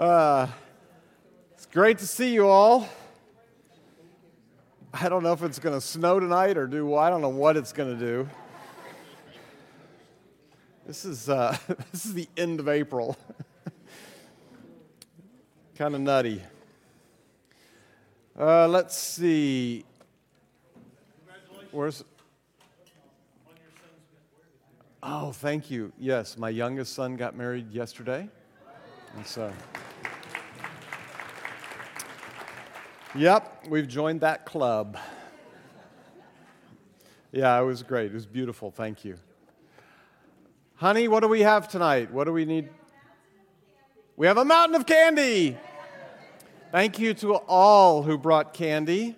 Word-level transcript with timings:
Uh, 0.00 0.46
it's 1.52 1.66
great 1.66 1.98
to 1.98 2.06
see 2.06 2.32
you 2.32 2.48
all. 2.48 2.88
I 4.94 5.10
don't 5.10 5.22
know 5.22 5.34
if 5.34 5.42
it's 5.42 5.58
going 5.58 5.74
to 5.74 5.80
snow 5.82 6.18
tonight 6.18 6.56
or 6.56 6.66
do 6.66 6.94
I 6.94 7.10
don't 7.10 7.20
know 7.20 7.28
what 7.28 7.58
it's 7.58 7.74
going 7.74 7.98
to 7.98 8.06
do. 8.06 8.26
This 10.86 11.04
is 11.04 11.28
uh, 11.28 11.54
this 11.92 12.06
is 12.06 12.14
the 12.14 12.26
end 12.34 12.60
of 12.60 12.68
April. 12.70 13.14
kind 15.76 15.94
of 15.94 16.00
nutty. 16.00 16.42
Uh, 18.38 18.68
let's 18.68 18.96
see. 18.96 19.84
Where's? 21.72 22.04
Oh, 25.02 25.32
thank 25.32 25.70
you. 25.70 25.92
Yes, 25.98 26.38
my 26.38 26.48
youngest 26.48 26.94
son 26.94 27.16
got 27.16 27.36
married 27.36 27.70
yesterday, 27.70 28.30
and 29.14 29.26
so. 29.26 29.52
Yep, 33.16 33.66
we've 33.68 33.88
joined 33.88 34.20
that 34.20 34.46
club. 34.46 34.96
Yeah, 37.32 37.60
it 37.60 37.64
was 37.64 37.82
great. 37.82 38.12
It 38.12 38.14
was 38.14 38.24
beautiful. 38.24 38.70
Thank 38.70 39.04
you. 39.04 39.16
Honey, 40.76 41.08
what 41.08 41.20
do 41.20 41.28
we 41.28 41.40
have 41.40 41.66
tonight? 41.66 42.12
What 42.12 42.24
do 42.24 42.32
we 42.32 42.44
need? 42.44 42.68
We 44.16 44.28
have 44.28 44.36
a 44.36 44.44
mountain 44.44 44.76
of 44.76 44.86
candy. 44.86 45.56
Thank 46.70 47.00
you 47.00 47.12
to 47.14 47.34
all 47.34 48.04
who 48.04 48.16
brought 48.16 48.54
candy. 48.54 49.16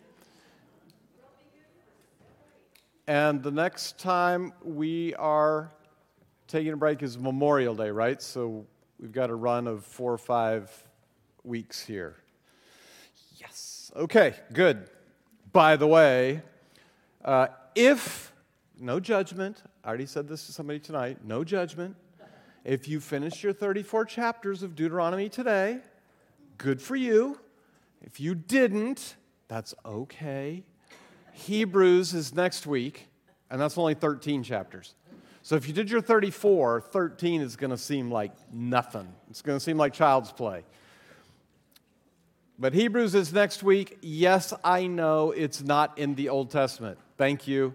And 3.06 3.42
the 3.42 3.50
next 3.50 3.98
time 3.98 4.55
we 4.64 5.14
are 5.16 5.70
taking 6.48 6.72
a 6.72 6.77
break 6.78 7.02
is 7.02 7.19
Memorial 7.19 7.74
Day, 7.74 7.91
right? 7.91 8.22
So 8.22 8.64
we've 8.98 9.12
got 9.12 9.28
a 9.28 9.34
run 9.34 9.66
of 9.66 9.84
four 9.84 10.14
or 10.14 10.19
five 10.19 10.70
weeks 11.45 11.84
here. 11.84 12.21
Okay, 13.94 14.34
good. 14.54 14.88
By 15.52 15.76
the 15.76 15.86
way, 15.86 16.40
uh, 17.22 17.48
if, 17.74 18.32
no 18.80 18.98
judgment, 18.98 19.62
I 19.84 19.88
already 19.88 20.06
said 20.06 20.26
this 20.26 20.46
to 20.46 20.52
somebody 20.52 20.78
tonight, 20.78 21.18
no 21.22 21.44
judgment. 21.44 21.94
If 22.64 22.88
you 22.88 23.00
finished 23.00 23.42
your 23.42 23.52
34 23.52 24.06
chapters 24.06 24.62
of 24.62 24.74
Deuteronomy 24.74 25.28
today, 25.28 25.80
good 26.56 26.80
for 26.80 26.96
you. 26.96 27.38
If 28.00 28.18
you 28.18 28.34
didn't, 28.34 29.16
that's 29.48 29.74
okay. 29.84 30.64
Hebrews 31.34 32.14
is 32.14 32.34
next 32.34 32.66
week, 32.66 33.08
and 33.50 33.60
that's 33.60 33.76
only 33.76 33.92
13 33.92 34.42
chapters. 34.42 34.94
So 35.42 35.54
if 35.54 35.68
you 35.68 35.74
did 35.74 35.90
your 35.90 36.00
34, 36.00 36.80
13 36.80 37.42
is 37.42 37.56
going 37.56 37.72
to 37.72 37.76
seem 37.76 38.10
like 38.10 38.32
nothing. 38.50 39.12
It's 39.28 39.42
going 39.42 39.58
to 39.58 39.62
seem 39.62 39.76
like 39.76 39.92
child's 39.92 40.32
play. 40.32 40.64
But 42.62 42.74
Hebrews 42.74 43.16
is 43.16 43.32
next 43.32 43.64
week. 43.64 43.98
Yes, 44.02 44.55
I 44.62 44.86
know 44.86 45.32
it's 45.32 45.64
not 45.64 45.98
in 45.98 46.14
the 46.14 46.28
Old 46.28 46.52
Testament. 46.52 46.96
Thank 47.19 47.48
you. 47.48 47.74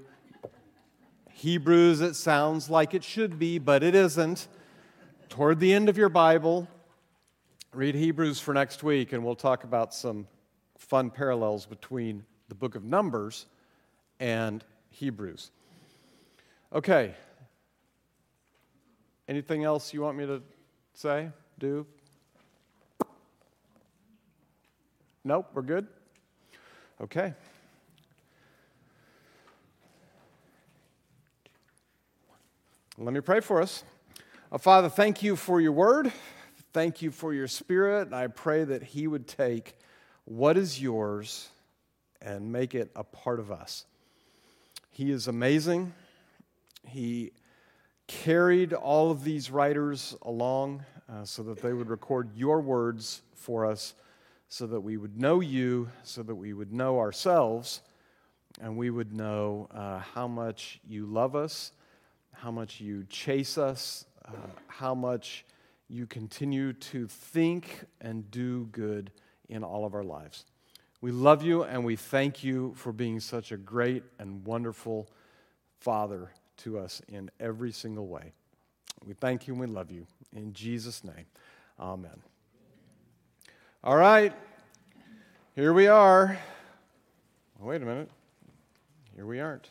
Hebrews, 1.29 1.99
it 1.99 2.13
sounds 2.13 2.69
like 2.69 2.94
it 2.94 3.03
should 3.03 3.38
be, 3.38 3.59
but 3.59 3.83
it 3.83 3.94
isn't. 3.94 4.47
Toward 5.27 5.59
the 5.59 5.73
end 5.73 5.89
of 5.89 5.97
your 5.97 6.07
Bible, 6.07 6.69
read 7.73 7.95
Hebrews 7.95 8.39
for 8.39 8.53
next 8.53 8.81
week, 8.81 9.11
and 9.11 9.25
we'll 9.25 9.35
talk 9.35 9.66
about 9.66 9.94
some 9.94 10.25
fun 10.77 11.09
parallels 11.09 11.66
between 11.66 12.23
the 12.47 12.55
book 12.55 12.75
of 12.75 12.85
Numbers 12.85 13.45
and 14.22 14.63
Hebrews. 14.91 15.51
Okay. 16.72 17.13
Anything 19.27 19.66
else 19.66 19.94
you 19.94 19.99
want 19.99 20.17
me 20.17 20.25
to 20.27 20.41
say, 20.94 21.31
do? 21.59 21.85
Nope, 25.28 25.50
we're 25.53 25.61
good? 25.61 25.88
Okay. 27.02 27.33
Let 32.97 33.13
me 33.13 33.19
pray 33.19 33.41
for 33.41 33.62
us. 33.62 33.84
Uh, 34.50 34.57
Father, 34.57 34.88
thank 34.88 35.22
you 35.22 35.35
for 35.35 35.59
your 35.59 35.74
word. 35.74 36.13
Thank 36.72 37.01
you 37.01 37.12
for 37.12 37.34
your 37.34 37.50
spirit. 37.50 38.13
I 38.13 38.28
pray 38.28 38.63
that 38.63 38.81
He 38.81 39.06
would 39.06 39.28
take 39.28 39.78
what 40.24 40.56
is 40.56 40.81
yours 40.81 41.50
and 42.22 42.50
make 42.50 42.74
it 42.74 42.90
a 42.96 43.03
part 43.03 43.41
of 43.41 43.51
us. 43.51 43.85
He 44.91 45.12
is 45.12 45.28
amazing. 45.28 45.94
He 46.88 47.34
carried 48.07 48.72
all 48.72 49.12
of 49.12 49.25
these 49.25 49.51
writers 49.51 50.16
along 50.22 50.85
uh, 51.12 51.25
so 51.25 51.44
that 51.44 51.62
they 51.62 51.74
would 51.74 51.90
record 51.90 52.30
your 52.34 52.62
words 52.62 53.24
for 53.35 53.66
us 53.66 53.94
so 54.50 54.66
that 54.68 54.81
we 54.81 54.97
would 54.97 55.19
know 55.19 55.41
you, 55.41 55.90
so 56.03 56.24
that 56.24 56.35
we 56.35 56.53
would 56.53 56.72
know 56.72 57.00
ourselves, 57.00 57.81
and 58.62 58.78
we 58.78 58.90
would 58.90 59.13
know 59.13 59.68
uh, 59.72 60.00
how 60.00 60.28
much 60.28 60.80
you 60.88 61.06
love 61.06 61.35
us, 61.35 61.72
how 62.34 62.52
much 62.52 62.80
you 62.80 63.03
chase 63.09 63.57
us, 63.57 64.06
uh, 64.25 64.31
how 64.68 64.96
much 64.96 65.46
you 65.90 66.06
continue 66.06 66.74
to 66.74 67.07
think 67.07 67.86
and 68.02 68.30
do 68.31 68.66
good 68.72 69.12
in 69.50 69.63
all 69.63 69.86
of 69.86 69.94
our 69.94 70.03
lives. 70.03 70.46
We 71.00 71.12
love 71.12 71.44
you 71.44 71.63
and 71.63 71.86
we 71.86 71.96
thank 71.96 72.44
you 72.44 72.74
for 72.75 72.91
being 72.91 73.19
such 73.19 73.52
a 73.52 73.57
great 73.57 74.03
and 74.19 74.44
wonderful 74.46 75.07
Father 75.80 76.31
to 76.57 76.80
us 76.80 77.02
in 77.07 77.30
every 77.40 77.72
single 77.72 78.07
way. 78.07 78.34
We 79.06 79.13
thank 79.13 79.47
you 79.47 79.53
and 79.53 79.62
we 79.62 79.68
love 79.68 79.91
you. 79.91 80.07
In 80.36 80.53
Jesus' 80.53 81.03
name, 81.03 81.25
amen. 81.80 82.37
All 83.88 83.96
right, 83.96 84.34
here 85.56 85.72
we 85.72 85.88
are. 85.88 86.38
wait 87.58 87.81
a 87.81 87.86
minute. 87.86 88.12
Here 89.16 89.25
we 89.25 89.40
aren't. 89.40 89.70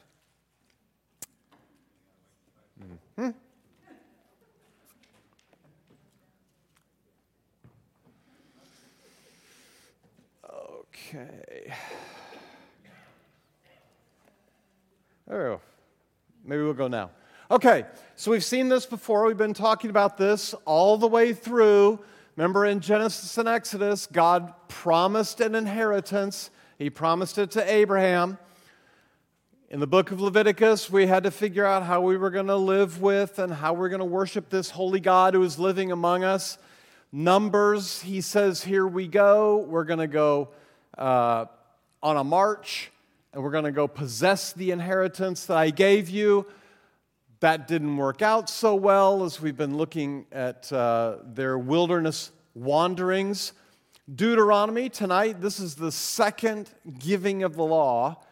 Mm-hmm. 3.19 3.31
Okay. 10.51 11.75
Oh, 15.31 15.61
maybe 16.43 16.63
we'll 16.63 16.73
go 16.73 16.89
now. 16.89 17.11
Okay, 17.51 17.85
so 18.15 18.31
we've 18.31 18.43
seen 18.43 18.71
this 18.71 18.87
before. 18.87 19.27
We've 19.27 19.37
been 19.37 19.53
talking 19.53 19.91
about 19.91 20.17
this 20.17 20.55
all 20.65 20.97
the 20.97 21.07
way 21.07 21.35
through 21.35 22.01
Remember 22.37 22.67
in 22.67 22.81
Genesis 22.81 23.39
and 23.39 23.49
Exodus, 23.49 24.07
God 24.07 24.53
promised 24.69 25.41
an 25.41 25.55
inheritance. 25.55 26.51
He 26.79 26.91
promised 26.91 27.39
it 27.39 27.53
to 27.53 27.73
Abraham. 27.73 28.37
In 29.71 29.81
the 29.81 29.87
book 29.87 30.11
of 30.11 30.21
Leviticus, 30.21 30.91
we 30.91 31.07
had 31.07 31.25
to 31.25 31.31
figure 31.31 31.65
out 31.65 31.83
how 31.83 32.03
we 32.03 32.19
were 32.19 32.29
going 32.29 32.49
to 32.49 32.57
live 32.57 33.01
with 33.01 33.39
and 33.39 33.51
how 33.51 33.73
we're 33.73 33.89
going 33.89 34.01
to 34.01 34.05
worship 34.05 34.51
this 34.51 34.69
holy 34.69 35.01
God 35.01 35.33
who 35.33 35.43
is 35.45 35.59
living 35.59 35.93
among 35.93 36.25
us. 36.25 36.59
Numbers, 37.11 38.03
he 38.03 38.21
says, 38.21 38.63
here 38.63 38.87
we 38.87 39.09
go. 39.09 39.57
We're 39.57 39.85
going 39.85 40.01
to 40.01 40.07
go 40.07 40.51
uh, 40.99 41.47
on 42.03 42.19
a 42.19 42.25
march 42.25 42.93
and 43.33 43.43
we're 43.43 43.51
going 43.51 43.65
to 43.65 43.73
go 43.73 43.89
possess 43.89 44.53
the 44.53 44.73
inheritance 44.73 45.47
that 45.47 45.57
I 45.57 45.71
gave 45.71 46.11
you. 46.11 46.47
That 47.41 47.69
didn't 47.69 47.99
work 47.99 48.23
out 48.23 48.49
so 48.49 48.75
well 48.75 49.23
as 49.23 49.43
we've 49.43 49.57
been 49.57 49.77
looking 49.77 50.25
at 50.33 50.73
uh, 50.73 51.19
their 51.23 51.59
wilderness 51.59 52.31
wanderings. 52.55 53.53
Deuteronomy, 54.15 54.89
tonight, 54.89 55.43
this 55.43 55.61
is 55.61 55.75
the 55.75 55.93
second 55.93 56.71
giving 56.99 57.43
of 57.43 57.55
the 57.55 57.63
law. 57.63 58.23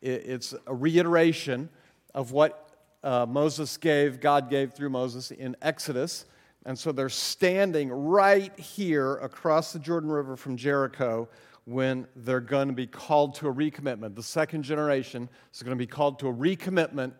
It's 0.00 0.54
a 0.66 0.74
reiteration 0.74 1.68
of 2.14 2.32
what 2.32 2.70
uh, 3.04 3.26
Moses 3.26 3.76
gave, 3.76 4.20
God 4.20 4.48
gave 4.48 4.72
through 4.72 4.88
Moses 4.88 5.32
in 5.32 5.54
Exodus. 5.60 6.24
And 6.64 6.78
so 6.78 6.92
they're 6.92 7.10
standing 7.10 7.90
right 7.90 8.58
here 8.58 9.16
across 9.16 9.74
the 9.74 9.78
Jordan 9.78 10.10
River 10.10 10.34
from 10.34 10.56
Jericho 10.56 11.28
when 11.66 12.06
they're 12.16 12.40
going 12.40 12.68
to 12.68 12.74
be 12.74 12.86
called 12.86 13.34
to 13.34 13.48
a 13.48 13.54
recommitment. 13.54 14.14
The 14.14 14.22
second 14.22 14.62
generation 14.62 15.28
is 15.52 15.62
going 15.62 15.76
to 15.76 15.78
be 15.78 15.86
called 15.86 16.18
to 16.20 16.28
a 16.28 16.32
recommitment 16.32 17.12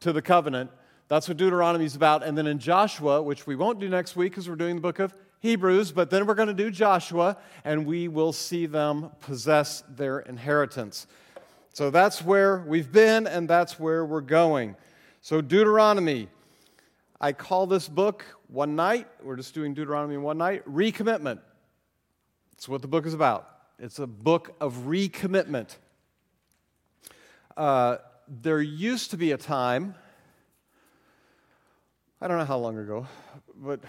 to 0.00 0.12
the 0.12 0.22
covenant. 0.22 0.70
That's 1.08 1.28
what 1.28 1.36
Deuteronomy 1.36 1.84
is 1.84 1.94
about. 1.94 2.24
And 2.24 2.36
then 2.36 2.46
in 2.46 2.58
Joshua, 2.58 3.22
which 3.22 3.46
we 3.46 3.56
won't 3.56 3.78
do 3.78 3.88
next 3.88 4.16
week 4.16 4.32
because 4.32 4.48
we're 4.48 4.56
doing 4.56 4.74
the 4.74 4.82
book 4.82 4.98
of 4.98 5.14
Hebrews, 5.40 5.92
but 5.92 6.10
then 6.10 6.26
we're 6.26 6.34
going 6.34 6.48
to 6.48 6.54
do 6.54 6.70
Joshua 6.70 7.36
and 7.64 7.86
we 7.86 8.08
will 8.08 8.32
see 8.32 8.66
them 8.66 9.10
possess 9.20 9.84
their 9.88 10.20
inheritance. 10.20 11.06
So 11.72 11.90
that's 11.90 12.22
where 12.22 12.64
we've 12.66 12.90
been 12.90 13.26
and 13.26 13.48
that's 13.48 13.78
where 13.78 14.04
we're 14.04 14.22
going. 14.22 14.76
So, 15.20 15.40
Deuteronomy, 15.40 16.28
I 17.20 17.32
call 17.32 17.66
this 17.66 17.88
book 17.88 18.24
one 18.48 18.76
night, 18.76 19.08
we're 19.22 19.36
just 19.36 19.54
doing 19.54 19.74
Deuteronomy 19.74 20.16
one 20.16 20.38
night, 20.38 20.64
recommitment. 20.72 21.40
That's 22.52 22.68
what 22.68 22.80
the 22.80 22.88
book 22.88 23.06
is 23.06 23.14
about. 23.14 23.50
It's 23.78 23.98
a 23.98 24.06
book 24.06 24.54
of 24.60 24.74
recommitment. 24.86 25.76
Uh, 27.56 27.98
there 28.28 28.60
used 28.60 29.10
to 29.12 29.16
be 29.16 29.32
a 29.32 29.36
time, 29.36 29.94
I 32.20 32.28
don't 32.28 32.38
know 32.38 32.44
how 32.44 32.58
long 32.58 32.78
ago, 32.78 33.06
but 33.54 33.80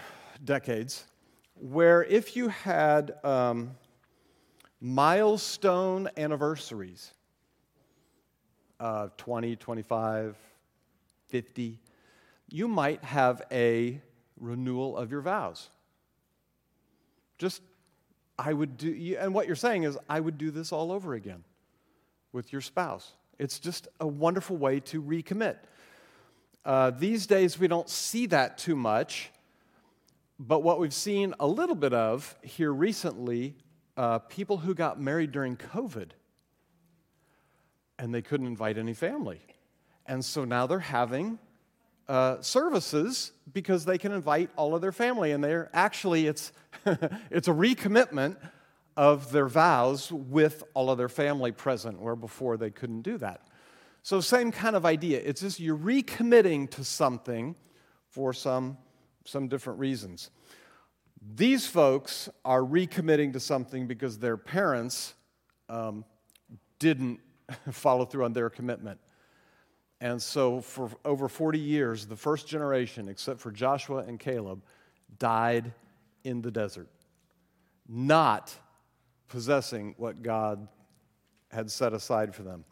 decades, 0.44 1.04
where 1.54 2.04
if 2.04 2.36
you 2.36 2.48
had 2.48 3.12
um, 3.24 3.72
milestone 4.80 6.08
anniversaries, 6.16 7.12
uh, 8.78 9.08
20, 9.16 9.56
25, 9.56 10.36
50, 11.28 11.80
you 12.48 12.68
might 12.68 13.02
have 13.02 13.42
a 13.50 14.00
renewal 14.38 14.96
of 14.96 15.10
your 15.10 15.20
vows. 15.20 15.68
Just, 17.38 17.62
I 18.38 18.52
would 18.52 18.76
do, 18.76 19.16
and 19.18 19.34
what 19.34 19.46
you're 19.46 19.56
saying 19.56 19.82
is, 19.82 19.98
I 20.08 20.20
would 20.20 20.38
do 20.38 20.50
this 20.50 20.70
all 20.70 20.92
over 20.92 21.14
again 21.14 21.42
with 22.32 22.52
your 22.52 22.60
spouse. 22.60 23.14
It's 23.38 23.58
just 23.58 23.88
a 24.00 24.06
wonderful 24.06 24.56
way 24.56 24.80
to 24.80 25.02
recommit. 25.02 25.56
Uh, 26.64 26.90
these 26.90 27.26
days, 27.26 27.58
we 27.58 27.68
don't 27.68 27.88
see 27.88 28.26
that 28.26 28.58
too 28.58 28.76
much, 28.76 29.30
but 30.38 30.62
what 30.62 30.80
we've 30.80 30.94
seen 30.94 31.34
a 31.38 31.46
little 31.46 31.76
bit 31.76 31.92
of 31.92 32.36
here 32.42 32.72
recently 32.72 33.54
uh, 33.96 34.18
people 34.18 34.58
who 34.58 34.74
got 34.74 35.00
married 35.00 35.32
during 35.32 35.56
COVID 35.56 36.10
and 37.98 38.14
they 38.14 38.22
couldn't 38.22 38.46
invite 38.46 38.78
any 38.78 38.94
family. 38.94 39.40
And 40.06 40.24
so 40.24 40.44
now 40.44 40.66
they're 40.66 40.78
having 40.78 41.38
uh, 42.08 42.40
services 42.40 43.32
because 43.52 43.84
they 43.84 43.98
can 43.98 44.12
invite 44.12 44.50
all 44.56 44.74
of 44.74 44.80
their 44.80 44.92
family. 44.92 45.32
And 45.32 45.42
they're 45.42 45.68
actually, 45.72 46.26
it's, 46.26 46.52
it's 47.30 47.48
a 47.48 47.52
recommitment 47.52 48.36
of 48.98 49.30
their 49.30 49.46
vows 49.46 50.10
with 50.10 50.64
all 50.74 50.90
of 50.90 50.98
their 50.98 51.08
family 51.08 51.52
present, 51.52 52.00
where 52.00 52.16
before 52.16 52.56
they 52.56 52.68
couldn't 52.68 53.02
do 53.02 53.16
that. 53.16 53.46
So, 54.02 54.20
same 54.20 54.50
kind 54.50 54.74
of 54.74 54.84
idea. 54.84 55.22
It's 55.24 55.40
just 55.40 55.60
you're 55.60 55.78
recommitting 55.78 56.68
to 56.70 56.82
something 56.82 57.54
for 58.08 58.32
some, 58.32 58.76
some 59.24 59.46
different 59.46 59.78
reasons. 59.78 60.30
These 61.36 61.64
folks 61.68 62.28
are 62.44 62.60
recommitting 62.60 63.32
to 63.34 63.40
something 63.40 63.86
because 63.86 64.18
their 64.18 64.36
parents 64.36 65.14
um, 65.68 66.04
didn't 66.80 67.20
follow 67.70 68.04
through 68.04 68.24
on 68.24 68.32
their 68.32 68.50
commitment. 68.50 68.98
And 70.00 70.20
so, 70.20 70.60
for 70.60 70.90
over 71.04 71.28
40 71.28 71.60
years, 71.60 72.04
the 72.04 72.16
first 72.16 72.48
generation, 72.48 73.08
except 73.08 73.38
for 73.38 73.52
Joshua 73.52 73.98
and 73.98 74.18
Caleb, 74.18 74.64
died 75.20 75.72
in 76.24 76.42
the 76.42 76.50
desert, 76.50 76.88
not 77.86 78.58
possessing 79.28 79.94
what 79.96 80.22
God 80.22 80.68
had 81.50 81.70
set 81.70 81.92
aside 81.92 82.34
for 82.34 82.42
them. 82.42 82.64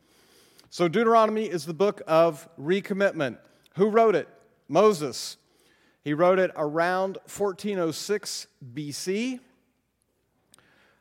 So, 0.71 0.89
Deuteronomy 0.89 1.45
is 1.45 1.65
the 1.65 1.75
book 1.75 2.03
of 2.07 2.49
recommitment. 2.59 3.39
Who 3.77 3.89
wrote 3.89 4.15
it? 4.15 4.29
Moses. 4.69 5.37
He 6.03 6.13
wrote 6.13 6.39
it 6.39 6.51
around 6.57 7.19
1406 7.27 8.47
BC. 8.75 9.41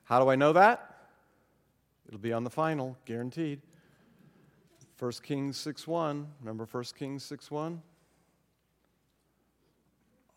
How 0.03 0.19
do 0.19 0.29
I 0.29 0.35
know 0.35 0.53
that? 0.53 0.95
It'll 2.07 2.19
be 2.19 2.33
on 2.33 2.43
the 2.43 2.49
final, 2.49 2.97
guaranteed. 3.05 3.61
1 4.99 5.11
Kings 5.23 5.57
6 5.57 5.87
1. 5.87 6.27
Remember 6.39 6.65
1 6.65 6.83
Kings 6.97 7.23
6 7.23 7.51
1? 7.51 7.81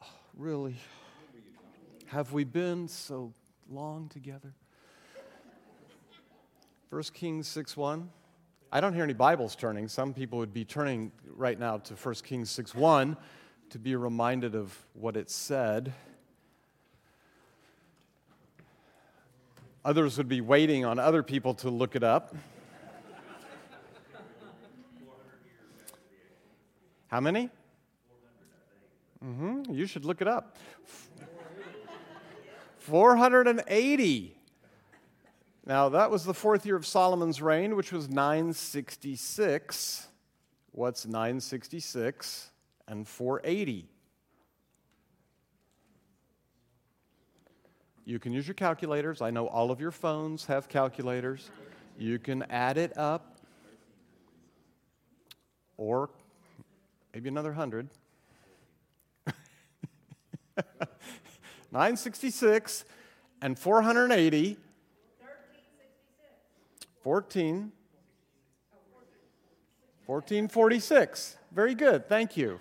Oh, 0.03 0.07
really? 0.37 0.77
Have 2.07 2.33
we 2.33 2.45
been 2.45 2.89
so 2.89 3.33
long 3.71 4.09
together? 4.09 4.55
1 6.91 7.03
Kings 7.13 7.47
6 7.49 7.77
1. 7.77 8.09
I 8.73 8.81
don't 8.81 8.95
hear 8.95 9.05
any 9.05 9.13
Bibles 9.13 9.55
turning. 9.55 9.89
Some 9.89 10.15
people 10.15 10.39
would 10.39 10.55
be 10.55 10.65
turning 10.65 11.13
right 11.37 11.59
now 11.59 11.77
to 11.77 11.95
1 11.95 12.15
Kings 12.25 12.51
6 12.51 12.75
1 12.75 13.15
to 13.69 13.79
be 13.79 13.95
reminded 13.95 14.55
of 14.55 14.75
what 14.95 15.15
it 15.15 15.29
said. 15.29 15.93
Others 19.85 20.17
would 20.17 20.29
be 20.29 20.41
waiting 20.41 20.87
on 20.87 20.99
other 20.99 21.23
people 21.23 21.53
to 21.55 21.69
look 21.69 21.95
it 21.95 22.03
up. 22.03 22.35
How 27.09 27.21
many? 27.21 27.51
Mm-hmm. 29.23 29.75
You 29.75 29.85
should 29.85 30.07
look 30.07 30.23
it 30.23 30.29
up. 30.29 30.57
480. 32.79 34.38
Now, 35.69 35.89
that 35.91 36.11
was 36.11 36.25
the 36.25 36.33
fourth 36.33 36.65
year 36.65 36.77
of 36.77 36.87
Solomon's 36.87 37.43
reign, 37.43 37.77
which 37.77 37.93
was 37.93 38.09
966. 38.09 40.09
What's 40.73 41.05
966 41.05 42.51
and 42.89 43.07
480? 43.07 43.87
You 48.07 48.19
can 48.19 48.33
use 48.33 48.49
your 48.49 48.55
calculators. 48.55 49.21
I 49.21 49.29
know 49.29 49.47
all 49.47 49.71
of 49.71 49.79
your 49.79 49.91
phones 49.91 50.47
have 50.47 50.71
calculators. 50.71 51.51
You 51.99 52.19
can 52.19 52.45
add 52.45 52.79
it 52.79 52.97
up 52.97 53.37
or 55.77 56.09
maybe 57.13 57.29
another 57.29 57.51
100. 57.51 57.91
966 61.71 62.87
and 63.43 63.59
480 63.59 64.57
14. 67.09 67.73
1446. 70.05 71.39
Very 71.53 71.75
good. 71.75 72.07
Thank 72.07 72.37
you. 72.37 72.61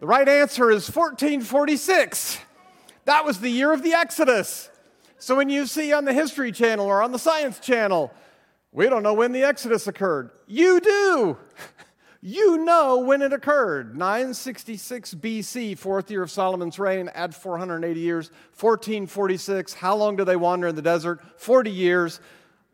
The 0.00 0.06
right 0.08 0.28
answer 0.28 0.72
is 0.72 0.90
1446. 0.90 2.40
That 3.04 3.24
was 3.24 3.38
the 3.38 3.48
year 3.48 3.72
of 3.72 3.84
the 3.84 3.92
Exodus. 3.92 4.68
So 5.20 5.36
when 5.36 5.48
you 5.48 5.66
see 5.66 5.92
on 5.92 6.06
the 6.06 6.12
History 6.12 6.50
Channel 6.50 6.86
or 6.86 7.04
on 7.04 7.12
the 7.12 7.20
Science 7.20 7.60
Channel, 7.60 8.12
we 8.72 8.88
don't 8.88 9.04
know 9.04 9.14
when 9.14 9.30
the 9.30 9.44
Exodus 9.44 9.86
occurred. 9.86 10.32
You 10.48 10.80
do. 10.80 11.38
You 12.22 12.58
know 12.58 12.98
when 12.98 13.22
it 13.22 13.32
occurred. 13.32 13.96
966 13.96 15.14
BC, 15.14 15.78
fourth 15.78 16.10
year 16.10 16.22
of 16.22 16.30
Solomon's 16.30 16.78
reign, 16.78 17.08
add 17.14 17.34
480 17.34 17.98
years. 17.98 18.30
1446, 18.58 19.72
how 19.72 19.96
long 19.96 20.16
do 20.16 20.26
they 20.26 20.36
wander 20.36 20.68
in 20.68 20.74
the 20.74 20.82
desert? 20.82 21.22
40 21.40 21.70
years. 21.70 22.20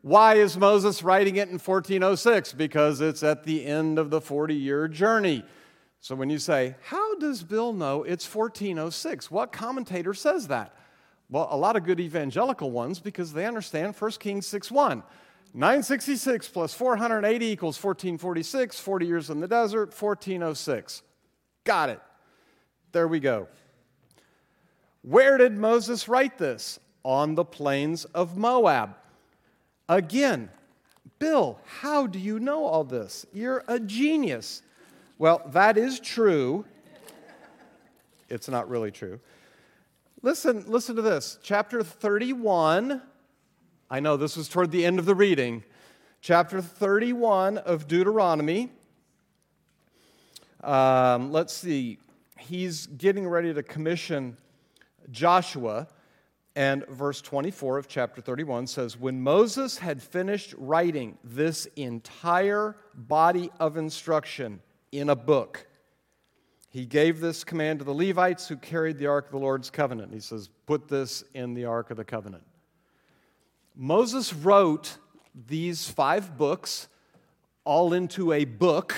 Why 0.06 0.34
is 0.34 0.56
Moses 0.56 1.02
writing 1.02 1.34
it 1.34 1.48
in 1.48 1.58
1406? 1.58 2.52
Because 2.52 3.00
it's 3.00 3.24
at 3.24 3.42
the 3.42 3.66
end 3.66 3.98
of 3.98 4.08
the 4.08 4.20
40 4.20 4.54
year 4.54 4.86
journey. 4.86 5.42
So 5.98 6.14
when 6.14 6.30
you 6.30 6.38
say, 6.38 6.76
How 6.84 7.18
does 7.18 7.42
Bill 7.42 7.72
know 7.72 8.04
it's 8.04 8.32
1406? 8.32 9.32
What 9.32 9.50
commentator 9.50 10.14
says 10.14 10.46
that? 10.46 10.76
Well, 11.28 11.48
a 11.50 11.56
lot 11.56 11.74
of 11.74 11.82
good 11.82 11.98
evangelical 11.98 12.70
ones 12.70 13.00
because 13.00 13.32
they 13.32 13.46
understand 13.46 13.96
1 13.96 14.10
Kings 14.12 14.46
6 14.46 14.70
1. 14.70 15.02
966 15.54 16.50
plus 16.50 16.72
480 16.72 17.44
equals 17.44 17.82
1446, 17.82 18.78
40 18.78 19.06
years 19.06 19.28
in 19.28 19.40
the 19.40 19.48
desert, 19.48 19.88
1406. 19.88 21.02
Got 21.64 21.90
it. 21.90 22.00
There 22.92 23.08
we 23.08 23.18
go. 23.18 23.48
Where 25.02 25.36
did 25.36 25.56
Moses 25.56 26.06
write 26.06 26.38
this? 26.38 26.78
On 27.02 27.34
the 27.34 27.44
plains 27.44 28.04
of 28.04 28.36
Moab. 28.36 28.94
Again, 29.88 30.50
Bill, 31.18 31.58
how 31.80 32.06
do 32.06 32.18
you 32.18 32.40
know 32.40 32.64
all 32.64 32.84
this? 32.84 33.24
You're 33.32 33.64
a 33.68 33.78
genius. 33.78 34.62
Well, 35.18 35.42
that 35.52 35.78
is 35.78 36.00
true. 36.00 36.64
It's 38.28 38.48
not 38.48 38.68
really 38.68 38.90
true. 38.90 39.20
Listen, 40.22 40.64
listen 40.66 40.96
to 40.96 41.02
this. 41.02 41.38
Chapter 41.42 41.82
31. 41.82 43.00
I 43.88 44.00
know 44.00 44.16
this 44.16 44.36
was 44.36 44.48
toward 44.48 44.72
the 44.72 44.84
end 44.84 44.98
of 44.98 45.06
the 45.06 45.14
reading. 45.14 45.62
Chapter 46.20 46.60
31 46.60 47.58
of 47.58 47.86
Deuteronomy. 47.86 48.72
Um, 50.64 51.30
let's 51.30 51.52
see. 51.52 51.98
He's 52.38 52.88
getting 52.88 53.28
ready 53.28 53.54
to 53.54 53.62
commission 53.62 54.36
Joshua 55.12 55.86
and 56.56 56.86
verse 56.86 57.20
24 57.20 57.76
of 57.76 57.86
chapter 57.86 58.22
31 58.22 58.66
says, 58.66 58.98
When 58.98 59.20
Moses 59.20 59.76
had 59.76 60.02
finished 60.02 60.54
writing 60.56 61.18
this 61.22 61.66
entire 61.76 62.76
body 62.94 63.50
of 63.60 63.76
instruction 63.76 64.60
in 64.90 65.10
a 65.10 65.14
book, 65.14 65.66
he 66.70 66.86
gave 66.86 67.20
this 67.20 67.44
command 67.44 67.80
to 67.80 67.84
the 67.84 67.92
Levites 67.92 68.48
who 68.48 68.56
carried 68.56 68.96
the 68.96 69.06
ark 69.06 69.26
of 69.26 69.32
the 69.32 69.38
Lord's 69.38 69.68
covenant. 69.68 70.14
He 70.14 70.20
says, 70.20 70.48
Put 70.64 70.88
this 70.88 71.22
in 71.34 71.52
the 71.52 71.66
ark 71.66 71.90
of 71.90 71.98
the 71.98 72.04
covenant. 72.04 72.44
Moses 73.74 74.32
wrote 74.32 74.96
these 75.46 75.90
five 75.90 76.38
books 76.38 76.88
all 77.64 77.92
into 77.92 78.32
a 78.32 78.46
book. 78.46 78.94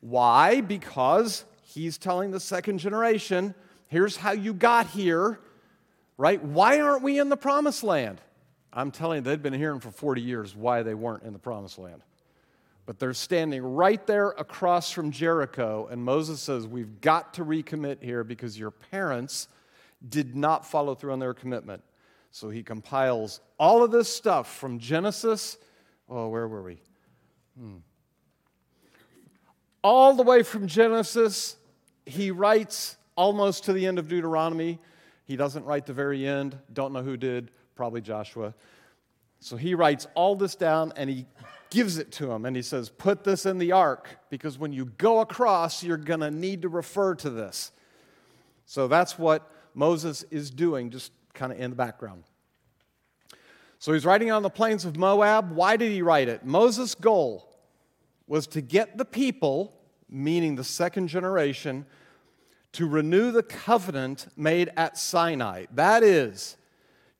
Why? 0.00 0.60
Because 0.60 1.44
he's 1.62 1.98
telling 1.98 2.32
the 2.32 2.40
second 2.40 2.78
generation, 2.78 3.54
here's 3.86 4.16
how 4.16 4.32
you 4.32 4.52
got 4.52 4.88
here 4.88 5.38
right? 6.18 6.42
Why 6.42 6.80
aren't 6.80 7.02
we 7.02 7.18
in 7.18 7.28
the 7.28 7.36
promised 7.36 7.82
land? 7.82 8.20
I'm 8.72 8.90
telling 8.90 9.16
you, 9.16 9.22
they'd 9.22 9.42
been 9.42 9.54
hearing 9.54 9.80
for 9.80 9.90
40 9.90 10.20
years 10.20 10.54
why 10.54 10.82
they 10.82 10.94
weren't 10.94 11.22
in 11.22 11.32
the 11.32 11.38
promised 11.38 11.78
land. 11.78 12.02
But 12.84 12.98
they're 12.98 13.14
standing 13.14 13.62
right 13.62 14.06
there 14.06 14.28
across 14.30 14.92
from 14.92 15.10
Jericho, 15.10 15.88
and 15.90 16.02
Moses 16.02 16.40
says, 16.40 16.66
We've 16.66 17.00
got 17.00 17.34
to 17.34 17.44
recommit 17.44 18.02
here 18.02 18.22
because 18.22 18.58
your 18.58 18.70
parents 18.70 19.48
did 20.08 20.36
not 20.36 20.64
follow 20.64 20.94
through 20.94 21.12
on 21.12 21.18
their 21.18 21.34
commitment. 21.34 21.82
So 22.30 22.50
he 22.50 22.62
compiles 22.62 23.40
all 23.58 23.82
of 23.82 23.90
this 23.90 24.14
stuff 24.14 24.56
from 24.56 24.78
Genesis. 24.78 25.56
Oh, 26.08 26.28
where 26.28 26.46
were 26.46 26.62
we? 26.62 26.78
Hmm. 27.58 27.76
All 29.82 30.14
the 30.14 30.22
way 30.22 30.42
from 30.42 30.66
Genesis, 30.66 31.56
he 32.04 32.30
writes 32.30 32.96
almost 33.16 33.64
to 33.64 33.72
the 33.72 33.86
end 33.86 33.98
of 33.98 34.08
Deuteronomy. 34.08 34.78
He 35.26 35.36
doesn't 35.36 35.64
write 35.64 35.86
the 35.86 35.92
very 35.92 36.26
end. 36.26 36.56
Don't 36.72 36.92
know 36.92 37.02
who 37.02 37.16
did, 37.16 37.50
probably 37.74 38.00
Joshua. 38.00 38.54
So 39.40 39.56
he 39.56 39.74
writes 39.74 40.06
all 40.14 40.36
this 40.36 40.54
down 40.54 40.92
and 40.96 41.10
he 41.10 41.26
gives 41.68 41.98
it 41.98 42.12
to 42.12 42.30
him 42.30 42.46
and 42.46 42.56
he 42.56 42.62
says, 42.62 42.88
Put 42.88 43.24
this 43.24 43.44
in 43.44 43.58
the 43.58 43.72
ark 43.72 44.08
because 44.30 44.58
when 44.58 44.72
you 44.72 44.86
go 44.86 45.20
across, 45.20 45.82
you're 45.82 45.96
going 45.96 46.20
to 46.20 46.30
need 46.30 46.62
to 46.62 46.68
refer 46.68 47.14
to 47.16 47.28
this. 47.28 47.72
So 48.64 48.88
that's 48.88 49.18
what 49.18 49.50
Moses 49.74 50.24
is 50.30 50.50
doing, 50.50 50.90
just 50.90 51.12
kind 51.34 51.52
of 51.52 51.60
in 51.60 51.70
the 51.70 51.76
background. 51.76 52.24
So 53.78 53.92
he's 53.92 54.06
writing 54.06 54.30
on 54.30 54.42
the 54.42 54.50
plains 54.50 54.84
of 54.84 54.96
Moab. 54.96 55.52
Why 55.52 55.76
did 55.76 55.92
he 55.92 56.02
write 56.02 56.28
it? 56.28 56.44
Moses' 56.44 56.94
goal 56.94 57.52
was 58.26 58.46
to 58.48 58.60
get 58.60 58.96
the 58.96 59.04
people, 59.04 59.76
meaning 60.08 60.56
the 60.56 60.64
second 60.64 61.08
generation, 61.08 61.84
to 62.76 62.86
renew 62.86 63.30
the 63.30 63.42
covenant 63.42 64.26
made 64.36 64.70
at 64.76 64.98
Sinai. 64.98 65.64
That 65.72 66.02
is, 66.02 66.58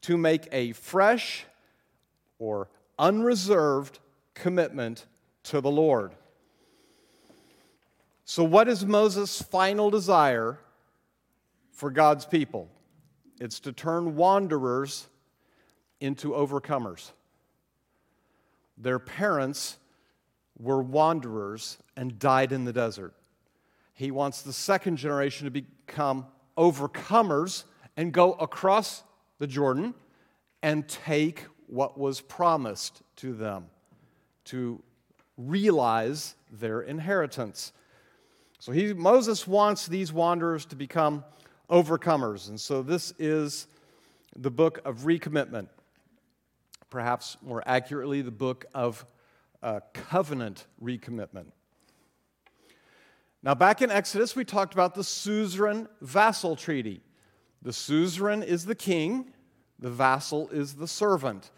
to 0.03 0.19
make 0.19 0.47
a 0.53 0.73
fresh 0.73 1.47
or 2.39 2.69
unreserved 2.99 3.99
commitment 4.35 5.07
to 5.45 5.63
the 5.63 5.71
Lord. 5.71 6.13
So, 8.27 8.45
what 8.45 8.69
is 8.69 8.85
Moses' 8.85 9.41
final 9.41 9.89
desire 9.89 10.59
for 11.73 11.91
God's 11.91 12.27
people? 12.27 12.69
It's 13.41 13.59
to 13.61 13.73
turn 13.73 14.15
wanderers 14.15 15.07
into 16.01 16.33
overcomers. 16.33 17.13
Their 18.77 18.99
parents 18.99 19.79
were 20.59 20.83
wanderers 20.83 21.79
and 21.97 22.19
died 22.19 22.53
in 22.53 22.67
the 22.67 22.75
desert. 22.75 23.15
He 23.97 24.11
wants 24.11 24.43
the 24.43 24.53
second 24.53 24.99
generation 24.99 25.47
to 25.47 25.51
become 25.51 26.27
overcomers 26.57 27.65
and 27.97 28.13
go 28.13 28.35
across 28.35 29.03
the 29.39 29.47
Jordan 29.47 29.95
and 30.63 30.87
take 30.87 31.47
what 31.67 31.99
was 31.99 32.21
promised 32.21 33.03
to 33.17 33.33
them 33.33 33.67
to 34.45 34.83
realize 35.39 36.35
their 36.53 36.83
inheritance. 36.83 37.73
So 38.59 38.71
he, 38.71 38.93
Moses 38.93 39.47
wants 39.47 39.87
these 39.87 40.13
wanderers 40.13 40.67
to 40.67 40.77
become 40.77 41.25
overcomers. 41.71 42.51
And 42.51 42.61
so 42.61 42.83
this 42.83 43.15
is 43.19 43.67
the 44.37 44.51
book 44.51 44.81
of 44.85 45.01
recommitment. 45.01 45.69
Perhaps 46.91 47.39
more 47.41 47.63
accurately, 47.67 48.21
the 48.21 48.31
book 48.31 48.67
of 48.75 49.07
uh, 49.63 49.81
covenant 49.95 50.67
recommitment. 50.83 51.47
Now, 53.47 53.55
back 53.55 53.81
in 53.81 53.93
Exodus, 53.93 54.35
we 54.35 54.45
talked 54.45 54.75
about 54.75 54.97
the 54.97 55.05
suzerain 55.05 55.87
vassal 56.01 56.57
treaty. 56.57 57.01
The 57.63 57.73
suzerain 57.73 58.43
is 58.43 58.65
the 58.65 58.75
king, 58.75 59.33
the 59.79 59.89
vassal 59.89 60.49
is 60.49 60.75
the 60.75 60.89
servant. 60.89 61.53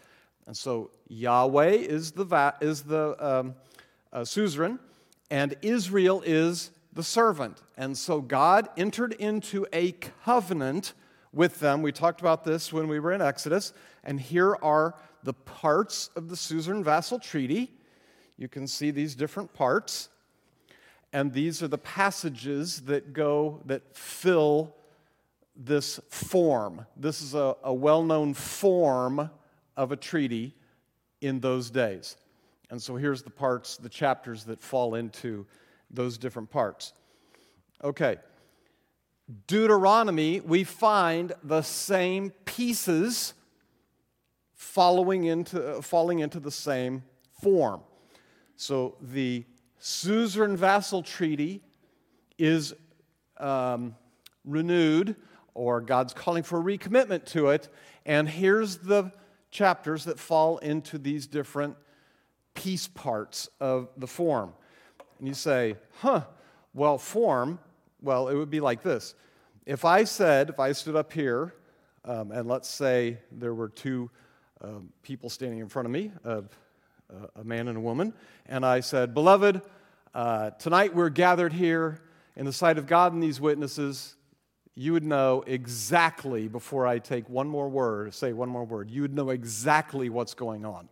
And 0.45 0.55
so 0.55 0.91
Yahweh 1.07 1.71
is 1.71 2.11
the, 2.11 2.25
va- 2.25 2.57
is 2.61 2.83
the 2.83 3.15
um, 3.19 3.55
uh, 4.13 4.23
suzerain, 4.23 4.77
and 5.31 5.55
Israel 5.63 6.21
is 6.27 6.69
the 6.93 7.01
servant. 7.01 7.63
And 7.75 7.97
so 7.97 8.21
God 8.21 8.69
entered 8.77 9.13
into 9.13 9.65
a 9.73 9.93
covenant 10.23 10.93
with 11.33 11.59
them. 11.59 11.81
We 11.81 11.91
talked 11.91 12.21
about 12.21 12.43
this 12.43 12.71
when 12.71 12.87
we 12.87 12.99
were 12.99 13.13
in 13.13 13.21
Exodus. 13.23 13.73
And 14.03 14.19
here 14.19 14.55
are 14.61 14.93
the 15.23 15.33
parts 15.33 16.11
of 16.15 16.29
the 16.29 16.37
suzerain 16.37 16.83
vassal 16.83 17.17
treaty. 17.17 17.71
You 18.37 18.47
can 18.47 18.67
see 18.67 18.91
these 18.91 19.15
different 19.15 19.55
parts. 19.55 20.09
And 21.11 21.33
these 21.33 21.63
are 21.63 21.67
the 21.67 21.77
passages 21.77 22.81
that 22.81 23.13
go, 23.13 23.61
that 23.65 23.95
fill 23.95 24.75
this 25.55 25.99
form. 26.09 26.85
This 26.95 27.21
is 27.21 27.33
a, 27.33 27.55
a 27.63 27.73
well 27.73 28.03
known 28.03 28.33
form 28.33 29.29
of 29.75 29.91
a 29.91 29.95
treaty 29.95 30.55
in 31.21 31.39
those 31.39 31.69
days. 31.69 32.15
And 32.69 32.81
so 32.81 32.95
here's 32.95 33.23
the 33.23 33.29
parts, 33.29 33.77
the 33.77 33.89
chapters 33.89 34.43
that 34.45 34.61
fall 34.61 34.95
into 34.95 35.45
those 35.89 36.17
different 36.17 36.49
parts. 36.51 36.93
Okay. 37.83 38.17
Deuteronomy, 39.47 40.39
we 40.39 40.63
find 40.63 41.33
the 41.43 41.61
same 41.61 42.31
pieces 42.45 43.33
following 44.55 45.25
into, 45.25 45.81
falling 45.81 46.19
into 46.19 46.39
the 46.39 46.51
same 46.51 47.03
form. 47.41 47.81
So 48.55 48.95
the 49.01 49.45
suzerain 49.79 50.55
vassal 50.55 51.01
treaty 51.01 51.61
is 52.37 52.73
um, 53.37 53.95
renewed, 54.45 55.15
or 55.53 55.81
God's 55.81 56.13
calling 56.13 56.43
for 56.43 56.59
a 56.59 56.63
recommitment 56.63 57.25
to 57.27 57.49
it. 57.49 57.69
And 58.05 58.29
here's 58.29 58.77
the 58.77 59.11
chapters 59.51 60.05
that 60.05 60.19
fall 60.19 60.57
into 60.59 60.97
these 60.97 61.27
different 61.27 61.75
piece 62.53 62.87
parts 62.87 63.49
of 63.59 63.89
the 63.97 64.07
form. 64.07 64.53
And 65.17 65.27
you 65.27 65.33
say, 65.33 65.75
huh, 65.99 66.23
well, 66.73 66.97
form, 66.97 67.59
well, 68.01 68.27
it 68.29 68.35
would 68.35 68.49
be 68.49 68.59
like 68.59 68.81
this. 68.81 69.15
If 69.65 69.85
I 69.85 70.03
said, 70.03 70.49
if 70.49 70.59
I 70.59 70.71
stood 70.71 70.95
up 70.95 71.11
here, 71.11 71.53
um, 72.05 72.31
and 72.31 72.47
let's 72.47 72.69
say 72.69 73.19
there 73.31 73.53
were 73.53 73.69
two 73.69 74.09
um, 74.61 74.89
people 75.03 75.29
standing 75.29 75.59
in 75.59 75.67
front 75.67 75.85
of 75.85 75.91
me, 75.91 76.11
uh, 76.25 76.41
a 77.35 77.43
man 77.43 77.67
and 77.67 77.77
a 77.77 77.81
woman, 77.81 78.13
and 78.47 78.65
I 78.65 78.79
said, 78.79 79.13
Beloved, 79.13 79.61
uh, 80.13 80.51
tonight 80.51 80.95
we're 80.95 81.09
gathered 81.09 81.53
here 81.53 82.01
in 82.35 82.45
the 82.45 82.53
sight 82.53 82.77
of 82.77 82.87
God 82.87 83.13
and 83.13 83.21
these 83.21 83.39
witnesses 83.41 84.15
you 84.79 84.93
would 84.93 85.03
know 85.03 85.43
exactly 85.45 86.47
before 86.47 86.87
I 86.87 86.99
take 86.99 87.27
one 87.27 87.49
more 87.49 87.67
word, 87.67 88.13
say 88.13 88.31
one 88.31 88.47
more 88.47 88.63
word, 88.63 88.89
you 88.89 89.01
would 89.01 89.13
know 89.13 89.29
exactly 89.29 90.09
what's 90.09 90.33
going 90.33 90.63
on. 90.63 90.87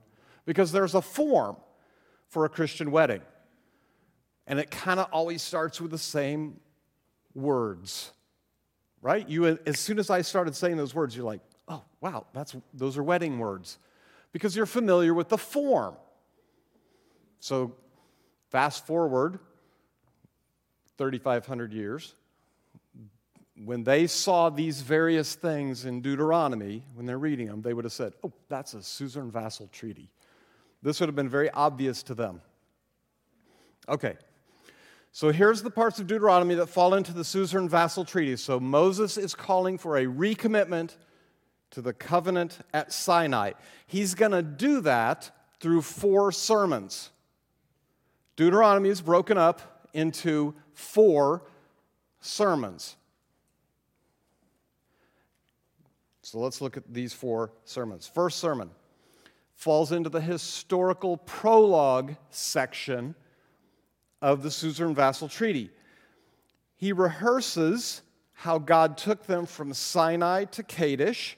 Because 0.45 0.73
there's 0.73 0.93
a 0.93 1.01
form 1.01 1.55
for 2.27 2.43
a 2.43 2.49
Christian 2.49 2.91
wedding. 2.91 3.21
And 4.45 4.59
it 4.59 4.71
kind 4.71 4.99
of 4.99 5.07
always 5.13 5.41
starts 5.41 5.79
with 5.79 5.91
the 5.91 5.97
same 5.97 6.59
words. 7.33 8.11
Right? 9.01 9.27
You 9.29 9.57
as 9.65 9.79
soon 9.79 9.99
as 9.99 10.09
I 10.09 10.21
started 10.21 10.53
saying 10.53 10.75
those 10.75 10.93
words, 10.93 11.15
you're 11.15 11.25
like, 11.25 11.39
"Oh, 11.69 11.83
wow, 12.01 12.25
that's 12.33 12.57
those 12.73 12.97
are 12.97 13.03
wedding 13.03 13.39
words." 13.39 13.77
Because 14.33 14.53
you're 14.53 14.65
familiar 14.65 15.13
with 15.13 15.29
the 15.29 15.37
form. 15.37 15.95
So 17.39 17.75
fast 18.49 18.85
forward 18.85 19.39
3500 20.97 21.73
years 21.73 22.15
when 23.65 23.83
they 23.83 24.07
saw 24.07 24.49
these 24.49 24.81
various 24.81 25.35
things 25.35 25.85
in 25.85 26.01
Deuteronomy, 26.01 26.83
when 26.93 27.05
they're 27.05 27.17
reading 27.17 27.47
them, 27.47 27.61
they 27.61 27.73
would 27.73 27.85
have 27.85 27.93
said, 27.93 28.13
Oh, 28.23 28.31
that's 28.49 28.73
a 28.73 28.83
suzerain 28.83 29.31
vassal 29.31 29.67
treaty. 29.71 30.09
This 30.83 30.99
would 30.99 31.09
have 31.09 31.15
been 31.15 31.29
very 31.29 31.49
obvious 31.51 32.03
to 32.03 32.13
them. 32.13 32.41
Okay, 33.89 34.15
so 35.11 35.31
here's 35.31 35.63
the 35.63 35.71
parts 35.71 35.99
of 35.99 36.07
Deuteronomy 36.07 36.55
that 36.55 36.67
fall 36.67 36.93
into 36.93 37.13
the 37.13 37.23
suzerain 37.23 37.67
vassal 37.67 38.05
treaty. 38.05 38.35
So 38.35 38.59
Moses 38.59 39.17
is 39.17 39.33
calling 39.33 39.77
for 39.77 39.97
a 39.97 40.05
recommitment 40.05 40.95
to 41.71 41.81
the 41.81 41.93
covenant 41.93 42.59
at 42.73 42.93
Sinai. 42.93 43.53
He's 43.87 44.13
going 44.13 44.33
to 44.33 44.43
do 44.43 44.81
that 44.81 45.31
through 45.59 45.81
four 45.81 46.31
sermons. 46.31 47.09
Deuteronomy 48.37 48.89
is 48.89 49.01
broken 49.01 49.37
up 49.37 49.89
into 49.93 50.53
four 50.73 51.41
sermons. 52.21 52.95
So 56.21 56.39
let's 56.39 56.61
look 56.61 56.77
at 56.77 56.93
these 56.93 57.13
four 57.13 57.51
sermons. 57.65 58.07
First 58.07 58.39
sermon 58.39 58.69
falls 59.55 59.91
into 59.91 60.09
the 60.09 60.21
historical 60.21 61.17
prologue 61.17 62.15
section 62.29 63.15
of 64.21 64.43
the 64.43 64.51
Suzerain 64.51 64.93
Vassal 64.93 65.27
Treaty. 65.27 65.71
He 66.75 66.93
rehearses 66.93 68.01
how 68.33 68.59
God 68.59 68.99
took 68.99 69.25
them 69.25 69.47
from 69.47 69.73
Sinai 69.73 70.45
to 70.45 70.61
Kadesh, 70.61 71.37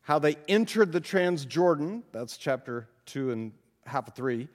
how 0.00 0.18
they 0.18 0.36
entered 0.48 0.92
the 0.92 1.00
Transjordan, 1.00 2.04
that's 2.10 2.38
chapter 2.38 2.88
2 3.04 3.32
and 3.32 3.52
half 3.84 4.08
of 4.08 4.14
3, 4.14 4.48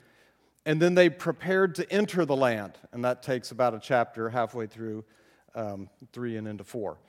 and 0.67 0.81
then 0.81 0.95
they 0.95 1.09
prepared 1.09 1.75
to 1.75 1.89
enter 1.89 2.25
the 2.25 2.35
land, 2.35 2.73
and 2.91 3.05
that 3.05 3.23
takes 3.23 3.51
about 3.51 3.73
a 3.73 3.79
chapter 3.79 4.29
halfway 4.29 4.67
through 4.67 5.05
um, 5.55 5.89
3 6.11 6.35
and 6.35 6.45
into 6.45 6.65
4. 6.65 6.99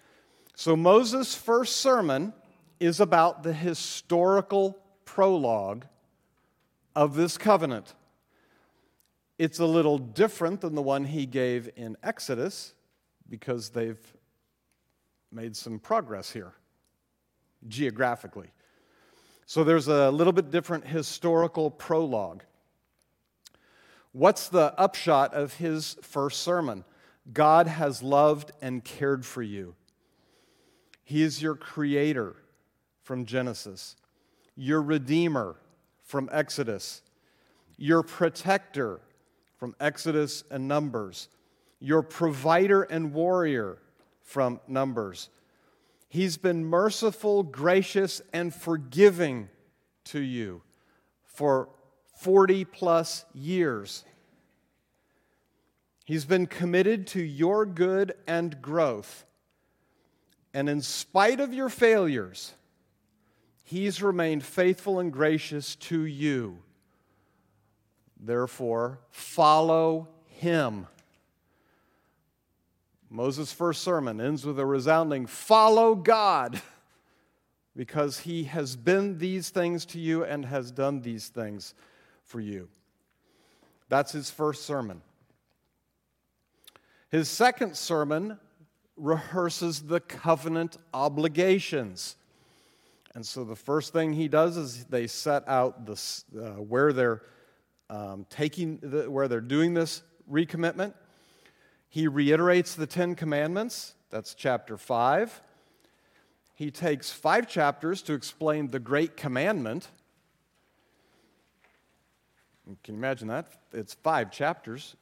So 0.55 0.77
Moses' 0.77 1.35
first 1.35 1.79
sermon 1.79 2.33
is 2.79 3.01
about 3.01 3.43
the 3.43 3.53
historical 3.53 4.79
prologue 5.05 5.87
of 6.95 7.17
this 7.17 7.37
covenant. 7.37 7.95
It's 9.39 9.59
a 9.59 9.67
little 9.67 9.99
different 9.99 10.61
than 10.61 10.77
the 10.77 10.83
one 10.83 11.05
he 11.05 11.27
gave 11.27 11.69
in 11.75 11.97
Exodus 12.05 12.75
because 13.29 13.71
they've 13.71 14.01
made 15.33 15.57
some 15.57 15.81
progress 15.81 16.31
here 16.31 16.53
geographically. 17.67 18.53
So 19.47 19.65
there's 19.65 19.89
a 19.89 20.13
little 20.13 20.33
bit 20.33 20.53
different 20.53 20.87
historical 20.87 21.73
prologue. 21.73 22.45
What's 24.13 24.49
the 24.49 24.79
upshot 24.79 25.35
of 25.35 25.55
his 25.55 25.97
first 26.03 26.43
sermon? 26.43 26.85
God 27.33 27.67
has 27.67 28.03
loved 28.03 28.53
and 28.63 28.85
cared 28.85 29.27
for 29.27 29.43
you. 29.43 29.75
He 31.05 31.23
is 31.23 31.43
your 31.43 31.55
creator 31.55 32.37
from 33.03 33.25
Genesis, 33.25 33.97
your 34.57 34.83
redeemer 34.83 35.57
from 36.05 36.29
Exodus, 36.33 37.03
your 37.77 38.03
protector 38.03 39.01
from 39.57 39.75
Exodus 39.81 40.45
and 40.51 40.69
Numbers, 40.69 41.29
your 41.81 42.03
provider 42.03 42.83
and 42.83 43.13
warrior 43.13 43.79
from 44.21 44.61
Numbers. 44.69 45.31
He's 46.09 46.37
been 46.37 46.65
merciful, 46.65 47.43
gracious, 47.43 48.23
and 48.33 48.55
forgiving 48.55 49.49
to 50.05 50.21
you 50.21 50.63
for 51.25 51.69
40 52.19 52.65
plus 52.65 53.25
years. 53.33 54.05
He's 56.05 56.25
been 56.25 56.47
committed 56.47 57.07
to 57.09 57.23
your 57.23 57.65
good 57.65 58.15
and 58.27 58.61
growth. 58.61 59.25
And 60.53 60.69
in 60.69 60.81
spite 60.81 61.39
of 61.39 61.53
your 61.53 61.69
failures, 61.69 62.55
He's 63.63 64.03
remained 64.03 64.43
faithful 64.43 64.99
and 64.99 65.13
gracious 65.13 65.77
to 65.77 66.01
you. 66.01 66.59
Therefore, 68.19 68.99
follow 69.11 70.09
Him. 70.27 70.87
Moses' 73.11 73.53
first 73.53 73.83
sermon 73.83 74.21
ends 74.21 74.45
with 74.45 74.59
a 74.59 74.67
resounding 74.67 75.27
follow 75.27 75.95
God 75.95 76.61
because 77.77 78.19
he 78.21 78.45
has 78.45 78.75
been 78.75 79.19
these 79.19 79.51
things 79.51 79.87
to 79.87 80.01
you 80.01 80.25
and 80.25 80.45
has 80.45 80.73
done 80.73 81.01
these 81.01 81.29
things 81.29 81.75
for 82.29 82.41
you. 82.41 82.69
That's 83.89 84.13
his 84.13 84.31
first 84.31 84.65
sermon. 84.65 85.03
His 87.11 87.29
second 87.29 87.77
sermon 87.77 88.39
rehearses 88.97 89.81
the 89.81 90.01
covenant 90.01 90.77
obligations. 90.93 92.17
And 93.15 93.27
so 93.27 93.45
the 93.45 93.57
first 93.57 93.93
thing 93.93 94.13
he 94.13 94.29
does 94.29 94.57
is 94.57 94.85
they 94.85 95.07
set 95.07 95.49
out 95.49 95.87
this, 95.87 96.25
uh, 96.37 96.51
where 96.51 96.93
they're 96.93 97.23
um, 97.89 98.27
taking, 98.29 98.79
the, 98.83 99.11
where 99.11 99.27
they're 99.27 99.41
doing 99.41 99.73
this 99.73 100.03
recommitment. 100.31 100.93
He 101.89 102.07
reiterates 102.07 102.75
the 102.75 102.87
Ten 102.87 103.15
Commandments, 103.15 103.95
that's 104.11 104.35
chapter 104.35 104.77
5. 104.77 105.41
He 106.55 106.71
takes 106.71 107.11
five 107.11 107.49
chapters 107.49 108.03
to 108.03 108.13
explain 108.13 108.69
the 108.69 108.81
Great 108.81 109.17
Commandment. 109.17 109.89
Can 112.85 112.95
you 112.95 112.99
imagine 112.99 113.29
that? 113.29 113.47
It's 113.73 113.95
five 113.95 114.31
chapters. 114.31 114.95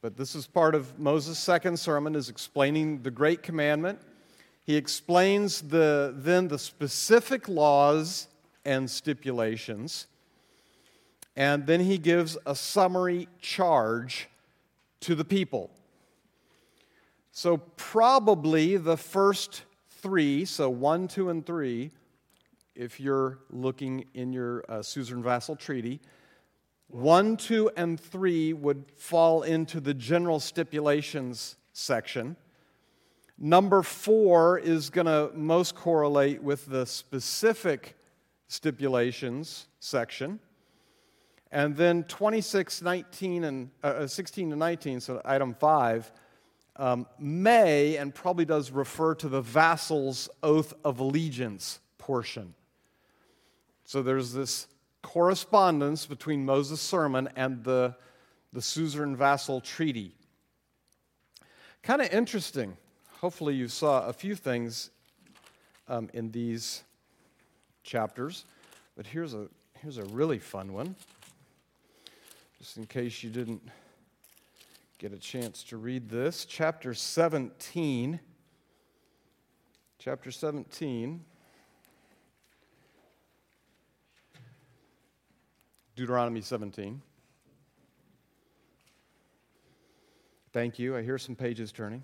But 0.00 0.16
this 0.16 0.34
is 0.34 0.48
part 0.48 0.74
of 0.74 0.98
Moses' 0.98 1.38
second 1.38 1.78
sermon 1.78 2.16
is 2.16 2.28
explaining 2.28 3.02
the 3.02 3.10
Great 3.12 3.44
Commandment. 3.44 4.00
He 4.64 4.74
explains 4.74 5.62
the, 5.62 6.12
then 6.16 6.48
the 6.48 6.58
specific 6.58 7.48
laws 7.48 8.26
and 8.64 8.90
stipulations. 8.90 10.08
And 11.36 11.64
then 11.64 11.78
he 11.78 11.96
gives 11.96 12.36
a 12.44 12.56
summary 12.56 13.28
charge 13.40 14.28
to 15.00 15.14
the 15.14 15.24
people. 15.24 15.70
So, 17.30 17.58
probably 17.76 18.76
the 18.76 18.96
first 18.96 19.62
three, 19.88 20.44
so 20.44 20.68
one, 20.68 21.06
two, 21.06 21.30
and 21.30 21.46
three, 21.46 21.92
if 22.74 22.98
you're 22.98 23.38
looking 23.50 24.04
in 24.14 24.32
your 24.32 24.64
uh, 24.68 24.82
Suzerain 24.82 25.22
Vassal 25.22 25.56
Treaty, 25.56 26.00
one, 26.92 27.36
two, 27.36 27.70
and 27.76 27.98
three 27.98 28.52
would 28.52 28.84
fall 28.96 29.42
into 29.42 29.80
the 29.80 29.94
general 29.94 30.38
stipulations 30.38 31.56
section. 31.72 32.36
Number 33.38 33.82
four 33.82 34.58
is 34.58 34.90
going 34.90 35.06
to 35.06 35.30
most 35.34 35.74
correlate 35.74 36.42
with 36.42 36.66
the 36.66 36.84
specific 36.86 37.96
stipulations 38.46 39.68
section. 39.80 40.38
And 41.50 41.76
then 41.76 42.04
26, 42.04 42.82
19, 42.82 43.44
and 43.44 43.70
uh, 43.82 43.86
uh 43.86 44.06
16 44.06 44.50
to 44.50 44.56
19, 44.56 45.00
so 45.00 45.20
item 45.24 45.54
five, 45.54 46.12
um, 46.76 47.06
may 47.18 47.96
and 47.96 48.14
probably 48.14 48.44
does 48.44 48.70
refer 48.70 49.14
to 49.16 49.28
the 49.28 49.40
vassal's 49.40 50.28
oath 50.42 50.72
of 50.84 51.00
allegiance 51.00 51.80
portion. 51.98 52.54
So 53.84 54.02
there's 54.02 54.32
this 54.32 54.68
correspondence 55.02 56.06
between 56.06 56.44
Moses' 56.44 56.80
sermon 56.80 57.28
and 57.36 57.62
the, 57.64 57.94
the 58.52 58.62
suzerain 58.62 59.16
vassal 59.16 59.60
treaty. 59.60 60.14
Kind 61.82 62.00
of 62.00 62.10
interesting. 62.12 62.76
Hopefully, 63.20 63.54
you 63.54 63.68
saw 63.68 64.06
a 64.06 64.12
few 64.12 64.34
things 64.34 64.90
um, 65.88 66.08
in 66.14 66.30
these 66.30 66.82
chapters, 67.82 68.44
but 68.96 69.06
here's 69.06 69.34
a, 69.34 69.48
here's 69.80 69.98
a 69.98 70.04
really 70.04 70.38
fun 70.38 70.72
one 70.72 70.94
just 72.62 72.76
in 72.76 72.86
case 72.86 73.24
you 73.24 73.30
didn't 73.30 73.60
get 74.98 75.12
a 75.12 75.18
chance 75.18 75.64
to 75.64 75.76
read 75.76 76.08
this. 76.08 76.44
Chapter 76.44 76.94
17. 76.94 78.20
Chapter 79.98 80.30
17. 80.30 81.24
Deuteronomy 85.94 86.40
17. 86.40 87.02
Thank 90.52 90.78
you. 90.78 90.96
I 90.96 91.02
hear 91.02 91.18
some 91.18 91.34
pages 91.34 91.72
turning. 91.72 92.02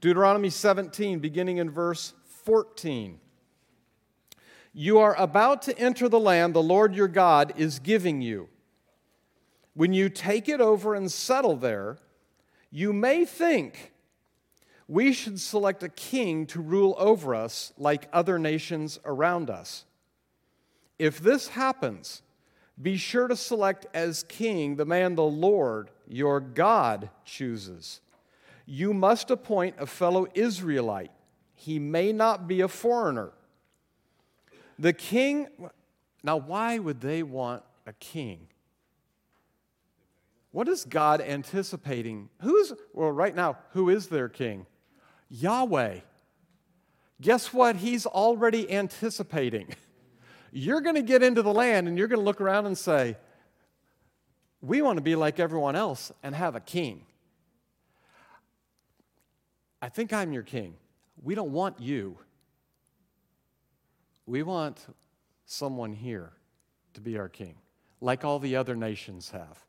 Deuteronomy 0.00 0.48
17, 0.48 1.18
beginning 1.18 1.58
in 1.58 1.70
verse 1.70 2.14
14. 2.44 3.18
You 4.72 4.98
are 4.98 5.14
about 5.16 5.62
to 5.62 5.78
enter 5.78 6.08
the 6.08 6.20
land 6.20 6.54
the 6.54 6.62
Lord 6.62 6.94
your 6.94 7.08
God 7.08 7.52
is 7.56 7.78
giving 7.78 8.22
you. 8.22 8.48
When 9.74 9.92
you 9.92 10.08
take 10.08 10.48
it 10.48 10.60
over 10.60 10.94
and 10.94 11.10
settle 11.10 11.56
there, 11.56 11.98
you 12.70 12.92
may 12.92 13.24
think 13.24 13.92
we 14.86 15.12
should 15.12 15.40
select 15.40 15.82
a 15.82 15.88
king 15.88 16.46
to 16.46 16.60
rule 16.60 16.94
over 16.98 17.34
us 17.34 17.72
like 17.76 18.08
other 18.12 18.38
nations 18.38 18.98
around 19.04 19.50
us. 19.50 19.84
If 20.98 21.20
this 21.20 21.48
happens, 21.48 22.22
be 22.80 22.96
sure 22.96 23.28
to 23.28 23.36
select 23.36 23.86
as 23.94 24.22
king 24.24 24.76
the 24.76 24.84
man 24.84 25.14
the 25.14 25.22
Lord 25.22 25.90
your 26.06 26.40
God 26.40 27.10
chooses. 27.24 28.00
You 28.66 28.92
must 28.92 29.30
appoint 29.30 29.76
a 29.78 29.86
fellow 29.86 30.26
Israelite. 30.34 31.12
He 31.54 31.78
may 31.78 32.12
not 32.12 32.46
be 32.46 32.60
a 32.60 32.68
foreigner 32.68 33.32
the 34.78 34.92
king, 34.92 35.48
now 36.22 36.36
why 36.36 36.78
would 36.78 37.00
they 37.00 37.22
want 37.22 37.62
a 37.86 37.92
king? 37.94 38.46
What 40.52 40.68
is 40.68 40.84
God 40.84 41.20
anticipating? 41.20 42.30
Who's, 42.42 42.72
well, 42.94 43.10
right 43.10 43.34
now, 43.34 43.58
who 43.72 43.90
is 43.90 44.06
their 44.06 44.28
king? 44.28 44.66
Yahweh. 45.28 46.00
Guess 47.20 47.52
what? 47.52 47.76
He's 47.76 48.06
already 48.06 48.70
anticipating. 48.70 49.74
You're 50.52 50.80
going 50.80 50.94
to 50.94 51.02
get 51.02 51.22
into 51.22 51.42
the 51.42 51.52
land 51.52 51.88
and 51.88 51.98
you're 51.98 52.08
going 52.08 52.20
to 52.20 52.24
look 52.24 52.40
around 52.40 52.66
and 52.66 52.76
say, 52.76 53.16
We 54.60 54.82
want 54.82 54.96
to 54.96 55.02
be 55.02 55.14
like 55.14 55.38
everyone 55.40 55.76
else 55.76 56.12
and 56.22 56.34
have 56.34 56.54
a 56.54 56.60
king. 56.60 57.04
I 59.80 59.88
think 59.88 60.12
I'm 60.12 60.32
your 60.32 60.42
king. 60.42 60.74
We 61.22 61.34
don't 61.34 61.52
want 61.52 61.80
you. 61.80 62.18
We 64.26 64.42
want 64.42 64.86
someone 65.46 65.92
here 65.92 66.32
to 66.94 67.00
be 67.00 67.16
our 67.18 67.28
king, 67.28 67.54
like 68.00 68.24
all 68.24 68.38
the 68.38 68.56
other 68.56 68.76
nations 68.76 69.30
have. 69.30 69.64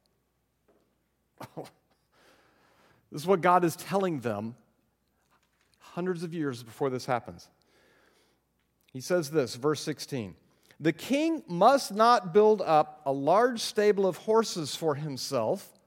this 3.12 3.22
is 3.22 3.28
what 3.28 3.42
God 3.42 3.64
is 3.64 3.76
telling 3.76 4.20
them 4.20 4.56
hundreds 5.80 6.24
of 6.24 6.34
years 6.34 6.64
before 6.64 6.90
this 6.90 7.06
happens. 7.06 7.48
He 8.92 9.00
says 9.00 9.30
this, 9.30 9.56
verse 9.56 9.82
16 9.82 10.36
The 10.80 10.94
king 10.94 11.44
must 11.48 11.94
not 11.94 12.34
build 12.34 12.62
up 12.62 13.02
a 13.06 13.12
large 13.12 13.60
stable 13.60 14.08
of 14.08 14.18
horses 14.18 14.76
for 14.76 14.96
himself. 14.96 15.78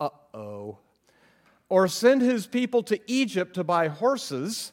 Uh 0.00 0.08
oh. 0.32 0.78
Or 1.68 1.88
send 1.88 2.22
his 2.22 2.46
people 2.46 2.82
to 2.84 2.98
Egypt 3.06 3.54
to 3.54 3.64
buy 3.64 3.88
horses 3.88 4.72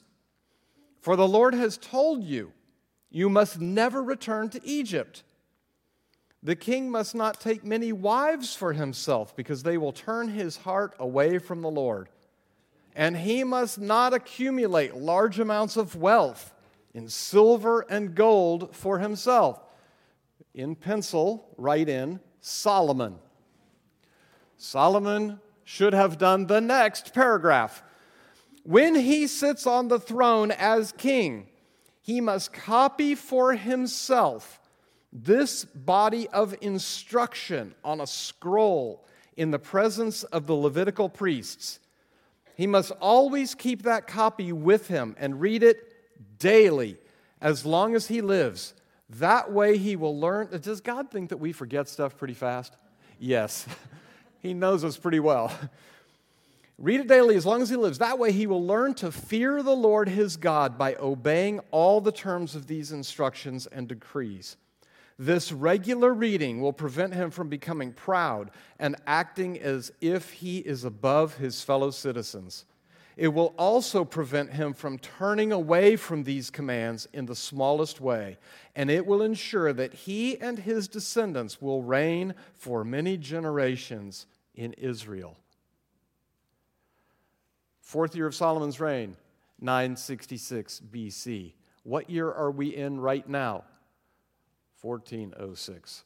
for 1.02 1.18
the 1.18 1.28
Lord 1.28 1.54
has 1.54 1.78
told 1.78 2.24
you, 2.24 2.54
you 3.10 3.30
must 3.30 3.60
never 3.60 4.02
return 4.02 4.48
to 4.52 4.62
Egypt. 4.64 5.24
The 6.42 6.56
king 6.56 6.90
must 6.90 7.14
not 7.14 7.42
take 7.42 7.66
many 7.66 7.92
wives 7.92 8.56
for 8.56 8.72
himself, 8.72 9.36
because 9.36 9.64
they 9.64 9.78
will 9.78 9.92
turn 9.92 10.30
his 10.30 10.56
heart 10.56 10.96
away 10.98 11.40
from 11.40 11.62
the 11.62 11.70
Lord. 11.70 12.08
and 12.96 13.18
he 13.18 13.44
must 13.44 13.80
not 13.80 14.14
accumulate 14.14 14.96
large 14.96 15.40
amounts 15.40 15.78
of 15.78 15.96
wealth 15.96 16.53
in 16.94 17.10
silver 17.10 17.86
and 17.90 18.16
gold 18.16 18.76
for 18.76 19.00
himself. 19.00 19.60
In 20.54 20.76
pencil, 20.76 21.48
write 21.58 21.90
in 21.90 22.20
Solomon. 22.42 23.18
Solomon 24.58 25.40
should 25.64 25.94
have 25.94 26.18
done 26.18 26.48
the 26.48 26.62
next 26.62 27.14
paragraph. 27.14 27.84
When 28.64 28.96
he 28.96 29.28
sits 29.28 29.66
on 29.66 29.88
the 29.88 30.00
throne 30.00 30.52
as 30.52 30.92
king, 30.94 31.48
he 32.02 32.22
must 32.22 32.54
copy 32.54 33.16
for 33.16 33.54
himself 33.54 34.60
this 35.12 35.64
body 35.64 36.28
of 36.30 36.56
instruction 36.62 37.76
on 37.84 38.02
a 38.02 38.08
scroll 38.08 39.06
in 39.38 39.52
the 39.52 39.60
presence 39.60 40.24
of 40.24 40.48
the 40.48 40.56
Levitical 40.56 41.10
priests. 41.10 41.80
He 42.56 42.68
must 42.68 42.92
always 43.00 43.56
keep 43.56 43.84
that 43.84 44.08
copy 44.08 44.52
with 44.52 44.88
him 44.88 45.16
and 45.20 45.42
read 45.42 45.64
it 45.64 45.93
daily 46.44 46.98
as 47.42 47.66
long 47.66 47.96
as 47.96 48.08
he 48.08 48.22
lives. 48.22 48.74
That 49.10 49.52
way 49.52 49.78
he 49.78 49.96
will 49.96 50.20
learn. 50.20 50.50
Does 50.62 50.82
God 50.82 51.10
think 51.10 51.30
that 51.30 51.38
we 51.38 51.54
forget 51.54 51.88
stuff 51.88 52.18
pretty 52.18 52.34
fast? 52.34 52.76
Yes. 53.18 53.66
he 54.40 54.54
knows 54.54 54.84
us 54.84 54.98
pretty 54.98 55.22
well. 55.22 55.52
Read 56.78 57.00
it 57.00 57.08
daily 57.08 57.36
as 57.38 57.46
long 57.46 57.62
as 57.62 57.70
he 57.70 57.78
lives. 57.78 58.00
That 58.00 58.20
way 58.20 58.32
he 58.32 58.46
will 58.46 58.66
learn 58.66 58.94
to 58.96 59.12
fear 59.12 59.64
the 59.64 59.76
Lord 59.76 60.10
his 60.10 60.36
God 60.36 60.78
by 60.78 60.96
obeying 60.96 61.60
all 61.72 62.02
the 62.02 62.12
terms 62.12 62.56
of 62.56 62.68
these 62.68 62.92
instructions 62.92 63.68
and 63.68 63.88
decrees. 63.88 64.58
This 65.18 65.52
regular 65.52 66.14
reading 66.14 66.60
will 66.60 66.74
prevent 66.74 67.14
him 67.14 67.30
from 67.32 67.48
becoming 67.48 67.94
proud 67.94 68.52
and 68.80 68.96
acting 69.08 69.60
as 69.60 69.92
if 70.02 70.32
he 70.32 70.58
is 70.58 70.84
above 70.84 71.38
his 71.38 71.62
fellow 71.62 71.92
citizens. 71.92 72.66
It 73.16 73.28
will 73.28 73.54
also 73.58 74.04
prevent 74.04 74.54
him 74.54 74.74
from 74.74 74.98
turning 74.98 75.52
away 75.52 75.96
from 75.96 76.24
these 76.24 76.50
commands 76.50 77.08
in 77.14 77.28
the 77.28 77.36
smallest 77.36 78.02
way, 78.02 78.40
and 78.76 78.90
it 78.90 79.06
will 79.06 79.22
ensure 79.22 79.72
that 79.74 79.94
he 79.94 80.40
and 80.40 80.58
his 80.58 80.88
descendants 80.88 81.62
will 81.62 81.84
reign 81.84 82.34
for 82.56 82.84
many 82.84 83.18
generations 83.18 84.26
in 84.56 84.74
Israel. 84.74 85.38
Fourth 87.82 88.16
year 88.16 88.26
of 88.26 88.34
Solomon's 88.34 88.80
reign, 88.80 89.16
966 89.60 90.82
BC. 90.92 91.54
What 91.84 92.10
year 92.10 92.32
are 92.32 92.50
we 92.50 92.76
in 92.76 93.00
right 93.00 93.30
now? 93.30 93.66
1406. 94.82 96.04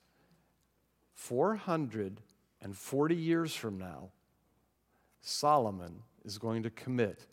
440 1.13 3.15
years 3.15 3.55
from 3.55 3.77
now, 3.77 4.09
Solomon 5.21 6.03
is 6.27 6.37
going 6.37 6.61
to 6.63 6.69
commit 6.69 7.25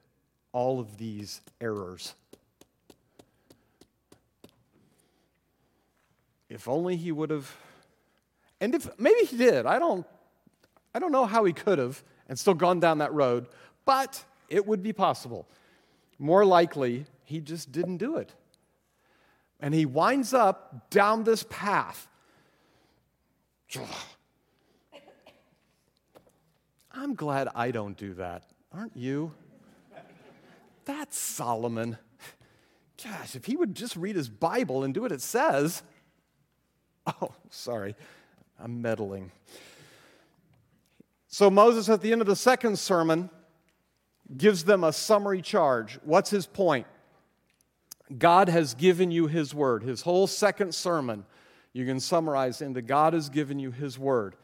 all 0.53 0.79
of 0.79 0.97
these 0.97 1.41
errors. 1.61 2.15
If 6.49 6.69
only 6.69 6.95
he 6.95 7.11
would 7.11 7.31
have, 7.31 7.55
and 8.61 8.73
if 8.73 8.89
maybe 8.99 9.27
he 9.27 9.37
did, 9.37 9.67
I 9.67 9.81
don't, 9.81 10.07
I 10.95 11.01
don't 11.01 11.11
know 11.11 11.27
how 11.27 11.45
he 11.45 11.53
could 11.53 11.79
have 11.79 12.05
and 12.29 12.39
still 12.39 12.55
gone 12.55 12.79
down 12.79 12.99
that 12.99 13.13
road, 13.13 13.49
but 13.85 14.25
it 14.49 14.65
would 14.65 14.81
be 14.83 14.93
possible. 14.93 15.49
More 16.21 16.45
likely, 16.45 17.07
he 17.25 17.41
just 17.41 17.73
didn't 17.73 17.97
do 17.97 18.17
it. 18.17 18.33
And 19.59 19.75
he 19.75 19.87
winds 19.87 20.33
up 20.33 20.89
down 20.91 21.25
this 21.25 21.45
path. 21.51 22.07
I'm 26.93 27.17
glad 27.17 27.49
I 27.57 27.73
don't 27.73 27.97
do 27.97 28.15
that. 28.15 28.45
Aren't 28.75 28.97
you? 28.97 29.33
That's 30.85 31.17
Solomon. 31.17 31.97
Gosh, 33.03 33.37
if 33.37 33.45
he 33.45 33.57
would 33.57 33.75
just 33.75 33.97
read 33.97 34.17
his 34.17 34.29
Bible 34.29 34.83
and 34.85 34.93
do 34.93 35.03
what 35.03 35.13
it 35.13 35.21
says. 35.21 35.83
Oh, 37.07 37.33
sorry, 37.51 37.95
I'm 38.59 38.81
meddling. 38.81 39.31
So, 41.29 41.51
Moses, 41.51 41.89
at 41.89 42.01
the 42.01 42.13
end 42.13 42.21
of 42.21 42.27
the 42.27 42.37
second 42.37 42.79
sermon, 42.79 43.29
gives 44.37 44.65
them 44.65 44.85
a 44.85 44.93
summary 44.93 45.43
charge. 45.43 45.99
What's 46.03 46.31
his 46.31 46.47
point? 46.47 46.87
God 48.19 48.49
has 48.49 48.75
given 48.75 49.11
you 49.11 49.27
His 49.27 49.55
Word. 49.55 49.83
His 49.83 50.03
whole 50.03 50.27
second 50.27 50.75
sermon, 50.75 51.25
you 51.73 51.87
can 51.87 52.01
summarize 52.01 52.61
into 52.61 52.83
God 52.83 53.15
has 53.15 53.29
given 53.29 53.59
you 53.59 53.71
His 53.71 53.99
Word, 53.99 54.37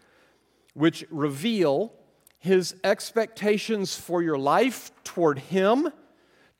which 0.74 1.04
reveal 1.10 1.92
His 2.40 2.74
expectations 2.82 3.94
for 3.96 4.22
your 4.22 4.38
life 4.38 4.90
toward 5.04 5.38
Him, 5.38 5.90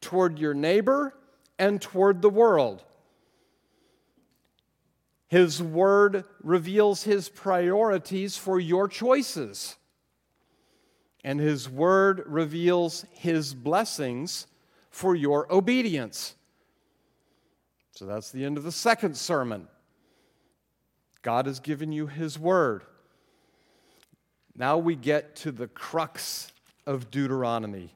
toward 0.00 0.38
your 0.38 0.54
neighbor, 0.54 1.14
and 1.58 1.80
toward 1.80 2.22
the 2.22 2.30
world. 2.30 2.84
His 5.26 5.62
Word 5.62 6.24
reveals 6.42 7.04
His 7.04 7.30
priorities 7.30 8.36
for 8.36 8.60
your 8.60 8.88
choices. 8.88 9.76
And 11.24 11.40
His 11.40 11.68
Word 11.68 12.24
reveals 12.26 13.06
His 13.12 13.54
blessings 13.54 14.46
for 14.90 15.14
your 15.14 15.50
obedience. 15.50 16.34
So 17.92 18.04
that's 18.04 18.30
the 18.30 18.44
end 18.44 18.58
of 18.58 18.64
the 18.64 18.72
second 18.72 19.16
sermon. 19.16 19.68
God 21.22 21.46
has 21.46 21.58
given 21.58 21.90
you 21.90 22.06
His 22.06 22.38
word. 22.38 22.84
Now 24.60 24.76
we 24.76 24.94
get 24.94 25.36
to 25.36 25.52
the 25.52 25.68
crux 25.68 26.52
of 26.84 27.10
Deuteronomy. 27.10 27.94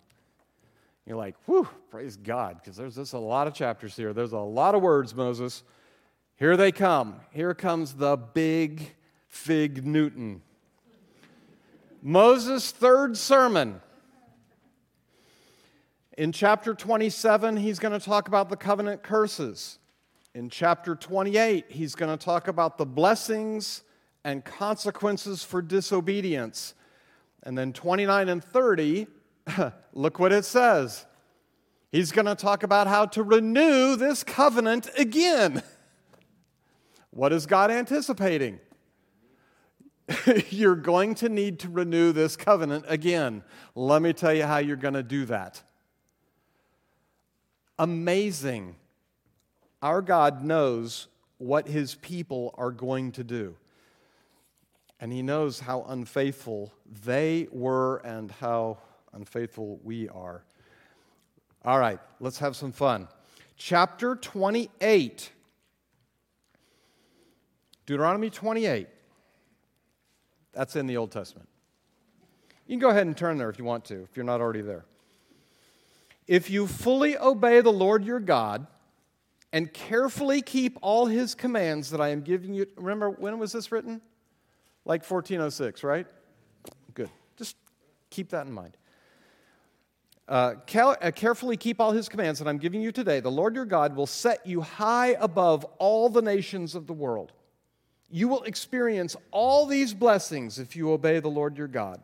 You're 1.04 1.18
like, 1.18 1.36
whew, 1.44 1.68
praise 1.90 2.16
God, 2.16 2.58
because 2.58 2.74
there's 2.74 2.94
just 2.94 3.12
a 3.12 3.18
lot 3.18 3.46
of 3.46 3.52
chapters 3.52 3.94
here. 3.94 4.14
There's 4.14 4.32
a 4.32 4.38
lot 4.38 4.74
of 4.74 4.80
words, 4.80 5.14
Moses. 5.14 5.62
Here 6.36 6.56
they 6.56 6.72
come. 6.72 7.20
Here 7.32 7.52
comes 7.52 7.92
the 7.92 8.16
big 8.16 8.94
fig 9.28 9.84
Newton. 9.84 10.40
Moses' 12.00 12.70
third 12.70 13.18
sermon. 13.18 13.82
In 16.16 16.32
chapter 16.32 16.72
27, 16.72 17.58
he's 17.58 17.78
going 17.78 17.92
to 17.92 18.02
talk 18.02 18.26
about 18.26 18.48
the 18.48 18.56
covenant 18.56 19.02
curses. 19.02 19.78
In 20.34 20.48
chapter 20.48 20.96
28, 20.96 21.66
he's 21.68 21.94
going 21.94 22.16
to 22.16 22.24
talk 22.24 22.48
about 22.48 22.78
the 22.78 22.86
blessings 22.86 23.83
and 24.24 24.44
consequences 24.44 25.44
for 25.44 25.60
disobedience. 25.60 26.74
And 27.42 27.56
then 27.56 27.72
29 27.72 28.28
and 28.28 28.42
30, 28.42 29.06
look 29.92 30.18
what 30.18 30.32
it 30.32 30.44
says. 30.44 31.04
He's 31.92 32.10
going 32.10 32.26
to 32.26 32.34
talk 32.34 32.62
about 32.62 32.86
how 32.86 33.06
to 33.06 33.22
renew 33.22 33.96
this 33.96 34.24
covenant 34.24 34.88
again. 34.98 35.62
What 37.10 37.32
is 37.32 37.46
God 37.46 37.70
anticipating? 37.70 38.58
you're 40.50 40.74
going 40.74 41.14
to 41.14 41.28
need 41.28 41.60
to 41.60 41.68
renew 41.68 42.10
this 42.10 42.34
covenant 42.34 42.86
again. 42.88 43.44
Let 43.76 44.02
me 44.02 44.12
tell 44.12 44.34
you 44.34 44.42
how 44.42 44.58
you're 44.58 44.74
going 44.74 44.94
to 44.94 45.04
do 45.04 45.24
that. 45.26 45.62
Amazing 47.78 48.74
our 49.84 50.00
God 50.00 50.42
knows 50.42 51.08
what 51.36 51.68
his 51.68 51.94
people 51.96 52.54
are 52.56 52.70
going 52.70 53.12
to 53.12 53.22
do. 53.22 53.54
And 55.04 55.12
he 55.12 55.20
knows 55.20 55.60
how 55.60 55.84
unfaithful 55.86 56.72
they 57.04 57.46
were 57.52 57.98
and 58.06 58.30
how 58.30 58.78
unfaithful 59.12 59.78
we 59.84 60.08
are. 60.08 60.42
All 61.62 61.78
right, 61.78 61.98
let's 62.20 62.38
have 62.38 62.56
some 62.56 62.72
fun. 62.72 63.08
Chapter 63.58 64.16
28. 64.16 65.30
Deuteronomy 67.84 68.30
28. 68.30 68.88
That's 70.54 70.74
in 70.74 70.86
the 70.86 70.96
Old 70.96 71.10
Testament. 71.10 71.50
You 72.66 72.72
can 72.72 72.80
go 72.80 72.88
ahead 72.88 73.06
and 73.06 73.14
turn 73.14 73.36
there 73.36 73.50
if 73.50 73.58
you 73.58 73.66
want 73.66 73.84
to, 73.84 74.04
if 74.04 74.16
you're 74.16 74.24
not 74.24 74.40
already 74.40 74.62
there. 74.62 74.86
If 76.26 76.48
you 76.48 76.66
fully 76.66 77.18
obey 77.18 77.60
the 77.60 77.70
Lord 77.70 78.06
your 78.06 78.20
God, 78.20 78.66
and 79.52 79.70
carefully 79.70 80.40
keep 80.40 80.78
all 80.80 81.04
his 81.04 81.34
commands 81.34 81.90
that 81.90 82.00
I 82.00 82.08
am 82.08 82.22
giving 82.22 82.54
you. 82.54 82.64
Remember, 82.76 83.10
when 83.10 83.38
was 83.38 83.52
this 83.52 83.70
written? 83.70 84.00
Like 84.84 85.00
1406, 85.00 85.82
right? 85.82 86.06
Good. 86.92 87.10
Just 87.36 87.56
keep 88.10 88.30
that 88.30 88.46
in 88.46 88.52
mind. 88.52 88.76
Uh, 90.26 90.54
uh, 90.74 91.10
carefully 91.10 91.56
keep 91.56 91.80
all 91.80 91.92
his 91.92 92.08
commands 92.08 92.38
that 92.38 92.48
I'm 92.48 92.58
giving 92.58 92.80
you 92.80 92.92
today. 92.92 93.20
The 93.20 93.30
Lord 93.30 93.54
your 93.54 93.66
God 93.66 93.94
will 93.94 94.06
set 94.06 94.46
you 94.46 94.62
high 94.62 95.16
above 95.20 95.64
all 95.78 96.08
the 96.08 96.22
nations 96.22 96.74
of 96.74 96.86
the 96.86 96.94
world. 96.94 97.32
You 98.10 98.28
will 98.28 98.42
experience 98.44 99.16
all 99.30 99.66
these 99.66 99.92
blessings 99.92 100.58
if 100.58 100.76
you 100.76 100.92
obey 100.92 101.20
the 101.20 101.28
Lord 101.28 101.58
your 101.58 101.68
God. 101.68 102.02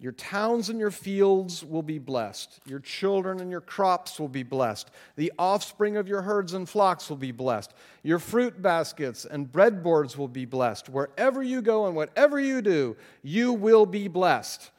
Your 0.00 0.12
towns 0.12 0.70
and 0.70 0.80
your 0.80 0.90
fields 0.90 1.62
will 1.62 1.82
be 1.82 1.98
blessed. 1.98 2.60
Your 2.64 2.78
children 2.78 3.38
and 3.38 3.50
your 3.50 3.60
crops 3.60 4.18
will 4.18 4.28
be 4.28 4.42
blessed. 4.42 4.90
The 5.16 5.30
offspring 5.38 5.98
of 5.98 6.08
your 6.08 6.22
herds 6.22 6.54
and 6.54 6.66
flocks 6.66 7.10
will 7.10 7.18
be 7.18 7.32
blessed. 7.32 7.74
Your 8.02 8.18
fruit 8.18 8.62
baskets 8.62 9.26
and 9.26 9.52
breadboards 9.52 10.16
will 10.16 10.28
be 10.28 10.46
blessed. 10.46 10.88
Wherever 10.88 11.42
you 11.42 11.60
go 11.60 11.86
and 11.86 11.94
whatever 11.94 12.40
you 12.40 12.62
do, 12.62 12.96
you 13.22 13.52
will 13.52 13.84
be 13.84 14.08
blessed. 14.08 14.70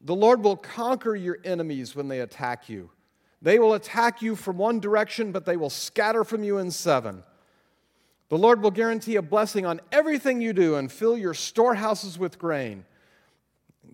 The 0.00 0.14
Lord 0.14 0.44
will 0.44 0.56
conquer 0.56 1.16
your 1.16 1.38
enemies 1.44 1.96
when 1.96 2.06
they 2.06 2.20
attack 2.20 2.68
you. 2.68 2.90
They 3.42 3.58
will 3.58 3.74
attack 3.74 4.22
you 4.22 4.36
from 4.36 4.56
one 4.56 4.78
direction, 4.78 5.32
but 5.32 5.46
they 5.46 5.56
will 5.56 5.70
scatter 5.70 6.22
from 6.22 6.44
you 6.44 6.58
in 6.58 6.70
seven. 6.70 7.24
The 8.28 8.38
Lord 8.38 8.62
will 8.62 8.70
guarantee 8.70 9.16
a 9.16 9.22
blessing 9.22 9.66
on 9.66 9.80
everything 9.90 10.40
you 10.40 10.52
do 10.52 10.76
and 10.76 10.92
fill 10.92 11.18
your 11.18 11.34
storehouses 11.34 12.20
with 12.20 12.38
grain. 12.38 12.84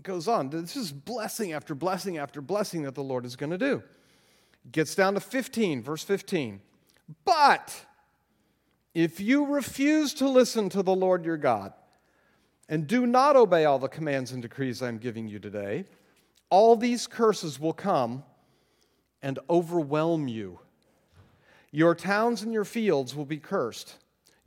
Goes 0.03 0.29
on. 0.29 0.51
This 0.51 0.77
is 0.77 0.93
blessing 0.93 1.53
after 1.53 1.75
blessing 1.75 2.19
after 2.19 2.41
blessing 2.41 2.83
that 2.83 2.95
the 2.95 3.03
Lord 3.03 3.25
is 3.25 3.37
going 3.37 3.51
to 3.51 3.59
do. 3.59 3.83
gets 4.71 4.95
down 4.95 5.15
to 5.15 5.21
15, 5.21 5.83
verse 5.83 6.03
15. 6.05 6.61
But 7.25 7.75
if 8.95 9.21
you 9.21 9.47
refuse 9.47 10.15
to 10.15 10.29
listen 10.29 10.69
to 10.71 10.83
the 10.83 10.95
Lord 10.95 11.25
your 11.25 11.37
God 11.37 11.73
and 12.69 12.87
do 12.87 13.07
not 13.07 13.37
obey 13.37 13.65
all 13.65 13.79
the 13.79 13.89
commands 13.89 14.33
and 14.33 14.43
decrees 14.43 14.83
I'm 14.83 14.99
giving 14.99 15.27
you 15.27 15.39
today, 15.39 15.85
all 16.51 16.77
these 16.77 17.07
curses 17.07 17.59
will 17.59 17.73
come 17.73 18.25
and 19.23 19.39
overwhelm 19.49 20.29
you. 20.29 20.61
Your 21.71 21.95
towns 21.95 22.43
and 22.43 22.53
your 22.53 22.65
fields 22.65 23.15
will 23.15 23.27
be 23.27 23.39
cursed. 23.39 23.97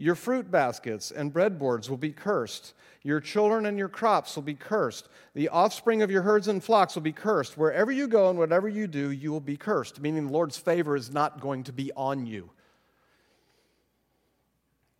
Your 0.02 0.16
fruit 0.16 0.50
baskets 0.50 1.12
and 1.12 1.32
breadboards 1.32 1.88
will 1.88 1.96
be 1.96 2.12
cursed. 2.12 2.74
Your 3.04 3.20
children 3.20 3.68
and 3.68 3.78
your 3.78 3.88
crops 3.88 4.36
will 4.36 4.42
be 4.42 4.56
cursed. 4.56 5.08
The 5.36 5.50
offspring 5.50 6.02
of 6.02 6.10
your 6.10 6.24
herds 6.24 6.48
and 6.48 6.64
flocks 6.64 6.96
will 6.96 7.04
be 7.04 7.12
cursed. 7.12 7.56
Wherever 7.56 7.92
you 7.92 8.08
go 8.08 8.32
and 8.32 8.40
whatever 8.40 8.68
you 8.68 8.88
do, 8.88 9.12
you 9.12 9.32
will 9.32 9.40
be 9.40 9.58
cursed, 9.58 10.02
meaning 10.02 10.26
the 10.26 10.34
Lord's 10.34 10.58
favor 10.58 10.96
is 10.96 11.12
not 11.12 11.40
going 11.40 11.66
to 11.66 11.72
be 11.72 11.92
on 11.96 12.26
you. 12.26 12.50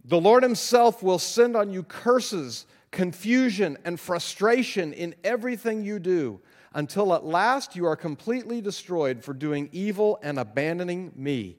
The 0.06 0.22
Lord 0.22 0.44
Himself 0.44 1.02
will 1.02 1.18
send 1.18 1.56
on 1.56 1.72
you 1.72 1.82
curses, 1.82 2.68
confusion, 2.92 3.80
and 3.84 4.00
frustration 4.00 4.94
in 4.94 5.16
everything 5.24 5.84
you 5.84 5.98
do 5.98 6.40
until 6.76 7.16
at 7.16 7.26
last 7.26 7.76
you 7.76 7.88
are 7.88 7.96
completely 7.96 8.62
destroyed 8.62 9.24
for 9.24 9.34
doing 9.34 9.68
evil 9.72 10.20
and 10.22 10.38
abandoning 10.38 11.12
me. 11.16 11.58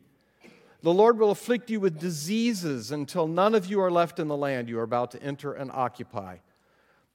The 0.82 0.92
Lord 0.92 1.18
will 1.18 1.30
afflict 1.30 1.70
you 1.70 1.78
with 1.78 1.98
diseases 1.98 2.90
until 2.90 3.28
none 3.28 3.54
of 3.54 3.66
you 3.66 3.80
are 3.80 3.90
left 3.90 4.18
in 4.18 4.26
the 4.26 4.36
land 4.36 4.68
you 4.68 4.78
are 4.80 4.84
about 4.84 5.12
to 5.12 5.22
enter 5.22 5.52
and 5.52 5.70
occupy. 5.70 6.38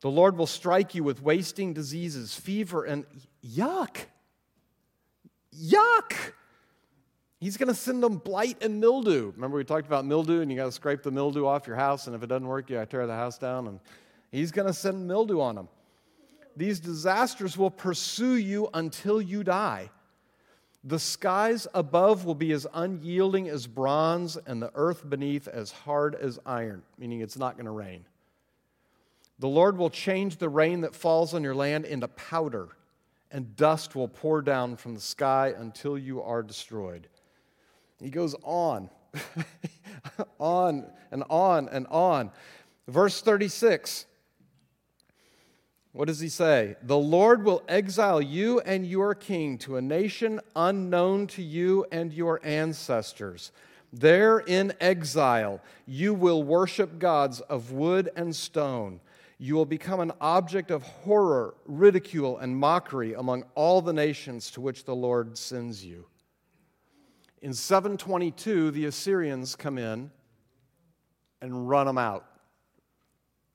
The 0.01 0.09
Lord 0.09 0.37
will 0.37 0.47
strike 0.47 0.95
you 0.95 1.03
with 1.03 1.21
wasting 1.21 1.73
diseases, 1.73 2.33
fever, 2.35 2.85
and 2.85 3.05
yuck. 3.43 3.97
Yuck. 5.53 6.13
He's 7.39 7.57
going 7.57 7.67
to 7.67 7.75
send 7.75 8.01
them 8.01 8.17
blight 8.17 8.63
and 8.63 8.79
mildew. 8.79 9.31
Remember, 9.35 9.57
we 9.57 9.63
talked 9.63 9.85
about 9.85 10.05
mildew, 10.05 10.41
and 10.41 10.49
you 10.49 10.57
got 10.57 10.65
to 10.65 10.71
scrape 10.71 11.03
the 11.03 11.11
mildew 11.11 11.45
off 11.45 11.67
your 11.67 11.75
house, 11.75 12.07
and 12.07 12.15
if 12.15 12.23
it 12.23 12.27
doesn't 12.27 12.47
work, 12.47 12.69
you 12.69 12.77
got 12.77 12.89
to 12.89 12.97
tear 12.97 13.05
the 13.05 13.13
house 13.13 13.37
down, 13.37 13.67
and 13.67 13.79
he's 14.31 14.51
going 14.51 14.67
to 14.67 14.73
send 14.73 15.07
mildew 15.07 15.41
on 15.41 15.55
them. 15.55 15.67
These 16.55 16.79
disasters 16.79 17.57
will 17.57 17.69
pursue 17.69 18.35
you 18.35 18.69
until 18.73 19.21
you 19.21 19.43
die. 19.43 19.91
The 20.87 20.99
skies 20.99 21.67
above 21.73 22.23
will 22.23 22.33
be 22.33 22.53
as 22.53 22.65
unyielding 22.73 23.49
as 23.49 23.67
bronze, 23.67 24.37
and 24.37 24.61
the 24.61 24.71
earth 24.73 25.07
beneath 25.09 25.49
as 25.49 25.69
hard 25.69 26.15
as 26.15 26.39
iron, 26.45 26.81
meaning 26.97 27.19
it's 27.19 27.37
not 27.37 27.57
going 27.57 27.65
to 27.65 27.71
rain. 27.71 28.05
The 29.37 29.49
Lord 29.49 29.77
will 29.77 29.89
change 29.89 30.37
the 30.37 30.47
rain 30.47 30.79
that 30.81 30.95
falls 30.95 31.33
on 31.33 31.43
your 31.43 31.55
land 31.55 31.83
into 31.83 32.07
powder, 32.07 32.69
and 33.31 33.53
dust 33.57 33.97
will 33.97 34.07
pour 34.07 34.41
down 34.41 34.77
from 34.77 34.93
the 34.93 35.01
sky 35.01 35.53
until 35.57 35.97
you 35.97 36.21
are 36.21 36.41
destroyed. 36.41 37.09
He 37.99 38.09
goes 38.09 38.33
on, 38.43 38.89
on 40.39 40.85
and 41.11 41.25
on 41.29 41.67
and 41.67 41.85
on. 41.87 42.31
Verse 42.87 43.19
36 43.19 44.05
what 45.97 46.05
does 46.05 46.19
he 46.19 46.29
say? 46.29 46.75
The 46.83 46.95
Lord 46.95 47.43
will 47.43 47.63
exile 47.67 48.21
you 48.21 48.59
and 48.59 48.85
your 48.85 49.15
king 49.15 49.57
to 49.59 49.77
a 49.77 49.81
nation 49.81 50.39
unknown 50.55 51.25
to 51.29 51.41
you 51.41 51.87
and 51.91 52.13
your 52.13 52.39
ancestors. 52.43 53.51
There 53.91 54.37
in 54.37 54.73
exile, 54.79 55.59
you 55.87 56.13
will 56.13 56.43
worship 56.43 56.99
gods 56.99 57.41
of 57.41 57.71
wood 57.71 58.11
and 58.15 58.35
stone. 58.35 58.99
You 59.39 59.55
will 59.55 59.65
become 59.65 59.99
an 59.99 60.11
object 60.21 60.69
of 60.69 60.83
horror, 60.83 61.55
ridicule, 61.65 62.37
and 62.37 62.55
mockery 62.55 63.15
among 63.15 63.45
all 63.55 63.81
the 63.81 63.91
nations 63.91 64.51
to 64.51 64.61
which 64.61 64.85
the 64.85 64.95
Lord 64.95 65.35
sends 65.35 65.83
you. 65.83 66.05
In 67.41 67.55
722, 67.55 68.69
the 68.69 68.85
Assyrians 68.85 69.55
come 69.55 69.79
in 69.79 70.11
and 71.41 71.67
run 71.67 71.87
them 71.87 71.97
out, 71.97 72.27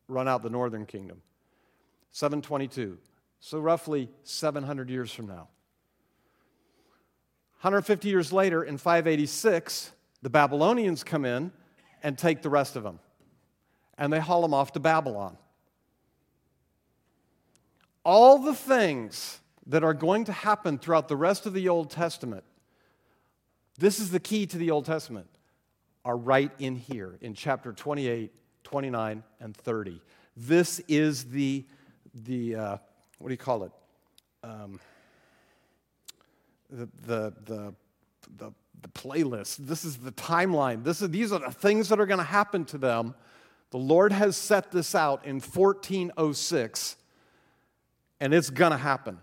run 0.08 0.26
out 0.26 0.42
the 0.42 0.50
northern 0.50 0.86
kingdom. 0.86 1.22
722. 2.12 2.98
So, 3.40 3.58
roughly 3.58 4.08
700 4.22 4.88
years 4.88 5.12
from 5.12 5.26
now. 5.26 5.48
150 7.62 8.08
years 8.08 8.32
later, 8.32 8.62
in 8.62 8.78
586, 8.78 9.92
the 10.20 10.30
Babylonians 10.30 11.02
come 11.02 11.24
in 11.24 11.52
and 12.02 12.16
take 12.16 12.42
the 12.42 12.50
rest 12.50 12.76
of 12.76 12.82
them. 12.82 13.00
And 13.98 14.12
they 14.12 14.20
haul 14.20 14.42
them 14.42 14.54
off 14.54 14.72
to 14.72 14.80
Babylon. 14.80 15.36
All 18.04 18.38
the 18.38 18.54
things 18.54 19.40
that 19.66 19.84
are 19.84 19.94
going 19.94 20.24
to 20.24 20.32
happen 20.32 20.78
throughout 20.78 21.08
the 21.08 21.16
rest 21.16 21.46
of 21.46 21.52
the 21.52 21.68
Old 21.68 21.90
Testament, 21.90 22.44
this 23.78 24.00
is 24.00 24.10
the 24.10 24.20
key 24.20 24.46
to 24.46 24.58
the 24.58 24.70
Old 24.70 24.84
Testament, 24.84 25.28
are 26.04 26.16
right 26.16 26.50
in 26.58 26.76
here 26.76 27.16
in 27.20 27.34
chapter 27.34 27.72
28, 27.72 28.32
29, 28.64 29.22
and 29.40 29.56
30. 29.56 30.00
This 30.36 30.80
is 30.88 31.26
the 31.26 31.64
the 32.14 32.54
uh, 32.54 32.76
what 33.18 33.28
do 33.28 33.34
you 33.34 33.38
call 33.38 33.62
it? 33.62 33.72
Um, 34.42 34.80
the, 36.68 36.88
the, 37.06 37.32
the, 37.44 37.74
the, 38.36 38.52
the 38.80 38.88
playlist. 38.88 39.58
This 39.58 39.84
is 39.84 39.98
the 39.98 40.10
timeline. 40.10 40.82
This 40.82 41.02
is, 41.02 41.10
these 41.10 41.30
are 41.32 41.38
the 41.38 41.52
things 41.52 41.88
that 41.90 42.00
are 42.00 42.06
going 42.06 42.18
to 42.18 42.24
happen 42.24 42.64
to 42.66 42.78
them. 42.78 43.14
The 43.70 43.78
Lord 43.78 44.10
has 44.10 44.36
set 44.36 44.72
this 44.72 44.96
out 44.96 45.24
in 45.24 45.36
1406, 45.36 46.96
and 48.20 48.34
it's 48.34 48.50
going 48.50 48.72
to 48.72 48.76
happen. 48.76 49.18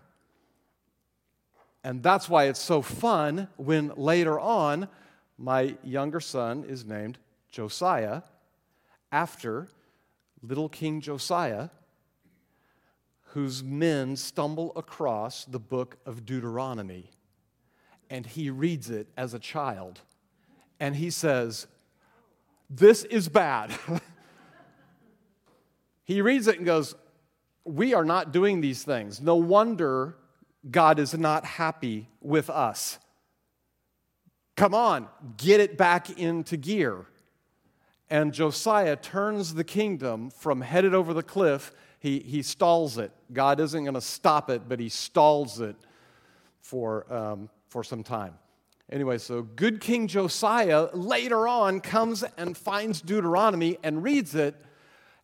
And 1.83 2.01
that's 2.01 2.29
why 2.29 2.45
it's 2.45 2.61
so 2.61 2.81
fun 2.81 3.49
when 3.57 3.91
later 3.97 4.39
on, 4.39 4.87
my 5.37 5.75
younger 5.83 6.21
son 6.21 6.63
is 6.63 6.85
named 6.85 7.17
Josiah 7.51 8.21
after 9.11 9.67
little 10.41 10.69
King 10.69 11.01
Josiah 11.01 11.69
whose 13.33 13.63
men 13.63 14.15
stumble 14.15 14.71
across 14.75 15.45
the 15.45 15.59
book 15.59 15.97
of 16.05 16.25
Deuteronomy. 16.25 17.11
And 18.09 18.25
he 18.25 18.49
reads 18.49 18.89
it 18.89 19.07
as 19.15 19.33
a 19.33 19.39
child. 19.39 20.01
And 20.79 20.95
he 20.95 21.09
says, 21.11 21.67
This 22.69 23.03
is 23.03 23.29
bad. 23.29 23.71
he 26.03 26.21
reads 26.21 26.47
it 26.47 26.57
and 26.57 26.65
goes, 26.65 26.95
We 27.65 27.93
are 27.93 28.05
not 28.05 28.31
doing 28.31 28.61
these 28.61 28.83
things. 28.83 29.21
No 29.21 29.35
wonder 29.35 30.15
God 30.69 30.97
is 30.97 31.15
not 31.15 31.45
happy 31.45 32.09
with 32.21 32.49
us. 32.49 32.97
Come 34.55 34.73
on, 34.73 35.07
get 35.37 35.59
it 35.59 35.77
back 35.77 36.19
into 36.19 36.57
gear. 36.57 37.05
And 38.09 38.33
Josiah 38.33 38.95
turns 38.95 39.53
the 39.53 39.63
kingdom 39.63 40.31
from 40.31 40.61
headed 40.61 40.95
over 40.95 41.13
the 41.13 41.23
cliff 41.23 41.71
he, 41.99 42.19
he 42.19 42.41
stalls 42.41 42.97
it. 42.97 43.11
God 43.31 43.59
isn't 43.59 43.83
going 43.83 43.93
to 43.93 44.01
stop 44.01 44.49
it, 44.49 44.63
but 44.67 44.79
he 44.79 44.89
stalls 44.89 45.59
it 45.59 45.75
for, 46.61 47.11
um, 47.13 47.49
for 47.67 47.83
some 47.83 48.03
time. 48.03 48.35
Anyway, 48.91 49.17
so 49.17 49.43
good 49.43 49.81
King 49.81 50.07
Josiah 50.07 50.87
later 50.93 51.47
on 51.47 51.79
comes 51.79 52.23
and 52.37 52.57
finds 52.57 53.01
Deuteronomy 53.01 53.77
and 53.83 54.01
reads 54.01 54.33
it, 54.33 54.55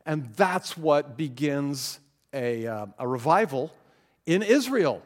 and 0.06 0.32
that's 0.36 0.78
what 0.78 1.18
begins 1.18 2.00
a, 2.34 2.68
uh, 2.68 2.86
a 3.00 3.08
revival 3.08 3.74
in 4.26 4.44
Israel. 4.44 5.02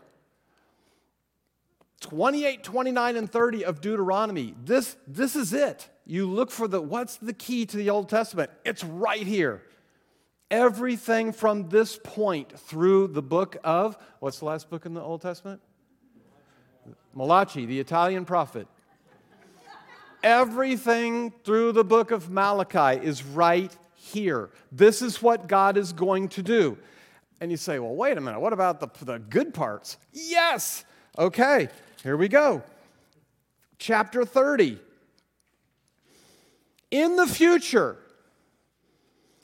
28, 2.02 2.64
29, 2.64 3.16
and 3.16 3.32
30 3.32 3.66
of 3.66 3.82
Deuteronomy. 3.82 4.56
This, 4.66 4.98
this 5.08 5.36
is 5.36 5.54
it. 5.54 5.90
You 6.06 6.28
look 6.30 6.50
for 6.50 6.68
the 6.68 6.82
what's 6.82 7.18
the 7.18 7.34
key 7.34 7.66
to 7.68 7.78
the 7.78 7.90
Old 7.90 8.10
Testament? 8.10 8.50
It's 8.66 8.84
right 8.84 9.26
here. 9.26 9.62
Everything 10.52 11.32
from 11.32 11.70
this 11.70 12.00
point 12.04 12.60
through 12.60 13.08
the 13.08 13.22
book 13.22 13.58
of, 13.64 13.98
what's 14.20 14.40
the 14.40 14.46
last 14.46 14.70
book 14.70 14.86
in 14.86 14.94
the 14.94 15.02
Old 15.02 15.22
Testament? 15.22 15.62
Malachi, 17.14 17.66
the 17.66 17.80
Italian 17.80 18.26
prophet. 18.26 18.68
Everything 20.24 21.32
through 21.44 21.72
the 21.72 21.84
book 21.84 22.12
of 22.12 22.30
Malachi 22.30 23.06
is 23.06 23.24
right 23.24 23.76
here. 23.94 24.50
This 24.72 25.02
is 25.02 25.22
what 25.22 25.48
God 25.48 25.78
is 25.78 25.94
going 25.94 26.30
to 26.30 26.44
do. 26.44 26.78
And 27.42 27.52
you 27.52 27.58
say, 27.58 27.80
well, 27.80 27.96
wait 27.96 28.18
a 28.18 28.22
minute, 28.22 28.40
what 28.40 28.52
about 28.52 28.80
the, 28.80 29.06
the 29.06 29.20
good 29.20 29.54
parts? 29.54 29.98
Yes! 30.12 30.84
Okay, 31.18 31.70
here 32.04 32.18
we 32.18 32.28
go. 32.28 32.64
Chapter 33.78 34.26
30. 34.26 34.80
In 36.92 37.16
the 37.16 37.28
future, 37.28 37.98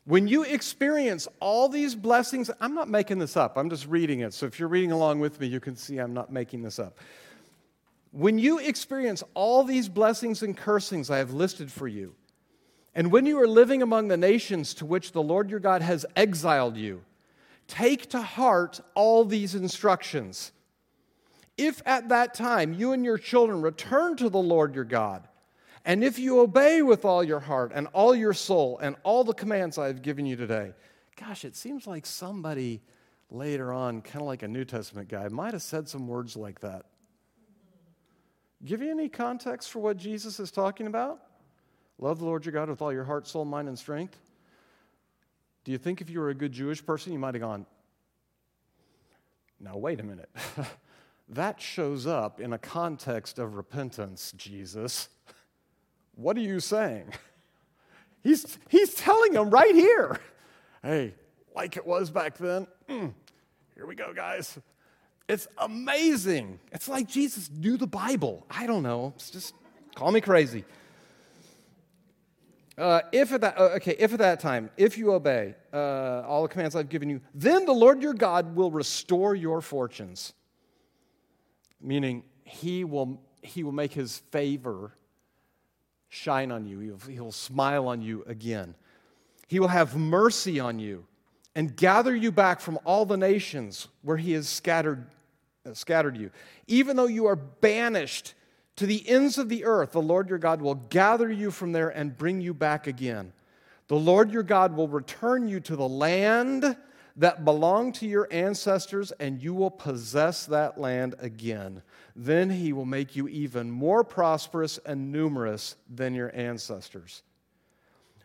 When 0.06 0.28
you 0.28 0.44
experience 0.44 1.28
all 1.39 1.68
these 1.68 1.96
blessings, 1.96 2.52
I'm 2.62 2.76
not 2.76 2.88
making 2.88 3.18
this 3.18 3.36
up, 3.36 3.58
I'm 3.58 3.70
just 3.70 3.88
reading 3.88 4.20
it. 4.20 4.34
So 4.34 4.46
if 4.46 4.60
you're 4.60 4.70
reading 4.70 4.91
along 4.91 5.20
with 5.20 5.39
me, 5.39 5.48
you 5.48 5.60
can 5.60 5.76
see 5.76 5.98
I'm 5.98 6.13
not 6.13 6.32
making 6.32 6.62
this 6.62 6.78
up. 6.78 7.00
When 8.12 8.38
you 8.38 8.60
experience 8.60 9.24
all 9.34 9.63
these 9.63 9.89
blessings 9.89 10.44
and 10.44 10.56
cursings 10.56 11.10
I 11.10 11.18
have 11.18 11.34
listed 11.34 11.72
for 11.72 11.88
you, 11.88 12.15
and 12.94 13.12
when 13.12 13.26
you 13.26 13.39
are 13.41 13.48
living 13.48 13.82
among 13.82 14.08
the 14.08 14.15
nations 14.15 14.74
to 14.76 14.86
which 14.86 15.12
the 15.12 15.24
Lord 15.24 15.50
your 15.50 15.60
God 15.60 15.82
has 15.82 16.06
exiled 16.15 16.78
you, 16.78 17.04
take 17.68 18.10
to 18.12 18.22
heart 18.22 18.80
all 18.94 19.26
these 19.26 19.56
instructions. 19.56 20.52
If 21.58 21.82
at 21.86 22.10
that 22.10 22.34
time 22.34 22.74
you 22.74 22.91
and 22.91 23.04
your 23.04 23.18
children 23.18 23.62
return 23.62 24.15
to 24.18 24.30
the 24.30 24.38
Lord 24.38 24.76
your 24.76 24.86
God, 24.86 25.28
and 25.86 26.04
if 26.04 26.19
you 26.19 26.39
obey 26.39 26.82
with 26.82 27.06
all 27.06 27.24
your 27.24 27.39
heart 27.39 27.71
and 27.74 27.88
all 27.93 28.15
your 28.15 28.34
soul 28.34 28.80
and 28.80 28.95
all 29.04 29.24
the 29.24 29.34
commands 29.34 29.78
I 29.78 29.88
have 29.88 30.02
given 30.02 30.26
you 30.26 30.36
today, 30.36 30.74
gosh, 31.15 31.45
it 31.45 31.56
seems 31.56 31.88
like 31.88 32.06
somebody 32.06 32.82
later 33.30 33.71
on, 33.71 34.02
kind 34.02 34.21
of 34.21 34.28
like 34.28 34.43
a 34.43 34.48
New 34.48 34.65
Testament 34.65 35.08
guy, 35.08 35.28
might 35.30 35.54
have 35.54 35.62
said 35.62 35.88
some 35.88 36.08
words 36.08 36.36
like 36.36 36.60
that. 36.62 36.86
Give 38.63 38.82
you 38.82 38.89
any 38.89 39.10
context 39.10 39.71
for 39.71 39.80
what 39.80 39.98
Jesus 39.98 40.39
is 40.39 40.52
talking 40.52 40.88
about? 40.88 41.21
Love 42.00 42.19
the 42.19 42.26
Lord 42.26 42.45
your 42.45 42.54
God 42.54 42.69
with 42.69 42.82
all 42.82 42.91
your 42.91 43.04
heart, 43.04 43.28
soul, 43.28 43.45
mind, 43.45 43.67
and 43.67 43.78
strength. 43.78 44.19
Do 45.63 45.71
you 45.71 45.78
think 45.78 46.02
if 46.02 46.10
you 46.10 46.19
were 46.19 46.30
a 46.30 46.36
good 46.36 46.52
Jewish 46.52 46.86
person, 46.86 47.13
you 47.13 47.19
might 47.19 47.36
have 47.36 47.41
gone, 47.41 47.65
now, 49.60 49.78
wait 49.78 50.00
a 50.00 50.04
minute. 50.04 50.30
that 51.30 51.62
shows 51.62 52.06
up 52.06 52.39
in 52.39 52.54
a 52.54 52.58
context 52.58 53.39
of 53.39 53.56
repentance, 53.56 54.34
Jesus. 54.36 55.10
What 56.15 56.38
are 56.38 56.41
you 56.41 56.60
saying? 56.60 57.12
He's, 58.23 58.58
he's 58.69 58.95
telling 58.95 59.34
them 59.34 59.51
right 59.51 59.75
here. 59.75 60.19
Hey, 60.82 61.13
like 61.56 61.78
it 61.78 61.86
was 61.86 62.10
back 62.10 62.39
then. 62.39 62.65
Mm, 62.89 63.13
here 63.75 63.86
we 63.86 63.93
go, 63.93 64.13
guys. 64.15 64.58
It's 65.28 65.47
amazing. 65.60 66.60
It's 66.71 66.88
like 66.88 67.08
Jesus 67.08 67.51
knew 67.51 67.78
the 67.78 67.86
Bible. 67.86 68.43
I 68.49 68.65
don't 68.65 68.82
know. 68.82 69.13
It's 69.15 69.30
just 69.30 69.54
call 69.93 70.12
me 70.12 70.21
crazy. 70.21 70.65
Uh, 72.78 73.01
if 73.12 73.32
at 73.32 73.41
that 73.41 73.60
uh, 73.60 73.75
okay, 73.75 73.95
if 73.97 74.12
at 74.12 74.19
that 74.19 74.39
time, 74.39 74.69
if 74.75 74.97
you 74.97 75.13
obey 75.13 75.56
uh, 75.71 76.23
all 76.28 76.41
the 76.41 76.49
commands 76.49 76.75
I've 76.75 76.89
given 76.89 77.10
you, 77.10 77.21
then 77.34 77.65
the 77.65 77.73
Lord 77.73 78.01
your 78.01 78.13
God 78.13 78.56
will 78.56 78.71
restore 78.71 79.34
your 79.34 79.62
fortunes. 79.62 80.34
Meaning, 81.80 82.23
He 82.43 82.84
will 82.84 83.21
He 83.41 83.63
will 83.63 83.71
make 83.71 83.93
His 83.93 84.17
favor 84.32 84.93
shine 86.10 86.52
on 86.52 86.65
you, 86.65 86.80
he'll, 86.80 86.98
he'll 87.12 87.32
smile 87.32 87.88
on 87.88 88.02
you 88.02 88.24
again. 88.28 88.76
He 89.48 89.60
will 89.60 89.68
have 89.68 89.96
mercy 89.96 90.60
on 90.60 90.80
you 90.80 91.06
and 91.56 91.76
gather 91.76 92.15
you 92.15 92.32
back 92.32 92.60
from 92.60 92.80
all 92.84 93.06
the 93.06 93.18
nations 93.18 93.88
where 94.02 94.18
he 94.18 94.34
has 94.34 94.48
scattered, 94.50 95.06
uh, 95.65 95.74
scattered 95.74 96.18
you. 96.18 96.32
Even 96.68 96.96
though 96.96 97.08
you 97.08 97.26
are 97.28 97.36
banished 97.36 98.34
to 98.76 98.86
the 98.86 99.08
ends 99.08 99.38
of 99.38 99.50
the 99.50 99.63
earth, 99.65 99.94
the 99.94 100.02
Lord 100.02 100.30
your 100.30 100.38
God 100.38 100.62
will 100.62 100.76
gather 100.76 101.32
you 101.32 101.52
from 101.52 101.72
there 101.72 101.89
and 101.89 102.18
bring 102.18 102.41
you 102.41 102.54
back 102.54 102.88
again. 102.88 103.32
The 103.88 103.96
Lord 103.96 104.32
your 104.32 104.44
God 104.44 104.76
will 104.76 104.88
return 104.88 105.48
you 105.48 105.60
to 105.62 105.76
the 105.76 105.88
land 105.88 106.76
that 107.17 107.45
belonged 107.45 107.95
to 107.95 108.08
your 108.08 108.28
ancestors, 108.30 109.12
and 109.13 109.41
you 109.41 109.54
will 109.54 109.71
possess 109.71 110.45
that 110.47 110.78
land 110.78 111.15
again. 111.19 111.82
Then 112.15 112.49
he 112.49 112.73
will 112.73 112.86
make 112.86 113.15
you 113.15 113.28
even 113.28 113.71
more 113.71 114.04
prosperous 114.04 114.80
and 114.86 115.12
numerous 115.12 115.75
than 115.89 116.13
your 116.13 116.36
ancestors. 116.36 117.23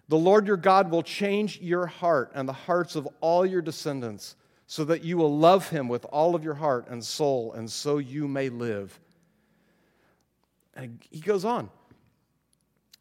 The 0.08 0.18
Lord 0.18 0.48
your 0.48 0.56
God 0.56 0.90
will 0.90 1.04
change 1.04 1.60
your 1.60 1.86
heart 1.86 2.32
and 2.34 2.48
the 2.48 2.52
hearts 2.52 2.96
of 2.96 3.08
all 3.20 3.46
your 3.46 3.62
descendants, 3.62 4.34
so 4.66 4.84
that 4.84 5.04
you 5.04 5.16
will 5.16 5.36
love 5.36 5.68
him 5.68 5.88
with 5.88 6.04
all 6.06 6.34
of 6.34 6.44
your 6.44 6.54
heart 6.54 6.88
and 6.88 7.04
soul, 7.04 7.52
and 7.52 7.70
so 7.70 7.98
you 7.98 8.26
may 8.26 8.48
live. 8.48 8.98
And 10.74 11.00
he 11.10 11.20
goes 11.20 11.44
on. 11.44 11.70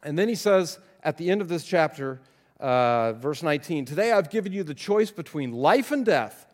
And 0.02 0.18
then 0.18 0.28
he 0.28 0.34
says 0.34 0.78
at 1.02 1.16
the 1.16 1.30
end 1.30 1.40
of 1.40 1.48
this 1.48 1.64
chapter, 1.64 2.20
uh, 2.60 3.14
verse 3.14 3.42
19 3.42 3.86
Today 3.86 4.12
I've 4.12 4.30
given 4.30 4.52
you 4.52 4.62
the 4.62 4.74
choice 4.74 5.10
between 5.10 5.52
life 5.52 5.90
and 5.90 6.04
death, 6.04 6.46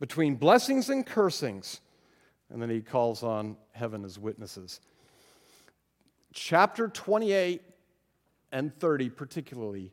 between 0.00 0.34
blessings 0.34 0.90
and 0.90 1.06
cursings. 1.06 1.80
And 2.50 2.60
then 2.60 2.68
he 2.68 2.82
calls 2.82 3.22
on 3.22 3.56
heaven 3.70 4.04
as 4.04 4.18
witnesses. 4.18 4.80
Chapter 6.34 6.88
28 6.88 7.62
and 8.52 8.78
30, 8.78 9.08
particularly, 9.08 9.90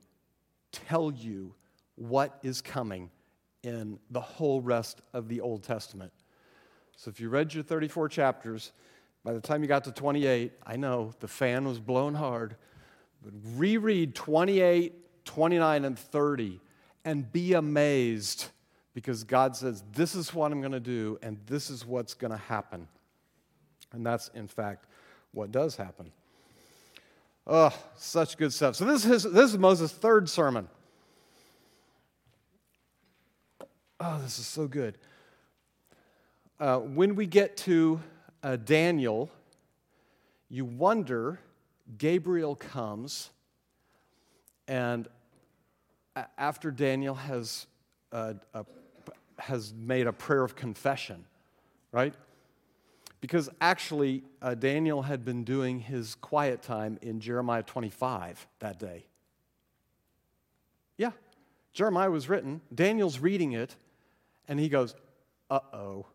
tell 0.72 1.12
you 1.12 1.54
what 1.96 2.38
is 2.44 2.62
coming 2.62 3.10
in 3.64 4.00
the 4.10 4.20
whole 4.20 4.62
rest 4.62 5.02
of 5.14 5.30
the 5.30 5.40
Old 5.40 5.64
Testament. 5.64 6.12
So 6.98 7.10
if 7.10 7.22
you 7.22 7.30
read 7.30 7.54
your 7.54 7.64
34 7.64 8.10
chapters, 8.10 8.74
by 9.24 9.32
the 9.32 9.42
time 9.42 9.62
you 9.62 9.68
got 9.68 9.86
to 9.86 9.92
28, 9.92 10.52
I 10.66 10.76
know 10.76 11.14
the 11.20 11.28
fan 11.28 11.66
was 11.66 11.80
blown 11.80 12.14
hard, 12.14 12.56
but 13.24 13.34
reread 13.56 14.16
28 14.16 14.94
29 15.30 15.86
and 15.86 15.98
30 15.98 16.60
and 17.06 17.32
be 17.32 17.54
amazed 17.54 18.48
because 18.96 19.24
God 19.24 19.56
says, 19.56 19.84
This 19.94 20.16
is 20.16 20.34
what 20.34 20.52
I'm 20.52 20.60
going 20.60 20.72
to 20.72 20.80
do, 20.80 21.20
and 21.22 21.38
this 21.46 21.70
is 21.70 21.86
what's 21.86 22.16
going 22.16 22.32
to 22.32 22.38
happen. 22.38 22.88
And 23.92 24.04
that's, 24.04 24.30
in 24.30 24.48
fact, 24.48 24.86
what 25.32 25.52
does 25.52 25.76
happen. 25.76 26.12
Oh, 27.46 27.72
such 27.96 28.38
good 28.38 28.52
stuff. 28.52 28.76
So, 28.76 28.86
this 28.86 29.06
is, 29.06 29.22
this 29.24 29.52
is 29.52 29.58
Moses' 29.60 29.92
third 29.92 30.28
sermon. 30.28 30.68
Oh, 34.00 34.20
this 34.24 34.40
is 34.40 34.48
so 34.48 34.68
good. 34.68 34.98
Uh, 36.60 36.80
when 36.80 37.14
we 37.14 37.28
get 37.28 37.56
to 37.58 38.02
uh, 38.42 38.56
Daniel, 38.56 39.30
you 40.50 40.66
wonder, 40.66 41.40
Gabriel 42.00 42.56
comes, 42.56 43.30
and 44.68 45.08
after 46.38 46.72
Daniel 46.72 47.16
has, 47.16 47.68
uh, 48.12 48.34
uh, 48.54 48.64
has 49.38 49.74
made 49.74 50.08
a 50.08 50.14
prayer 50.14 50.44
of 50.44 50.56
confession, 50.56 51.26
right? 51.92 52.14
Because 53.22 53.50
actually, 53.60 54.24
uh, 54.42 54.56
Daniel 54.56 55.02
had 55.02 55.26
been 55.26 55.44
doing 55.44 55.80
his 55.80 56.16
quiet 56.16 56.62
time 56.62 56.98
in 57.02 57.20
Jeremiah 57.20 57.64
25 57.64 58.48
that 58.60 58.80
day. 58.80 59.06
Yeah, 60.98 61.12
Jeremiah 61.74 62.12
was 62.12 62.30
written, 62.30 62.62
Daniel's 62.74 63.20
reading 63.20 63.54
it, 63.54 63.76
and 64.48 64.60
he 64.60 64.70
goes, 64.70 64.96
uh 65.50 65.60
oh. 65.74 66.06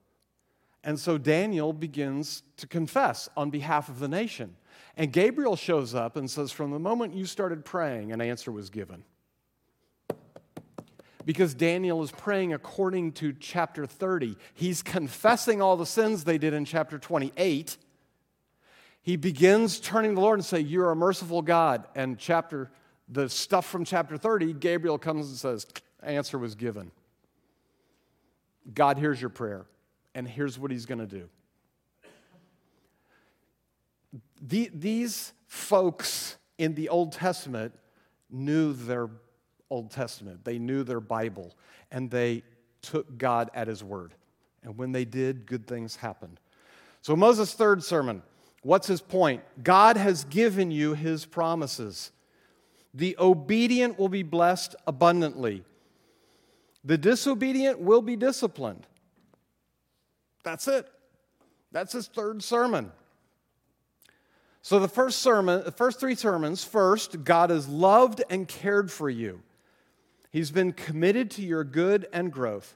And 0.83 1.01
so 1.01 1.17
Daniel 1.17 1.73
begins 1.73 2.43
to 2.59 2.67
confess 2.67 3.29
on 3.37 3.51
behalf 3.51 3.89
of 3.89 3.99
the 3.99 4.09
nation. 4.09 4.57
And 4.97 5.13
Gabriel 5.13 5.57
shows 5.57 5.95
up 5.95 6.17
and 6.17 6.31
says, 6.31 6.53
From 6.53 6.71
the 6.71 6.79
moment 6.79 7.15
you 7.15 7.25
started 7.25 7.65
praying, 7.65 8.13
an 8.13 8.21
answer 8.21 8.53
was 8.53 8.71
given 8.71 9.03
because 11.25 11.55
Daniel 11.55 12.03
is 12.03 12.11
praying 12.11 12.53
according 12.53 13.13
to 13.13 13.33
chapter 13.33 13.87
30. 13.87 14.37
He's 14.55 14.83
confessing 14.83 15.63
all 15.63 15.77
the 15.77 15.87
sins 15.87 16.25
they 16.25 16.39
did 16.39 16.55
in 16.55 16.65
chapter 16.65 16.99
28. 16.99 17.77
He 19.03 19.17
begins 19.17 19.81
turning 19.81 20.13
to 20.13 20.15
the 20.15 20.21
Lord 20.21 20.39
and 20.39 20.47
say, 20.47 20.61
"You're 20.61 20.91
a 20.91 20.97
merciful 20.97 21.43
God." 21.43 21.87
And 21.95 22.19
chapter 22.19 22.71
the 23.09 23.29
stuff 23.29 23.67
from 23.67 23.85
chapter 23.85 24.17
30, 24.17 24.55
Gabriel 24.55 24.99
comes 24.99 25.29
and 25.29 25.37
says, 25.37 25.67
"Answer 26.03 26.39
was 26.39 26.55
given." 26.55 26.91
God 28.73 28.99
hears 28.99 29.21
your 29.21 29.31
prayer, 29.31 29.67
and 30.15 30.27
here's 30.27 30.59
what 30.59 30.71
he's 30.71 30.87
going 30.87 31.01
to 31.01 31.07
do. 31.07 31.29
The, 34.41 34.71
these 34.73 35.33
folks 35.47 36.39
in 36.57 36.75
the 36.75 36.89
Old 36.89 37.13
Testament 37.13 37.75
knew 38.31 38.73
their 38.73 39.09
Old 39.71 39.91
Testament. 39.91 40.45
They 40.45 40.59
knew 40.59 40.83
their 40.85 41.01
Bible 41.01 41.55
and 41.91 42.11
they 42.11 42.43
took 42.83 43.19
God 43.19 43.51
at 43.55 43.69
his 43.69 43.83
word. 43.83 44.15
And 44.63 44.77
when 44.79 44.93
they 44.93 45.05
did, 45.05 45.47
good 45.47 45.67
things 45.67 45.97
happened. 45.97 46.41
So, 47.03 47.15
Moses' 47.15 47.53
third 47.53 47.85
sermon, 47.85 48.23
what's 48.63 48.87
his 48.87 49.01
point? 49.01 49.43
God 49.63 49.97
has 49.97 50.25
given 50.25 50.71
you 50.71 50.95
his 50.95 51.27
promises. 51.27 52.13
The 52.95 53.17
obedient 53.19 53.99
will 53.99 54.09
be 54.09 54.23
blessed 54.23 54.75
abundantly, 54.87 55.65
the 56.85 56.99
disobedient 56.99 57.81
will 57.81 58.03
be 58.03 58.17
disciplined. 58.17 58.87
That's 60.43 60.69
it. 60.69 60.87
That's 61.73 61.93
his 61.93 62.07
third 62.07 62.43
sermon. 62.43 62.93
So 64.61 64.79
the 64.79 64.89
first 64.89 65.21
sermon, 65.21 65.65
the 65.65 65.73
first 65.73 65.99
three 65.99 66.15
sermons, 66.15 66.63
first, 66.63 67.25
God 67.25 67.51
has 67.51 67.67
loved 67.67 68.23
and 68.31 68.47
cared 68.47 68.91
for 68.91 69.11
you. 69.11 69.43
He's 70.35 70.51
been 70.51 70.73
committed 70.73 71.31
to 71.31 71.43
your 71.43 71.63
good 71.63 72.09
and 72.13 72.33
growth. 72.33 72.75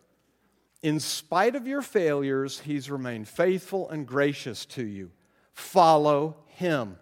In 0.81 1.01
spite 1.01 1.57
of 1.57 1.67
your 1.67 1.83
failures, 1.83 2.61
He's 2.61 2.89
remained 2.89 3.27
faithful 3.27 3.91
and 3.91 4.07
gracious 4.07 4.65
to 4.67 4.87
you. 4.87 5.11
Follow 5.55 6.37
Him. 6.47 6.99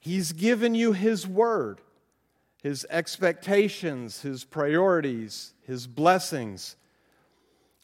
He's 0.00 0.32
given 0.32 0.74
you 0.74 0.90
His 0.90 1.28
word. 1.28 1.80
his 2.62 2.84
expectations, 2.90 4.22
his 4.22 4.44
priorities, 4.44 5.52
his 5.64 5.86
blessings. 5.86 6.76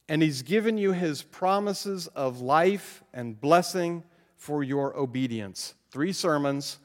And 0.09 0.23
he's 0.23 0.43
given 0.43 0.79
you 0.79 0.93
his 0.93 1.23
promises 1.23 2.07
of 2.09 2.41
life 2.41 3.03
and 3.13 3.41
blessing 3.41 4.05
for 4.37 4.63
your 4.63 4.97
obedience. 4.97 5.75
Three 5.91 6.13
sermons, 6.13 6.79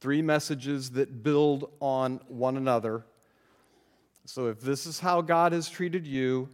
three 0.00 0.22
messages 0.22 0.90
that 0.90 1.22
build 1.22 1.70
on 1.80 2.20
one 2.28 2.56
another. 2.56 3.04
So 4.28 4.48
if 4.48 4.60
this 4.60 4.84
is 4.84 5.00
how 5.00 5.22
God 5.22 5.52
has 5.52 5.70
treated 5.70 6.06
you, 6.06 6.50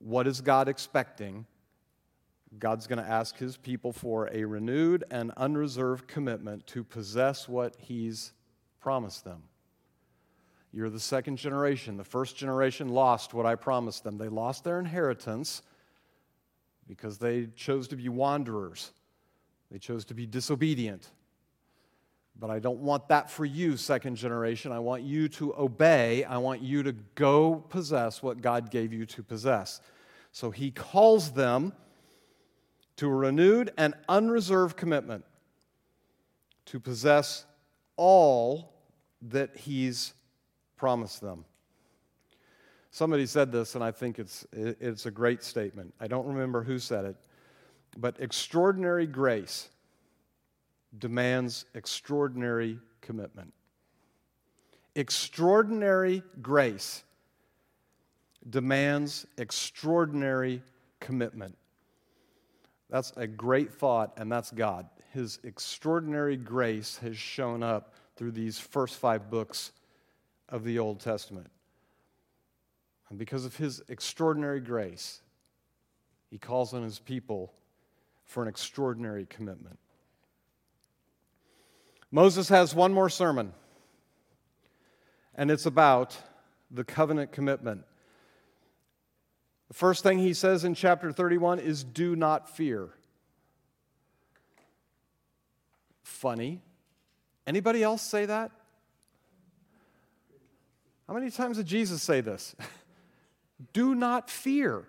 what 0.00 0.26
is 0.26 0.40
God 0.40 0.66
expecting? 0.66 1.46
God's 2.58 2.88
going 2.88 2.98
to 2.98 3.08
ask 3.08 3.38
his 3.38 3.56
people 3.56 3.92
for 3.92 4.28
a 4.32 4.44
renewed 4.44 5.04
and 5.08 5.30
unreserved 5.36 6.08
commitment 6.08 6.66
to 6.66 6.82
possess 6.82 7.48
what 7.48 7.76
he's 7.78 8.32
promised 8.80 9.22
them. 9.22 9.44
You're 10.72 10.90
the 10.90 10.98
second 10.98 11.36
generation. 11.36 11.96
The 11.96 12.02
first 12.02 12.34
generation 12.34 12.88
lost 12.88 13.34
what 13.34 13.46
I 13.46 13.54
promised 13.54 14.02
them. 14.02 14.18
They 14.18 14.26
lost 14.26 14.64
their 14.64 14.80
inheritance 14.80 15.62
because 16.88 17.18
they 17.18 17.50
chose 17.54 17.86
to 17.86 17.96
be 17.96 18.08
wanderers, 18.08 18.90
they 19.70 19.78
chose 19.78 20.04
to 20.06 20.14
be 20.14 20.26
disobedient. 20.26 21.08
But 22.38 22.50
I 22.50 22.58
don't 22.58 22.80
want 22.80 23.08
that 23.08 23.30
for 23.30 23.44
you, 23.44 23.76
second 23.76 24.16
generation. 24.16 24.72
I 24.72 24.78
want 24.78 25.02
you 25.02 25.28
to 25.28 25.54
obey. 25.56 26.24
I 26.24 26.38
want 26.38 26.62
you 26.62 26.82
to 26.82 26.92
go 27.14 27.64
possess 27.68 28.22
what 28.22 28.40
God 28.40 28.70
gave 28.70 28.92
you 28.92 29.06
to 29.06 29.22
possess. 29.22 29.80
So 30.32 30.50
he 30.50 30.70
calls 30.70 31.32
them 31.32 31.72
to 32.96 33.06
a 33.06 33.14
renewed 33.14 33.72
and 33.76 33.94
unreserved 34.08 34.76
commitment 34.76 35.24
to 36.66 36.80
possess 36.80 37.44
all 37.96 38.72
that 39.20 39.56
he's 39.56 40.14
promised 40.76 41.20
them. 41.20 41.44
Somebody 42.90 43.24
said 43.26 43.52
this, 43.52 43.74
and 43.74 43.82
I 43.82 43.90
think 43.90 44.18
it's, 44.18 44.46
it's 44.52 45.06
a 45.06 45.10
great 45.10 45.42
statement. 45.42 45.94
I 46.00 46.08
don't 46.08 46.26
remember 46.26 46.62
who 46.62 46.78
said 46.78 47.04
it, 47.04 47.16
but 47.96 48.16
extraordinary 48.20 49.06
grace 49.06 49.70
demands 50.98 51.64
extraordinary 51.74 52.78
commitment. 53.00 53.52
Extraordinary 54.94 56.22
grace 56.42 57.02
demands 58.48 59.26
extraordinary 59.38 60.62
commitment. 61.00 61.56
That's 62.90 63.12
a 63.16 63.26
great 63.26 63.72
thought, 63.72 64.12
and 64.18 64.30
that's 64.30 64.50
God. 64.50 64.86
His 65.12 65.38
extraordinary 65.44 66.36
grace 66.36 66.98
has 66.98 67.16
shown 67.16 67.62
up 67.62 67.94
through 68.16 68.32
these 68.32 68.58
first 68.58 68.96
five 68.96 69.30
books 69.30 69.72
of 70.48 70.64
the 70.64 70.78
Old 70.78 71.00
Testament. 71.00 71.50
And 73.08 73.18
because 73.18 73.44
of 73.44 73.56
his 73.56 73.82
extraordinary 73.88 74.60
grace, 74.60 75.22
he 76.30 76.38
calls 76.38 76.74
on 76.74 76.82
his 76.82 76.98
people 76.98 77.52
for 78.24 78.42
an 78.42 78.48
extraordinary 78.48 79.26
commitment. 79.26 79.78
Moses 82.14 82.50
has 82.50 82.74
one 82.74 82.92
more 82.92 83.08
sermon, 83.08 83.54
and 85.34 85.50
it's 85.50 85.64
about 85.64 86.14
the 86.70 86.84
covenant 86.84 87.32
commitment. 87.32 87.84
The 89.68 89.74
first 89.74 90.02
thing 90.02 90.18
he 90.18 90.34
says 90.34 90.62
in 90.64 90.74
chapter 90.74 91.10
31 91.10 91.58
is 91.58 91.82
do 91.82 92.14
not 92.14 92.54
fear. 92.54 92.90
Funny. 96.02 96.60
Anybody 97.46 97.82
else 97.82 98.02
say 98.02 98.26
that? 98.26 98.50
How 101.08 101.14
many 101.14 101.30
times 101.30 101.56
did 101.56 101.64
Jesus 101.66 102.02
say 102.02 102.20
this? 102.20 102.54
do 103.72 103.94
not 103.94 104.28
fear. 104.28 104.84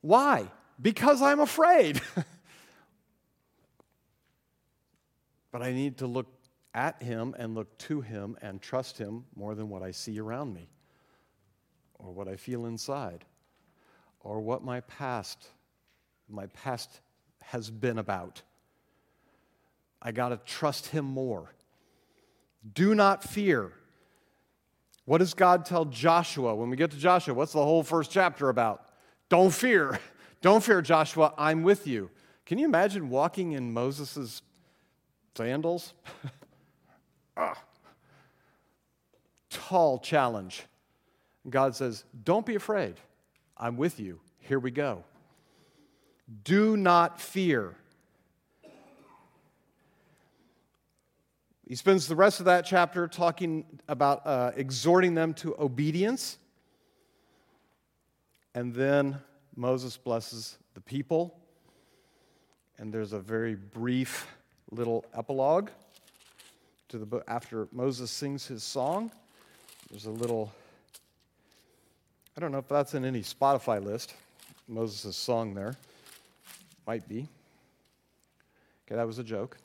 Why? 0.00 0.46
Because 0.80 1.20
I'm 1.20 1.40
afraid. 1.40 2.00
but 5.50 5.62
I 5.62 5.72
need 5.72 5.98
to 5.98 6.06
look 6.06 6.28
at 6.74 7.02
him 7.02 7.34
and 7.38 7.54
look 7.54 7.76
to 7.78 8.00
him 8.00 8.36
and 8.40 8.60
trust 8.60 8.98
him 8.98 9.24
more 9.36 9.54
than 9.54 9.68
what 9.68 9.82
I 9.82 9.90
see 9.90 10.18
around 10.18 10.54
me 10.54 10.68
or 11.98 12.12
what 12.12 12.28
I 12.28 12.36
feel 12.36 12.66
inside 12.66 13.24
or 14.20 14.40
what 14.40 14.64
my 14.64 14.80
past 14.80 15.48
my 16.28 16.46
past 16.46 17.00
has 17.42 17.70
been 17.70 17.98
about. 17.98 18.42
I 20.00 20.12
got 20.12 20.30
to 20.30 20.38
trust 20.38 20.86
him 20.86 21.04
more. 21.04 21.52
Do 22.74 22.94
not 22.94 23.22
fear. 23.22 23.72
What 25.04 25.18
does 25.18 25.34
God 25.34 25.64
tell 25.64 25.84
Joshua 25.84 26.54
when 26.54 26.70
we 26.70 26.76
get 26.76 26.90
to 26.92 26.96
Joshua? 26.96 27.34
What's 27.34 27.52
the 27.52 27.62
whole 27.62 27.82
first 27.82 28.10
chapter 28.10 28.48
about? 28.48 28.88
Don't 29.28 29.52
fear. 29.52 29.98
Don't 30.40 30.62
fear, 30.62 30.80
Joshua. 30.80 31.34
I'm 31.36 31.62
with 31.62 31.86
you. 31.86 32.10
Can 32.46 32.58
you 32.58 32.64
imagine 32.64 33.10
walking 33.10 33.52
in 33.52 33.72
Moses' 33.72 34.42
sandals? 35.36 35.94
ah. 37.42 37.62
Tall 39.50 39.98
challenge. 39.98 40.64
God 41.48 41.74
says, 41.76 42.04
Don't 42.24 42.46
be 42.46 42.54
afraid. 42.54 42.94
I'm 43.56 43.76
with 43.76 44.00
you. 44.00 44.20
Here 44.38 44.58
we 44.58 44.70
go. 44.70 45.04
Do 46.44 46.76
not 46.76 47.20
fear. 47.20 47.74
He 51.66 51.76
spends 51.76 52.06
the 52.06 52.16
rest 52.16 52.40
of 52.40 52.46
that 52.46 52.66
chapter 52.66 53.08
talking 53.08 53.64
about 53.88 54.26
uh, 54.26 54.52
exhorting 54.56 55.14
them 55.14 55.32
to 55.34 55.54
obedience. 55.58 56.38
And 58.54 58.74
then 58.74 59.18
Moses 59.56 59.96
blesses 59.96 60.58
the 60.74 60.80
people. 60.80 61.38
And 62.78 62.92
there's 62.92 63.12
a 63.12 63.20
very 63.20 63.54
brief 63.54 64.26
little 64.70 65.04
epilogue 65.14 65.70
to 66.92 66.98
the 66.98 67.06
book 67.06 67.24
after 67.26 67.68
Moses 67.72 68.10
sings 68.10 68.46
his 68.46 68.62
song. 68.62 69.10
There's 69.90 70.04
a 70.04 70.10
little 70.10 70.52
I 72.36 72.40
don't 72.40 72.52
know 72.52 72.58
if 72.58 72.68
that's 72.68 72.92
in 72.92 73.06
any 73.06 73.22
Spotify 73.22 73.82
list, 73.82 74.14
Moses' 74.68 75.16
song 75.16 75.54
there. 75.54 75.74
Might 76.86 77.08
be. 77.08 77.26
Okay, 78.86 78.96
that 78.96 79.06
was 79.06 79.18
a 79.18 79.24
joke. 79.24 79.56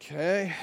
Okay. 0.00 0.54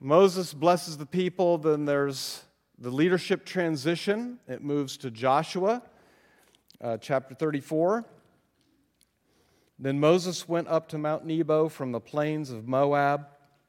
Moses 0.00 0.52
blesses 0.52 0.98
the 0.98 1.06
people, 1.06 1.56
then 1.56 1.86
there's 1.86 2.42
the 2.78 2.90
leadership 2.90 3.46
transition. 3.46 4.38
It 4.46 4.62
moves 4.62 4.98
to 4.98 5.10
Joshua, 5.10 5.80
uh, 6.82 6.98
chapter 6.98 7.34
34. 7.34 8.04
Then 9.78 10.00
Moses 10.00 10.48
went 10.48 10.68
up 10.68 10.88
to 10.88 10.98
Mount 10.98 11.24
Nebo 11.24 11.68
from 11.68 11.92
the 11.92 12.00
plains 12.00 12.50
of 12.50 12.68
Moab 12.68 13.26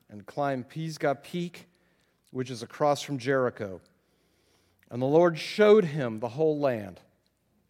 and 0.09 0.25
climbed 0.25 0.69
Pisgah 0.69 1.15
Peak 1.15 1.67
which 2.35 2.51
is 2.51 2.61
across 2.61 3.01
from 3.01 3.17
Jericho. 3.17 3.79
And 4.91 5.01
the 5.01 5.05
Lord 5.05 5.39
showed 5.39 5.85
him 5.85 6.19
the 6.19 6.27
whole 6.27 6.59
land, 6.59 6.99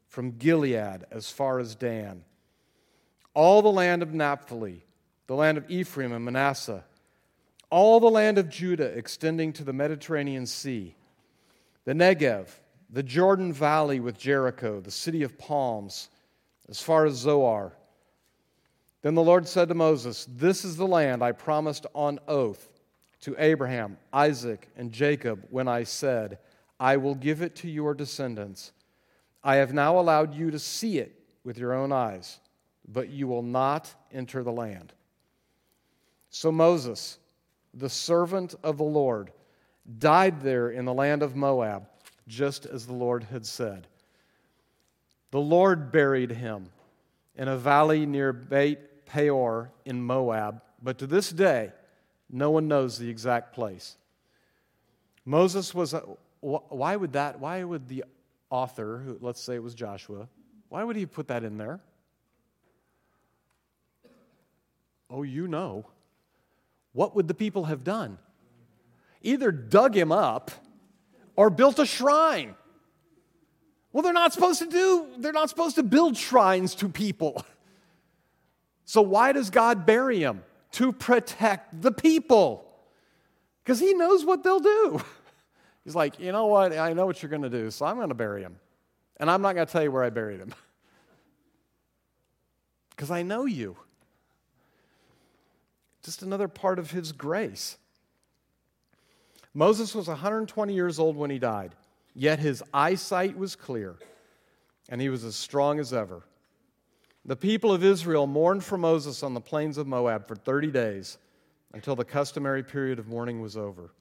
from 0.07 0.31
Gilead 0.31 1.05
as 1.11 1.29
far 1.29 1.59
as 1.59 1.75
Dan, 1.75 2.23
all 3.35 3.61
the 3.61 3.71
land 3.71 4.01
of 4.01 4.11
Naphtali, 4.11 4.83
the 5.27 5.35
land 5.35 5.59
of 5.59 5.69
Ephraim 5.69 6.13
and 6.13 6.25
Manasseh, 6.25 6.83
all 7.69 7.99
the 7.99 8.09
land 8.09 8.39
of 8.39 8.49
Judah 8.49 8.97
extending 8.97 9.53
to 9.53 9.63
the 9.63 9.71
Mediterranean 9.71 10.47
Sea, 10.47 10.95
the 11.83 11.93
Negev, 11.93 12.47
the 12.89 13.03
Jordan 13.03 13.53
Valley 13.53 13.99
with 13.99 14.17
Jericho, 14.17 14.79
the 14.79 14.89
city 14.89 15.21
of 15.21 15.37
palms, 15.37 16.09
as 16.69 16.81
far 16.81 17.05
as 17.05 17.13
Zoar. 17.13 17.73
Then 19.05 19.13
the 19.13 19.21
Lord 19.21 19.47
said 19.47 19.67
to 19.67 19.75
Moses, 19.75 20.27
This 20.27 20.65
is 20.65 20.77
the 20.77 20.87
land 20.87 21.21
I 21.21 21.31
promised 21.31 21.85
on 21.93 22.19
oath 22.27 22.71
to 23.21 23.35
Abraham, 23.37 23.99
Isaac, 24.11 24.67
and 24.75 24.91
Jacob 24.91 25.45
when 25.51 25.67
I 25.67 25.83
said, 25.83 26.39
I 26.79 26.97
will 26.97 27.13
give 27.13 27.43
it 27.43 27.55
to 27.57 27.69
your 27.69 27.93
descendants. 27.93 28.71
I 29.43 29.57
have 29.57 29.75
now 29.75 29.99
allowed 29.99 30.33
you 30.33 30.49
to 30.49 30.57
see 30.57 30.97
it 30.97 31.19
with 31.43 31.59
your 31.59 31.71
own 31.71 31.91
eyes, 31.91 32.39
but 32.87 33.09
you 33.09 33.27
will 33.27 33.43
not 33.43 33.93
enter 34.11 34.41
the 34.41 34.51
land. 34.51 34.91
So 36.31 36.51
Moses, 36.51 37.19
the 37.75 37.91
servant 37.91 38.55
of 38.63 38.77
the 38.79 38.83
Lord, 38.85 39.29
died 39.99 40.41
there 40.41 40.71
in 40.71 40.85
the 40.85 40.95
land 40.95 41.21
of 41.21 41.35
Moab, 41.35 41.85
just 42.27 42.65
as 42.65 42.87
the 42.87 42.93
Lord 42.93 43.25
had 43.25 43.45
said. 43.45 43.85
The 45.29 45.39
Lord 45.39 45.91
buried 45.91 46.31
him 46.31 46.71
in 47.35 47.47
a 47.47 47.57
valley 47.57 48.07
near 48.07 48.33
Beit 48.33 48.79
Peor 49.05 49.71
in 49.85 50.01
Moab, 50.01 50.61
but 50.81 50.97
to 50.99 51.07
this 51.07 51.29
day, 51.29 51.71
no 52.29 52.51
one 52.51 52.67
knows 52.67 52.97
the 52.97 53.09
exact 53.09 53.53
place. 53.53 53.97
Moses 55.25 55.73
was, 55.73 55.93
uh, 55.93 56.01
a, 56.01 56.45
why 56.45 56.95
would 56.95 57.13
that, 57.13 57.39
why 57.39 57.63
would 57.63 57.87
the 57.87 58.03
author, 58.49 59.01
who, 59.05 59.17
let's 59.21 59.41
say 59.41 59.55
it 59.55 59.63
was 59.63 59.73
Joshua, 59.73 60.27
why 60.69 60.83
would 60.83 60.95
he 60.95 61.05
put 61.05 61.27
that 61.27 61.43
in 61.43 61.57
there? 61.57 61.79
Oh, 65.09 65.23
you 65.23 65.47
know. 65.47 65.85
what 66.93 67.15
would 67.15 67.27
the 67.27 67.33
people 67.33 67.65
have 67.65 67.83
done? 67.83 68.17
Either 69.21 69.51
dug 69.51 69.95
him 69.95 70.11
up 70.11 70.51
or 71.35 71.49
built 71.49 71.79
a 71.79 71.85
shrine. 71.85 72.55
Well, 73.91 74.03
they're 74.03 74.13
not 74.13 74.33
supposed 74.33 74.59
to 74.59 74.67
do, 74.67 75.07
they're 75.17 75.31
not 75.31 75.49
supposed 75.49 75.75
to 75.75 75.83
build 75.83 76.17
shrines 76.17 76.75
to 76.75 76.89
people. 76.89 77.45
So 78.85 79.01
why 79.01 79.31
does 79.31 79.49
God 79.49 79.85
bury 79.85 80.19
him? 80.19 80.43
To 80.73 80.91
protect 80.91 81.81
the 81.81 81.91
people. 81.91 82.71
Because 83.63 83.79
he 83.79 83.93
knows 83.93 84.23
what 84.23 84.43
they'll 84.43 84.59
do. 84.59 85.01
He's 85.83 85.95
like, 85.95 86.19
you 86.19 86.31
know 86.31 86.45
what? 86.45 86.77
I 86.77 86.93
know 86.93 87.05
what 87.05 87.21
you're 87.21 87.29
going 87.29 87.41
to 87.41 87.49
do, 87.49 87.69
so 87.71 87.85
I'm 87.85 87.97
going 87.97 88.09
to 88.09 88.15
bury 88.15 88.41
him. 88.41 88.57
And 89.17 89.29
I'm 89.29 89.41
not 89.41 89.55
going 89.55 89.65
to 89.65 89.71
tell 89.71 89.83
you 89.83 89.91
where 89.91 90.03
I 90.03 90.09
buried 90.09 90.39
him. 90.39 90.53
Because 92.91 93.11
I 93.11 93.23
know 93.23 93.43
you. 93.43 93.75
Just 96.01 96.21
another 96.21 96.47
part 96.47 96.79
of 96.79 96.91
his 96.91 97.11
grace. 97.11 97.77
Moses 99.53 99.93
was 99.93 100.07
120 100.07 100.73
years 100.73 100.97
old 100.97 101.17
when 101.17 101.29
he 101.29 101.37
died, 101.37 101.75
yet 102.13 102.39
his 102.39 102.63
eyesight 102.73 103.37
was 103.37 103.55
clear, 103.55 103.95
and 104.87 105.01
he 105.01 105.09
was 105.09 105.25
as 105.25 105.35
strong 105.35 105.77
as 105.77 105.91
ever. 105.91 106.23
The 107.25 107.35
people 107.35 107.71
of 107.71 107.83
Israel 107.83 108.27
mourned 108.27 108.63
for 108.63 108.77
Moses 108.77 109.23
on 109.23 109.33
the 109.33 109.41
plains 109.41 109.79
of 109.79 109.87
Moab 109.87 110.27
for 110.27 110.35
30 110.35 110.69
days 110.69 111.17
until 111.73 111.95
the 111.95 112.05
customary 112.05 112.63
period 112.63 112.99
of 112.99 113.07
mourning 113.07 113.41
was 113.41 113.57
over. 113.57 113.91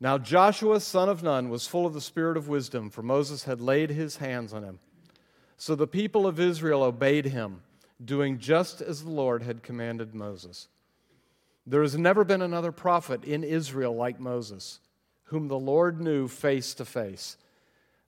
Now 0.00 0.16
Joshua, 0.16 0.80
son 0.80 1.08
of 1.08 1.22
Nun, 1.22 1.50
was 1.50 1.66
full 1.66 1.86
of 1.86 1.92
the 1.92 2.00
spirit 2.00 2.36
of 2.36 2.48
wisdom, 2.48 2.88
for 2.88 3.02
Moses 3.02 3.44
had 3.44 3.60
laid 3.60 3.90
his 3.90 4.16
hands 4.16 4.52
on 4.52 4.64
him. 4.64 4.78
So 5.58 5.74
the 5.74 5.86
people 5.86 6.26
of 6.26 6.40
Israel 6.40 6.82
obeyed 6.82 7.26
him, 7.26 7.62
doing 8.02 8.38
just 8.38 8.80
as 8.80 9.04
the 9.04 9.10
Lord 9.10 9.42
had 9.42 9.62
commanded 9.62 10.14
Moses. 10.14 10.68
There 11.66 11.82
has 11.82 11.96
never 11.96 12.24
been 12.24 12.42
another 12.42 12.72
prophet 12.72 13.22
in 13.22 13.44
Israel 13.44 13.94
like 13.94 14.18
Moses, 14.18 14.80
whom 15.24 15.46
the 15.46 15.58
Lord 15.58 16.00
knew 16.00 16.26
face 16.26 16.74
to 16.74 16.84
face. 16.84 17.36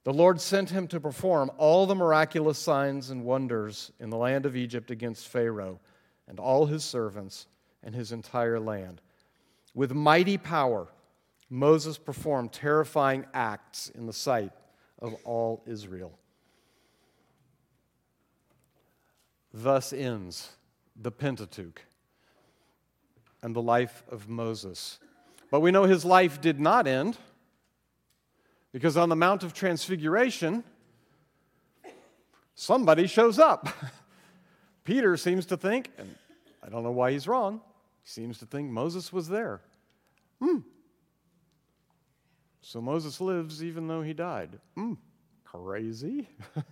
The 0.05 0.13
Lord 0.13 0.39
sent 0.39 0.69
him 0.69 0.87
to 0.89 1.01
perform 1.01 1.51
all 1.57 1.87
the 1.87 1.95
miraculous 1.95 2.59
signs 2.59 3.09
and 3.09 3.25
wonders 3.25 3.91
in 3.99 4.11
the 4.11 4.19
land 4.19 4.45
of 4.45 4.55
Egypt 4.55 4.91
against 4.91 5.29
Pharaoh 5.29 5.81
and 6.29 6.39
all 6.39 6.67
his 6.67 6.85
servants 6.85 7.47
and 7.83 7.95
his 7.95 8.13
entire 8.13 8.61
land. 8.61 9.01
With 9.75 9.93
mighty 9.93 10.37
power, 10.37 10.89
Moses 11.49 11.97
performed 11.97 12.53
terrifying 12.53 13.25
acts 13.33 13.91
in 13.95 14.07
the 14.07 14.13
sight 14.13 14.53
of 14.99 15.15
all 15.25 15.63
Israel. 15.67 16.19
Thus 19.53 19.93
ends 19.93 20.51
the 20.97 21.11
Pentateuch 21.11 21.81
and 23.43 23.57
the 23.57 23.63
life 23.63 24.03
of 24.11 24.29
Moses. 24.29 24.99
But 25.51 25.61
we 25.61 25.71
know 25.71 25.85
his 25.85 26.05
life 26.05 26.41
did 26.41 26.61
not 26.61 26.87
end 26.87 27.17
because 28.75 28.97
on 28.97 29.09
the 29.09 29.15
Mount 29.15 29.45
of 29.45 29.55
Transfiguration, 29.55 30.65
somebody 32.57 33.07
shows 33.07 33.39
up. 33.39 33.69
Peter 34.85 35.17
seems 35.17 35.47
to 35.47 35.57
think, 35.57 35.93
and 35.97 36.13
I 36.61 36.71
don't 36.71 36.83
know 36.83 36.91
why 36.91 37.13
he's 37.13 37.29
wrong, 37.29 37.61
he 38.03 38.09
seems 38.11 38.39
to 38.39 38.47
think 38.47 38.69
Moses 38.69 39.13
was 39.13 39.29
there. 39.29 39.61
Hmm. 40.43 40.59
So 42.63 42.81
Moses 42.81 43.21
lives 43.21 43.63
even 43.63 43.87
though 43.87 44.03
he 44.03 44.13
died. 44.13 44.59
Hmm. 44.75 44.95
Crazy. 45.45 46.29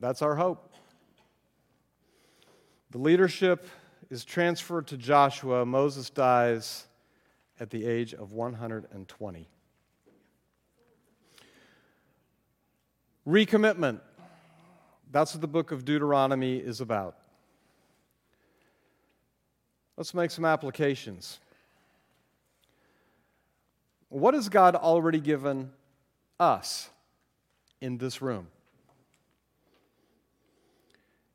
That's 0.00 0.22
our 0.22 0.34
hope. 0.34 0.72
The 2.90 2.98
leadership 2.98 3.68
is 4.08 4.24
transferred 4.24 4.86
to 4.86 4.96
Joshua. 4.96 5.66
Moses 5.66 6.08
dies 6.08 6.86
at 7.60 7.68
the 7.68 7.84
age 7.84 8.14
of 8.14 8.32
120. 8.32 9.48
Recommitment. 13.26 14.00
That's 15.10 15.34
what 15.34 15.40
the 15.40 15.48
book 15.48 15.72
of 15.72 15.84
Deuteronomy 15.84 16.56
is 16.58 16.80
about. 16.80 17.16
Let's 19.96 20.12
make 20.12 20.30
some 20.30 20.44
applications. 20.44 21.38
What 24.08 24.34
has 24.34 24.48
God 24.48 24.74
already 24.74 25.20
given 25.20 25.70
us 26.38 26.90
in 27.80 27.98
this 27.98 28.20
room? 28.20 28.48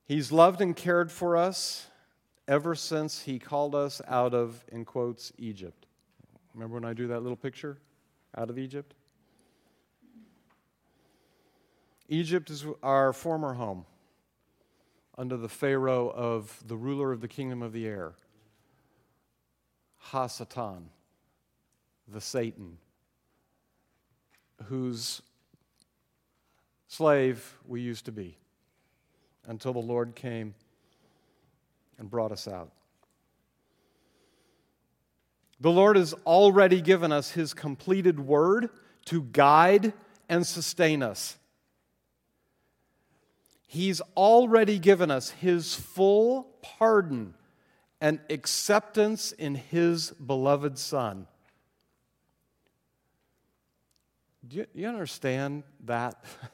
He's 0.05 0.31
loved 0.31 0.61
and 0.61 0.75
cared 0.75 1.11
for 1.11 1.37
us 1.37 1.87
ever 2.47 2.75
since 2.75 3.21
He 3.21 3.39
called 3.39 3.75
us 3.75 4.01
out 4.07 4.33
of, 4.33 4.65
in 4.71 4.83
quotes, 4.83 5.31
Egypt. 5.37 5.85
Remember 6.53 6.75
when 6.75 6.85
I 6.85 6.93
drew 6.93 7.07
that 7.07 7.21
little 7.21 7.37
picture 7.37 7.77
out 8.35 8.49
of 8.49 8.57
Egypt? 8.57 8.95
Egypt 12.11 12.49
is 12.49 12.65
our 12.81 13.13
former 13.13 13.53
home 13.53 13.85
under 15.15 15.37
the 15.37 15.47
Pharaoh 15.47 16.09
of 16.09 16.61
the 16.65 16.75
ruler 16.75 17.11
of 17.11 17.21
the 17.21 17.27
kingdom 17.27 17.61
of 17.61 17.71
the 17.71 17.85
air, 17.85 18.13
Hasatan, 20.11 20.85
the 22.07 22.19
Satan, 22.19 22.79
whose 24.65 25.21
slave 26.87 27.57
we 27.67 27.81
used 27.81 28.05
to 28.05 28.11
be 28.11 28.37
until 29.47 29.73
the 29.73 29.79
Lord 29.79 30.15
came 30.15 30.55
and 31.99 32.09
brought 32.09 32.31
us 32.31 32.47
out. 32.47 32.71
The 35.59 35.69
Lord 35.69 35.95
has 35.95 36.13
already 36.25 36.81
given 36.81 37.11
us 37.11 37.31
His 37.31 37.53
completed 37.53 38.19
word 38.19 38.69
to 39.05 39.21
guide 39.21 39.93
and 40.27 40.47
sustain 40.47 41.03
us. 41.03 41.38
He's 43.71 44.01
already 44.17 44.79
given 44.79 45.11
us 45.11 45.29
His 45.29 45.75
full 45.75 46.47
pardon 46.63 47.35
and 48.01 48.19
acceptance 48.27 49.31
in 49.31 49.53
His 49.53 50.09
beloved 50.09 50.79
Son. 50.79 51.27
Do 54.47 54.57
you, 54.57 54.65
you 54.73 54.87
understand 54.87 55.63
that? 55.85 56.23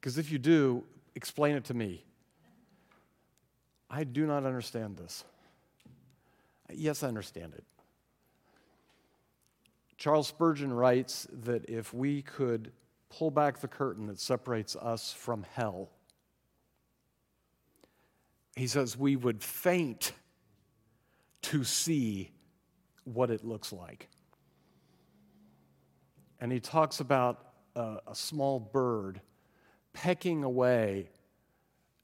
Because 0.00 0.18
if 0.18 0.30
you 0.30 0.38
do, 0.38 0.84
explain 1.14 1.56
it 1.56 1.64
to 1.64 1.72
me. 1.72 2.04
I 3.88 4.04
do 4.04 4.26
not 4.26 4.44
understand 4.44 4.98
this. 4.98 5.24
Yes, 6.70 7.02
I 7.02 7.08
understand 7.08 7.54
it. 7.54 7.64
Charles 9.96 10.28
Spurgeon 10.28 10.74
writes 10.74 11.26
that 11.32 11.70
if 11.70 11.94
we 11.94 12.20
could 12.20 12.70
pull 13.08 13.30
back 13.30 13.60
the 13.60 13.68
curtain 13.68 14.08
that 14.08 14.20
separates 14.20 14.76
us 14.76 15.10
from 15.10 15.46
hell, 15.54 15.88
he 18.56 18.66
says 18.66 18.96
we 18.96 19.16
would 19.16 19.42
faint 19.42 20.12
to 21.42 21.64
see 21.64 22.30
what 23.04 23.30
it 23.30 23.44
looks 23.44 23.72
like. 23.72 24.08
And 26.40 26.52
he 26.52 26.60
talks 26.60 27.00
about 27.00 27.52
a, 27.74 27.98
a 28.06 28.14
small 28.14 28.60
bird 28.60 29.20
pecking 29.92 30.44
away 30.44 31.08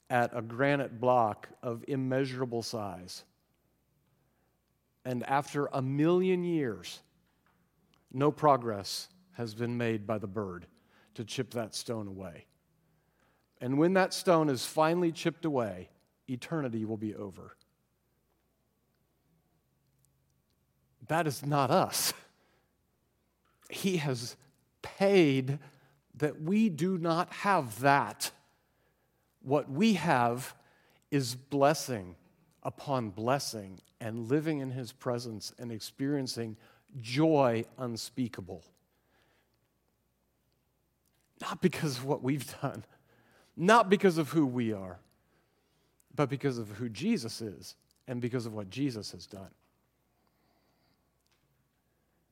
at 0.08 0.36
a 0.36 0.42
granite 0.42 1.00
block 1.00 1.48
of 1.62 1.84
immeasurable 1.86 2.62
size. 2.62 3.24
And 5.04 5.24
after 5.26 5.66
a 5.72 5.80
million 5.80 6.42
years, 6.42 7.00
no 8.12 8.32
progress 8.32 9.08
has 9.32 9.54
been 9.54 9.78
made 9.78 10.06
by 10.06 10.18
the 10.18 10.26
bird 10.26 10.66
to 11.14 11.24
chip 11.24 11.52
that 11.52 11.74
stone 11.74 12.08
away. 12.08 12.46
And 13.60 13.78
when 13.78 13.94
that 13.94 14.12
stone 14.12 14.48
is 14.48 14.66
finally 14.66 15.12
chipped 15.12 15.44
away, 15.44 15.88
eternity 16.30 16.84
will 16.84 16.96
be 16.96 17.14
over. 17.14 17.56
That 21.08 21.26
is 21.26 21.44
not 21.44 21.70
us. 21.70 22.12
He 23.68 23.96
has 23.98 24.36
paid 24.82 25.58
that 26.16 26.40
we 26.42 26.68
do 26.68 26.98
not 26.98 27.32
have 27.32 27.80
that. 27.80 28.30
What 29.42 29.70
we 29.70 29.94
have 29.94 30.54
is 31.10 31.34
blessing 31.34 32.14
upon 32.62 33.10
blessing 33.10 33.80
and 34.00 34.28
living 34.28 34.60
in 34.60 34.70
His 34.70 34.92
presence 34.92 35.52
and 35.58 35.72
experiencing 35.72 36.56
joy 37.00 37.64
unspeakable. 37.78 38.62
Not 41.40 41.60
because 41.62 41.98
of 41.98 42.04
what 42.04 42.22
we've 42.22 42.54
done, 42.60 42.84
not 43.56 43.88
because 43.88 44.18
of 44.18 44.30
who 44.30 44.46
we 44.46 44.72
are, 44.72 44.98
but 46.14 46.28
because 46.28 46.58
of 46.58 46.70
who 46.70 46.88
Jesus 46.88 47.40
is 47.40 47.76
and 48.06 48.20
because 48.20 48.46
of 48.46 48.54
what 48.54 48.70
Jesus 48.70 49.12
has 49.12 49.26
done. 49.26 49.50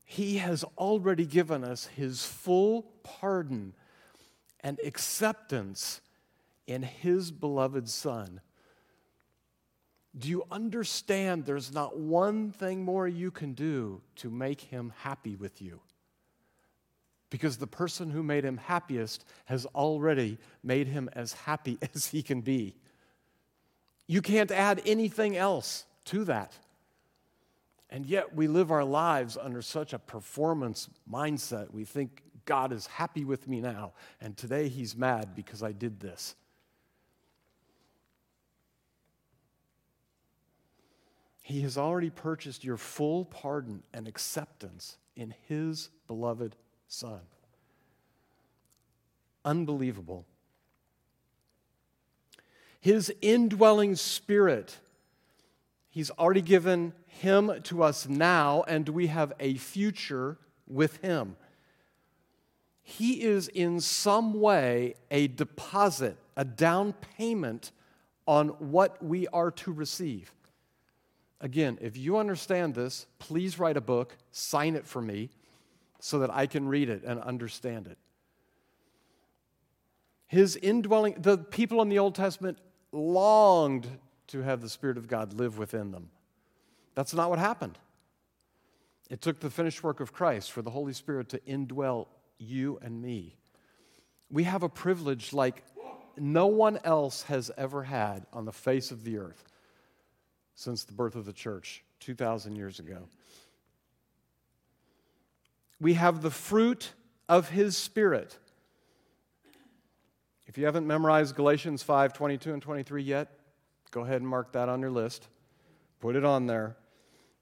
He 0.04 0.38
has 0.38 0.64
already 0.76 1.26
given 1.26 1.64
us 1.64 1.86
His 1.86 2.24
full 2.24 2.82
pardon 3.02 3.74
and 4.60 4.78
acceptance 4.84 6.00
in 6.66 6.82
his 6.82 7.30
beloved 7.30 7.88
Son. 7.88 8.40
Do 10.16 10.28
you 10.28 10.44
understand 10.50 11.44
there's 11.44 11.72
not 11.72 11.98
one 11.98 12.50
thing 12.50 12.84
more 12.84 13.06
you 13.06 13.30
can 13.30 13.54
do 13.54 14.02
to 14.16 14.30
make 14.30 14.60
him 14.60 14.92
happy 14.98 15.36
with 15.36 15.62
you? 15.62 15.80
Because 17.30 17.58
the 17.58 17.66
person 17.66 18.10
who 18.10 18.22
made 18.22 18.44
him 18.44 18.56
happiest 18.56 19.24
has 19.44 19.66
already 19.66 20.38
made 20.62 20.88
him 20.88 21.08
as 21.12 21.32
happy 21.32 21.78
as 21.94 22.06
he 22.06 22.22
can 22.22 22.40
be. 22.40 22.76
You 24.08 24.20
can't 24.20 24.50
add 24.50 24.82
anything 24.84 25.36
else 25.36 25.84
to 26.06 26.24
that. 26.24 26.52
And 27.90 28.04
yet 28.04 28.34
we 28.34 28.48
live 28.48 28.72
our 28.72 28.84
lives 28.84 29.38
under 29.40 29.62
such 29.62 29.92
a 29.92 29.98
performance 29.98 30.88
mindset. 31.10 31.70
We 31.70 31.84
think 31.84 32.22
God 32.44 32.72
is 32.72 32.86
happy 32.86 33.24
with 33.24 33.46
me 33.46 33.60
now, 33.60 33.92
and 34.20 34.36
today 34.36 34.68
he's 34.68 34.96
mad 34.96 35.34
because 35.36 35.62
I 35.62 35.72
did 35.72 36.00
this. 36.00 36.34
He 41.48 41.62
has 41.62 41.78
already 41.78 42.10
purchased 42.10 42.62
your 42.62 42.76
full 42.76 43.24
pardon 43.24 43.82
and 43.94 44.06
acceptance 44.06 44.98
in 45.16 45.34
His 45.48 45.88
beloved 46.06 46.54
Son. 46.88 47.20
Unbelievable. 49.46 50.26
His 52.80 53.12
indwelling 53.20 53.96
spirit, 53.96 54.76
He's 55.90 56.10
already 56.12 56.42
given 56.42 56.92
Him 57.06 57.52
to 57.64 57.82
us 57.82 58.08
now, 58.08 58.64
and 58.68 58.88
we 58.88 59.08
have 59.08 59.32
a 59.40 59.54
future 59.54 60.38
with 60.66 60.98
Him. 60.98 61.36
He 62.82 63.22
is 63.22 63.48
in 63.48 63.80
some 63.80 64.40
way 64.40 64.94
a 65.10 65.26
deposit, 65.26 66.16
a 66.36 66.44
down 66.44 66.94
payment 67.16 67.72
on 68.26 68.48
what 68.48 69.02
we 69.04 69.26
are 69.28 69.50
to 69.50 69.72
receive. 69.72 70.32
Again, 71.40 71.78
if 71.80 71.96
you 71.96 72.18
understand 72.18 72.74
this, 72.74 73.06
please 73.18 73.58
write 73.58 73.76
a 73.76 73.80
book, 73.80 74.16
sign 74.32 74.74
it 74.74 74.86
for 74.86 75.02
me, 75.02 75.30
so 76.00 76.18
that 76.20 76.32
I 76.32 76.46
can 76.46 76.68
read 76.68 76.88
it 76.88 77.02
and 77.04 77.20
understand 77.20 77.86
it. 77.86 77.98
His 80.26 80.56
indwelling, 80.56 81.16
the 81.18 81.38
people 81.38 81.82
in 81.82 81.88
the 81.88 81.98
Old 81.98 82.14
Testament 82.14 82.58
longed 82.92 83.88
to 84.28 84.42
have 84.42 84.60
the 84.60 84.68
Spirit 84.68 84.96
of 84.96 85.08
God 85.08 85.32
live 85.32 85.58
within 85.58 85.90
them. 85.90 86.10
That's 86.94 87.14
not 87.14 87.30
what 87.30 87.38
happened. 87.38 87.78
It 89.10 89.22
took 89.22 89.40
the 89.40 89.50
finished 89.50 89.82
work 89.82 90.00
of 90.00 90.12
Christ 90.12 90.52
for 90.52 90.62
the 90.62 90.70
Holy 90.70 90.92
Spirit 90.92 91.28
to 91.30 91.38
indwell 91.40 92.06
you 92.38 92.78
and 92.82 93.00
me. 93.00 93.36
We 94.30 94.44
have 94.44 94.62
a 94.62 94.68
privilege 94.68 95.32
like 95.32 95.64
no 96.16 96.46
one 96.46 96.78
else 96.84 97.22
has 97.22 97.50
ever 97.56 97.84
had 97.84 98.26
on 98.32 98.44
the 98.44 98.52
face 98.52 98.90
of 98.90 99.04
the 99.04 99.18
earth 99.18 99.44
since 100.54 100.84
the 100.84 100.92
birth 100.92 101.14
of 101.14 101.24
the 101.24 101.32
church 101.32 101.82
2,000 102.00 102.56
years 102.56 102.80
ago. 102.80 103.08
We 105.80 105.94
have 105.94 106.20
the 106.20 106.30
fruit 106.30 106.92
of 107.28 107.50
his 107.50 107.76
spirit. 107.76 108.36
If 110.48 110.56
you 110.56 110.64
haven't 110.64 110.86
memorized 110.86 111.36
Galatians 111.36 111.82
5 111.82 112.14
22 112.14 112.54
and 112.54 112.62
23 112.62 113.02
yet, 113.02 113.28
go 113.90 114.00
ahead 114.00 114.22
and 114.22 114.28
mark 114.28 114.52
that 114.52 114.70
on 114.70 114.80
your 114.80 114.90
list. 114.90 115.28
Put 116.00 116.16
it 116.16 116.24
on 116.24 116.46
there. 116.46 116.74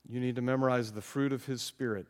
You 0.08 0.18
need 0.18 0.34
to 0.36 0.42
memorize 0.42 0.90
the 0.90 1.00
fruit 1.00 1.32
of 1.32 1.46
his 1.46 1.62
spirit. 1.62 2.06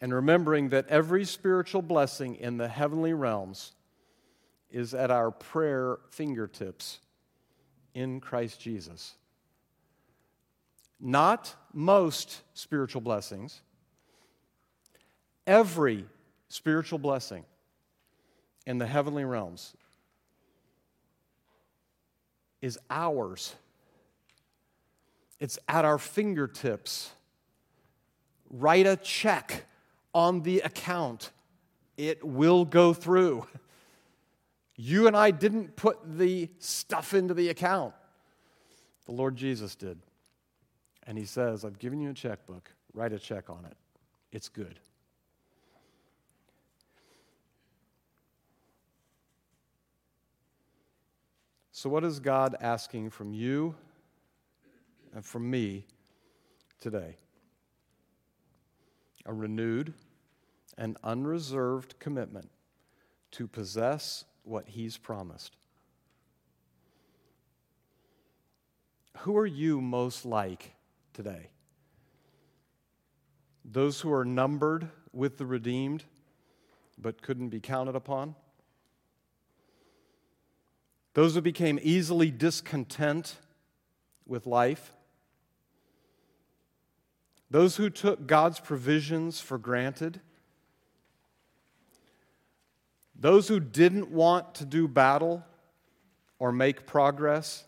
And 0.00 0.12
remembering 0.12 0.70
that 0.70 0.88
every 0.88 1.24
spiritual 1.24 1.82
blessing 1.82 2.34
in 2.34 2.56
the 2.56 2.66
heavenly 2.66 3.12
realms 3.12 3.72
is 4.72 4.92
at 4.92 5.12
our 5.12 5.30
prayer 5.30 5.98
fingertips 6.10 6.98
in 7.94 8.18
Christ 8.18 8.60
Jesus. 8.60 9.14
Not 10.98 11.54
most 11.72 12.40
spiritual 12.54 13.02
blessings, 13.02 13.60
every 15.46 16.06
spiritual 16.48 16.98
blessing 16.98 17.44
in 18.66 18.78
the 18.78 18.86
heavenly 18.86 19.24
realms 19.24 19.74
is 22.60 22.78
ours. 22.88 23.56
It's 25.40 25.58
at 25.68 25.84
our 25.84 25.98
fingertips. 25.98 27.10
Write 28.48 28.86
a 28.86 28.96
check 28.96 29.64
on 30.14 30.42
the 30.42 30.60
account, 30.60 31.30
it 31.96 32.22
will 32.22 32.64
go 32.66 32.92
through. 32.92 33.46
You 34.76 35.06
and 35.06 35.16
I 35.16 35.30
didn't 35.30 35.74
put 35.76 35.98
the 36.18 36.50
stuff 36.58 37.14
into 37.14 37.34
the 37.34 37.48
account, 37.48 37.94
the 39.06 39.12
Lord 39.12 39.36
Jesus 39.36 39.74
did. 39.74 39.98
And 41.06 41.16
he 41.16 41.24
says, 41.24 41.64
I've 41.64 41.78
given 41.78 42.00
you 42.00 42.10
a 42.10 42.14
checkbook, 42.14 42.70
write 42.92 43.12
a 43.12 43.18
check 43.18 43.48
on 43.48 43.64
it. 43.64 43.76
It's 44.32 44.48
good. 44.48 44.80
So, 51.72 51.90
what 51.90 52.04
is 52.04 52.20
God 52.20 52.54
asking 52.60 53.10
from 53.10 53.32
you 53.32 53.74
and 55.14 55.24
from 55.24 55.50
me 55.50 55.86
today? 56.80 57.16
A 59.26 59.32
renewed 59.32 59.94
and 60.78 60.96
unreserved 61.02 61.98
commitment 61.98 62.50
to 63.32 63.46
possess 63.46 64.24
what 64.44 64.68
He's 64.68 64.96
promised. 64.96 65.56
Who 69.18 69.36
are 69.36 69.46
you 69.46 69.80
most 69.80 70.24
like 70.24 70.74
today. 71.12 71.50
Those 73.64 74.00
who 74.00 74.12
are 74.12 74.24
numbered 74.24 74.88
with 75.12 75.38
the 75.38 75.46
redeemed 75.46 76.04
but 76.98 77.22
couldn't 77.22 77.48
be 77.48 77.60
counted 77.60 77.96
upon. 77.96 78.34
Those 81.14 81.34
who 81.34 81.42
became 81.42 81.78
easily 81.82 82.30
discontent 82.30 83.36
with 84.26 84.46
life. 84.46 84.92
Those 87.50 87.76
who 87.76 87.90
took 87.90 88.26
God's 88.26 88.60
provisions 88.60 89.40
for 89.40 89.58
granted. 89.58 90.20
Those 93.14 93.48
who 93.48 93.60
didn't 93.60 94.10
want 94.10 94.54
to 94.56 94.64
do 94.64 94.88
battle 94.88 95.44
or 96.38 96.50
make 96.50 96.86
progress. 96.86 97.64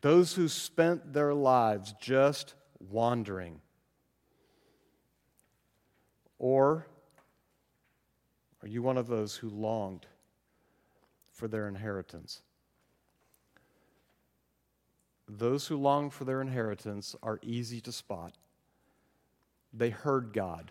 Those 0.00 0.34
who 0.34 0.48
spent 0.48 1.12
their 1.12 1.34
lives 1.34 1.94
just 2.00 2.54
wandering. 2.78 3.60
Or 6.38 6.86
are 8.62 8.68
you 8.68 8.82
one 8.82 8.96
of 8.96 9.06
those 9.06 9.36
who 9.36 9.50
longed 9.50 10.06
for 11.44 11.48
their 11.48 11.68
inheritance? 11.68 12.40
Those 15.28 15.66
who 15.66 15.76
long 15.76 16.08
for 16.08 16.24
their 16.24 16.40
inheritance 16.40 17.14
are 17.22 17.38
easy 17.42 17.82
to 17.82 17.92
spot. 17.92 18.32
They 19.70 19.90
heard 19.90 20.32
God. 20.32 20.70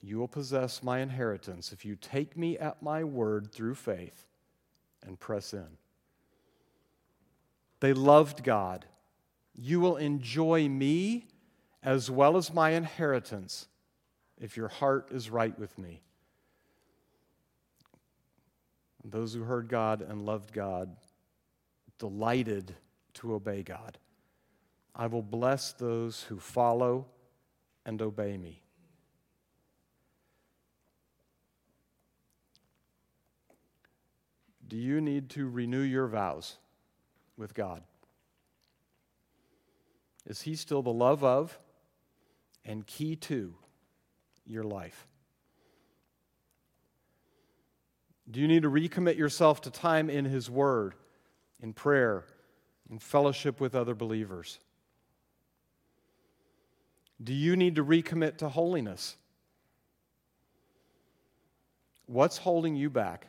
You 0.00 0.16
will 0.16 0.28
possess 0.28 0.82
my 0.82 1.00
inheritance 1.00 1.72
if 1.72 1.84
you 1.84 1.94
take 1.94 2.38
me 2.38 2.56
at 2.56 2.82
my 2.82 3.04
word 3.04 3.52
through 3.52 3.74
faith 3.74 4.24
and 5.06 5.20
press 5.20 5.52
in. 5.52 5.76
They 7.80 7.92
loved 7.92 8.42
God. 8.42 8.86
You 9.54 9.78
will 9.78 9.98
enjoy 9.98 10.70
me 10.70 11.26
as 11.82 12.10
well 12.10 12.38
as 12.38 12.54
my 12.54 12.70
inheritance 12.70 13.68
if 14.40 14.56
your 14.56 14.68
heart 14.68 15.08
is 15.10 15.28
right 15.28 15.58
with 15.58 15.76
me. 15.76 16.00
Those 19.10 19.34
who 19.34 19.42
heard 19.42 19.68
God 19.68 20.02
and 20.02 20.24
loved 20.24 20.52
God 20.52 20.96
delighted 21.98 22.74
to 23.14 23.34
obey 23.34 23.62
God. 23.62 23.98
I 24.94 25.06
will 25.06 25.22
bless 25.22 25.72
those 25.72 26.22
who 26.22 26.38
follow 26.38 27.06
and 27.84 28.00
obey 28.02 28.36
me. 28.36 28.62
Do 34.66 34.76
you 34.76 35.00
need 35.00 35.30
to 35.30 35.48
renew 35.48 35.80
your 35.80 36.08
vows? 36.08 36.58
with 37.38 37.54
God? 37.54 37.82
Is 40.26 40.42
He 40.42 40.56
still 40.56 40.82
the 40.82 40.92
love 40.92 41.24
of 41.24 41.58
and 42.64 42.86
key 42.86 43.16
to 43.16 43.54
your 44.44 44.64
life? 44.64 45.06
Do 48.30 48.40
you 48.40 48.48
need 48.48 48.62
to 48.62 48.70
recommit 48.70 49.16
yourself 49.16 49.62
to 49.62 49.70
time 49.70 50.10
in 50.10 50.24
His 50.24 50.50
Word, 50.50 50.94
in 51.60 51.72
prayer, 51.72 52.24
in 52.90 52.98
fellowship 52.98 53.60
with 53.60 53.74
other 53.74 53.94
believers? 53.94 54.58
Do 57.22 57.32
you 57.32 57.56
need 57.56 57.76
to 57.76 57.84
recommit 57.84 58.36
to 58.38 58.48
holiness? 58.48 59.16
What's 62.06 62.38
holding 62.38 62.76
you 62.76 62.90
back 62.90 63.26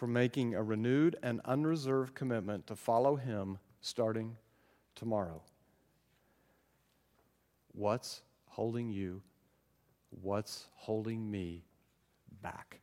from 0.00 0.14
making 0.14 0.54
a 0.54 0.62
renewed 0.62 1.14
and 1.22 1.42
unreserved 1.44 2.14
commitment 2.14 2.66
to 2.66 2.74
follow 2.74 3.16
Him 3.16 3.58
starting 3.82 4.34
tomorrow. 4.94 5.42
What's 7.72 8.22
holding 8.46 8.88
you? 8.88 9.20
What's 10.22 10.68
holding 10.72 11.30
me 11.30 11.64
back? 12.40 12.80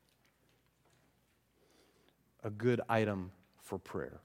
A 2.43 2.49
good 2.49 2.81
item 2.87 3.31
for 3.61 3.77
prayer. 3.77 4.19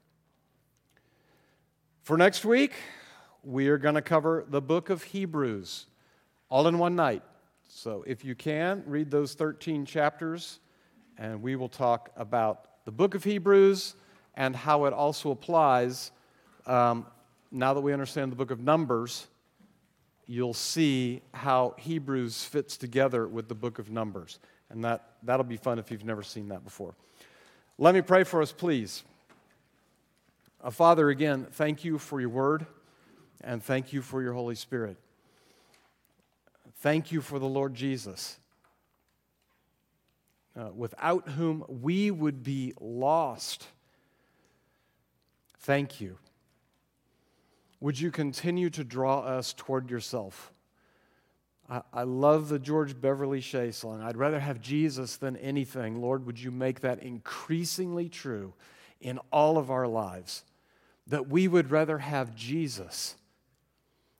For 2.03 2.17
next 2.17 2.45
week, 2.45 2.73
we 3.43 3.67
are 3.67 3.77
going 3.77 3.95
to 3.95 4.01
cover 4.01 4.45
the 4.47 4.61
book 4.61 4.89
of 4.89 5.03
Hebrews 5.03 5.87
all 6.49 6.67
in 6.67 6.77
one 6.77 6.95
night. 6.95 7.23
So 7.67 8.03
if 8.05 8.23
you 8.23 8.35
can, 8.35 8.83
read 8.85 9.09
those 9.09 9.33
13 9.33 9.85
chapters, 9.85 10.59
and 11.17 11.41
we 11.41 11.55
will 11.55 11.69
talk 11.69 12.11
about 12.15 12.67
the 12.85 12.91
book 12.91 13.15
of 13.15 13.23
Hebrews 13.23 13.95
and 14.35 14.55
how 14.55 14.85
it 14.85 14.93
also 14.93 15.31
applies. 15.31 16.11
Um, 16.65 17.07
now 17.51 17.73
that 17.73 17.81
we 17.81 17.93
understand 17.93 18.31
the 18.31 18.35
book 18.35 18.51
of 18.51 18.59
Numbers, 18.59 19.27
you'll 20.27 20.53
see 20.53 21.21
how 21.33 21.75
Hebrews 21.77 22.43
fits 22.43 22.77
together 22.77 23.27
with 23.27 23.47
the 23.47 23.55
book 23.55 23.79
of 23.79 23.89
Numbers. 23.89 24.39
And 24.69 24.83
that, 24.83 25.15
that'll 25.23 25.43
be 25.43 25.57
fun 25.57 25.79
if 25.79 25.91
you've 25.91 26.05
never 26.05 26.23
seen 26.23 26.47
that 26.49 26.63
before. 26.63 26.95
Let 27.79 27.95
me 27.95 28.01
pray 28.01 28.23
for 28.23 28.41
us, 28.41 28.51
please. 28.51 29.03
Uh, 30.63 30.69
Father, 30.69 31.09
again, 31.09 31.47
thank 31.51 31.83
you 31.83 31.97
for 31.97 32.21
your 32.21 32.29
word 32.29 32.67
and 33.41 33.63
thank 33.63 33.91
you 33.91 34.01
for 34.01 34.21
your 34.21 34.33
Holy 34.33 34.55
Spirit. 34.55 34.97
Thank 36.81 37.11
you 37.11 37.21
for 37.21 37.39
the 37.39 37.47
Lord 37.47 37.73
Jesus, 37.73 38.37
uh, 40.55 40.69
without 40.75 41.29
whom 41.29 41.65
we 41.67 42.11
would 42.11 42.43
be 42.43 42.73
lost. 42.79 43.67
Thank 45.59 45.99
you. 45.99 46.17
Would 47.79 47.99
you 47.99 48.11
continue 48.11 48.69
to 48.69 48.83
draw 48.83 49.21
us 49.21 49.51
toward 49.51 49.89
yourself? 49.89 50.53
I, 51.69 52.03
love 52.03 52.49
the 52.49 52.59
George 52.59 52.99
Beverly 52.99 53.39
Shea 53.39 53.71
song. 53.71 54.01
I'd 54.01 54.17
rather 54.17 54.39
have 54.39 54.59
Jesus 54.59 55.15
than 55.15 55.37
anything. 55.37 56.01
Lord, 56.01 56.25
would 56.25 56.39
you 56.39 56.51
make 56.51 56.81
that 56.81 56.99
increasingly 56.99 58.09
true 58.09 58.53
in 58.99 59.17
all 59.31 59.57
of 59.57 59.71
our 59.71 59.87
lives? 59.87 60.43
That 61.07 61.29
we 61.29 61.47
would 61.47 61.71
rather 61.71 61.99
have 61.99 62.35
Jesus 62.35 63.15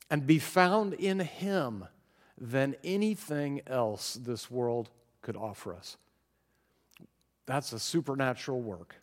and 0.10 0.26
be 0.26 0.40
found 0.40 0.94
in 0.94 1.20
Him 1.20 1.86
than 2.38 2.76
anything 2.84 3.62
else 3.68 4.14
this 4.16 4.50
world 4.50 4.90
could 5.22 5.36
offer 5.36 5.74
us. 5.74 5.98
That's 7.46 7.74
a 7.74 7.80
supernatural 7.80 8.62
work. 8.62 8.96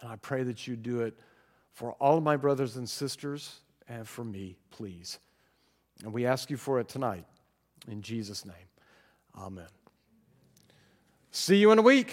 And 0.00 0.10
I 0.10 0.16
pray 0.16 0.42
that 0.44 0.66
you 0.66 0.76
do 0.76 1.02
it 1.02 1.18
for 1.72 1.92
all 1.94 2.16
of 2.16 2.24
my 2.24 2.36
brothers 2.36 2.76
and 2.76 2.88
sisters 2.88 3.60
and 3.88 4.08
for 4.08 4.24
me, 4.24 4.56
please. 4.70 5.18
And 6.02 6.12
we 6.12 6.26
ask 6.26 6.50
you 6.50 6.56
for 6.56 6.80
it 6.80 6.88
tonight. 6.88 7.24
In 7.88 8.02
Jesus' 8.02 8.44
name, 8.44 8.68
amen. 9.36 9.68
See 11.30 11.56
you 11.56 11.72
in 11.72 11.78
a 11.78 11.82
week. 11.82 12.12